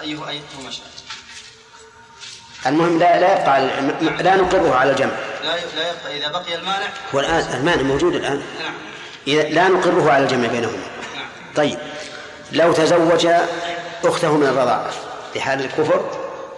[0.00, 0.86] أيه أيتهما شاء.
[2.66, 5.12] المهم لا لا يبقى على لا نقره على الجمع.
[5.42, 6.88] لا لا يبقى إذا بقي المانع.
[7.14, 8.42] هو الآن المانع موجود الآن.
[8.60, 8.74] نعم.
[9.54, 10.76] لا نقره على الجمع بينهما.
[11.16, 11.26] نعم.
[11.56, 11.78] طيب.
[12.52, 13.28] لو تزوج
[14.04, 14.90] أخته من الرضاعة
[15.32, 16.10] في حال الكفر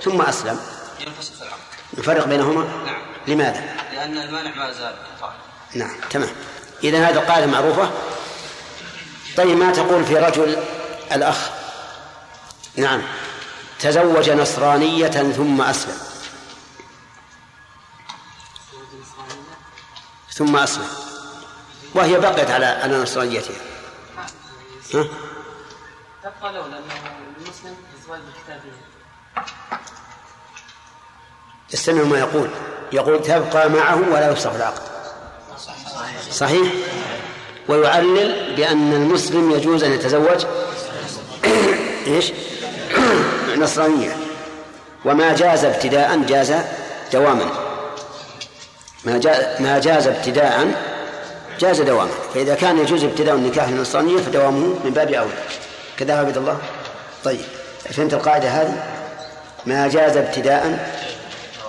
[0.03, 0.61] ثم أسلم.
[1.07, 1.59] ينفسخ العقد.
[1.99, 3.03] نفرق بينهما؟ نعم.
[3.27, 3.63] لماذا؟
[3.95, 4.95] لأن المانع ما زال
[5.75, 6.29] نعم تمام.
[6.85, 7.91] إذا هذه القاعدة معروفة.
[9.37, 10.57] طيب ما تقول في رجل
[11.13, 11.51] الأخ؟
[12.77, 13.03] نعم.
[13.81, 15.99] تزوج نصرانية ثم أسلم.
[20.33, 20.89] ثم أسلم.
[21.95, 23.57] وهي بقيت على على نصرانيتها.
[24.95, 25.05] ها؟
[26.23, 26.79] تبقى لأنه
[27.37, 27.77] المسلم
[28.09, 28.73] الكتابية
[31.75, 32.51] استمعوا ما يقول.
[32.93, 34.83] يقول تبقى معه ولا يفسخ العقد.
[36.31, 36.73] صحيح؟
[37.69, 40.47] ويعلل بأن المسلم يجوز أن يتزوج.
[42.07, 42.33] إيش؟
[43.59, 44.17] نصرانية
[45.05, 46.55] وما جاز ابتداء جاز
[47.13, 47.51] دواما.
[49.05, 50.69] ما جاز, ما جاز ابتداء
[51.61, 52.11] جاز دواما.
[52.35, 55.33] فإذا كان يجوز ابتداء النكاح النصرانية فدوامه من باب أولى
[55.99, 56.59] كذا عبد الله؟
[57.25, 57.41] طيب
[57.91, 58.83] فهمت القاعدة هذه؟
[59.67, 60.91] ما جاز ابتداء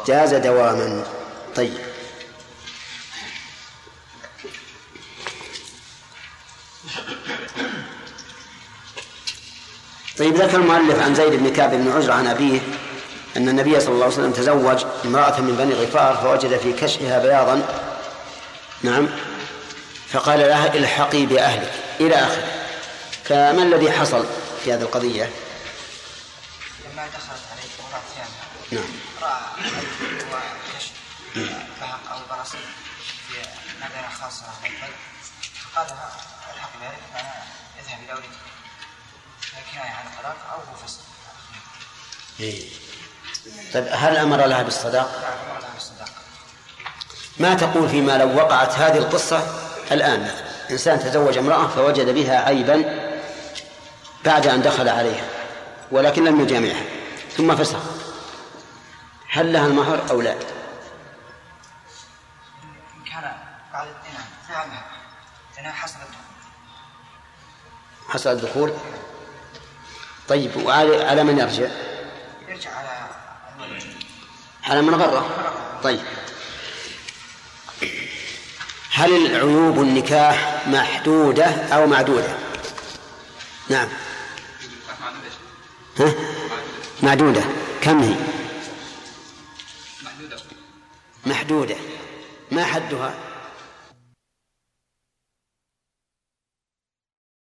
[0.08, 1.04] جاز دواما.
[1.56, 1.89] طيب.
[10.20, 12.60] طيب ذكر المؤلف عن زيد بن كعب بن عزرة عن أبيه
[13.38, 17.86] أن النبي صلى الله عليه وسلم تزوج امرأة من بني غفار فوجد في كشفها بياضا.
[18.84, 19.08] نعم.
[20.10, 22.44] فقال لها الحقي بأهلك إلى آخره.
[23.24, 24.26] فما الذي حصل
[24.64, 25.30] في هذه القضية؟
[26.86, 28.90] لما دخلت عليه امرأة ثانية نعم.
[29.22, 29.42] رأى
[30.32, 30.92] وكشف
[31.82, 33.38] بهق أو برص في
[33.76, 34.46] مدينة خاصة
[35.74, 36.12] فقال لها
[36.56, 37.34] الحق بذلك أنا
[37.80, 38.49] اذهب إلى ولدك.
[39.74, 40.88] كناية عن أو هو
[42.40, 42.70] إيه.
[43.74, 45.70] طيب هل أمر لها بالصداق؟ أمر لها
[47.40, 49.38] ما تقول فيما لو وقعت هذه القصة
[49.92, 53.10] الآن؟ مثلا إنسان تزوج امرأة فوجد بها عيبا
[54.26, 55.26] بعد أن دخل عليها
[55.92, 56.84] ولكن لم يجامعها
[57.38, 57.80] ثم فسخ.
[59.30, 60.36] هل لها المهر أو لا؟
[63.12, 63.38] كان
[63.74, 63.88] بعد
[64.50, 64.70] نعم
[65.74, 66.20] حصل الدخول
[68.10, 68.74] حصل الدخول
[70.30, 71.70] طيب وعلى على من يرجع؟
[72.50, 73.10] يرجع على
[74.64, 75.52] على من غره
[75.84, 76.00] طيب
[78.92, 82.38] هل العيوب النكاح محدودة أو معدودة؟
[83.70, 83.88] نعم
[86.00, 86.14] ها؟
[87.04, 87.44] معدودة
[87.82, 88.16] كم هي؟
[91.26, 91.76] محدودة
[92.52, 93.14] ما حدها؟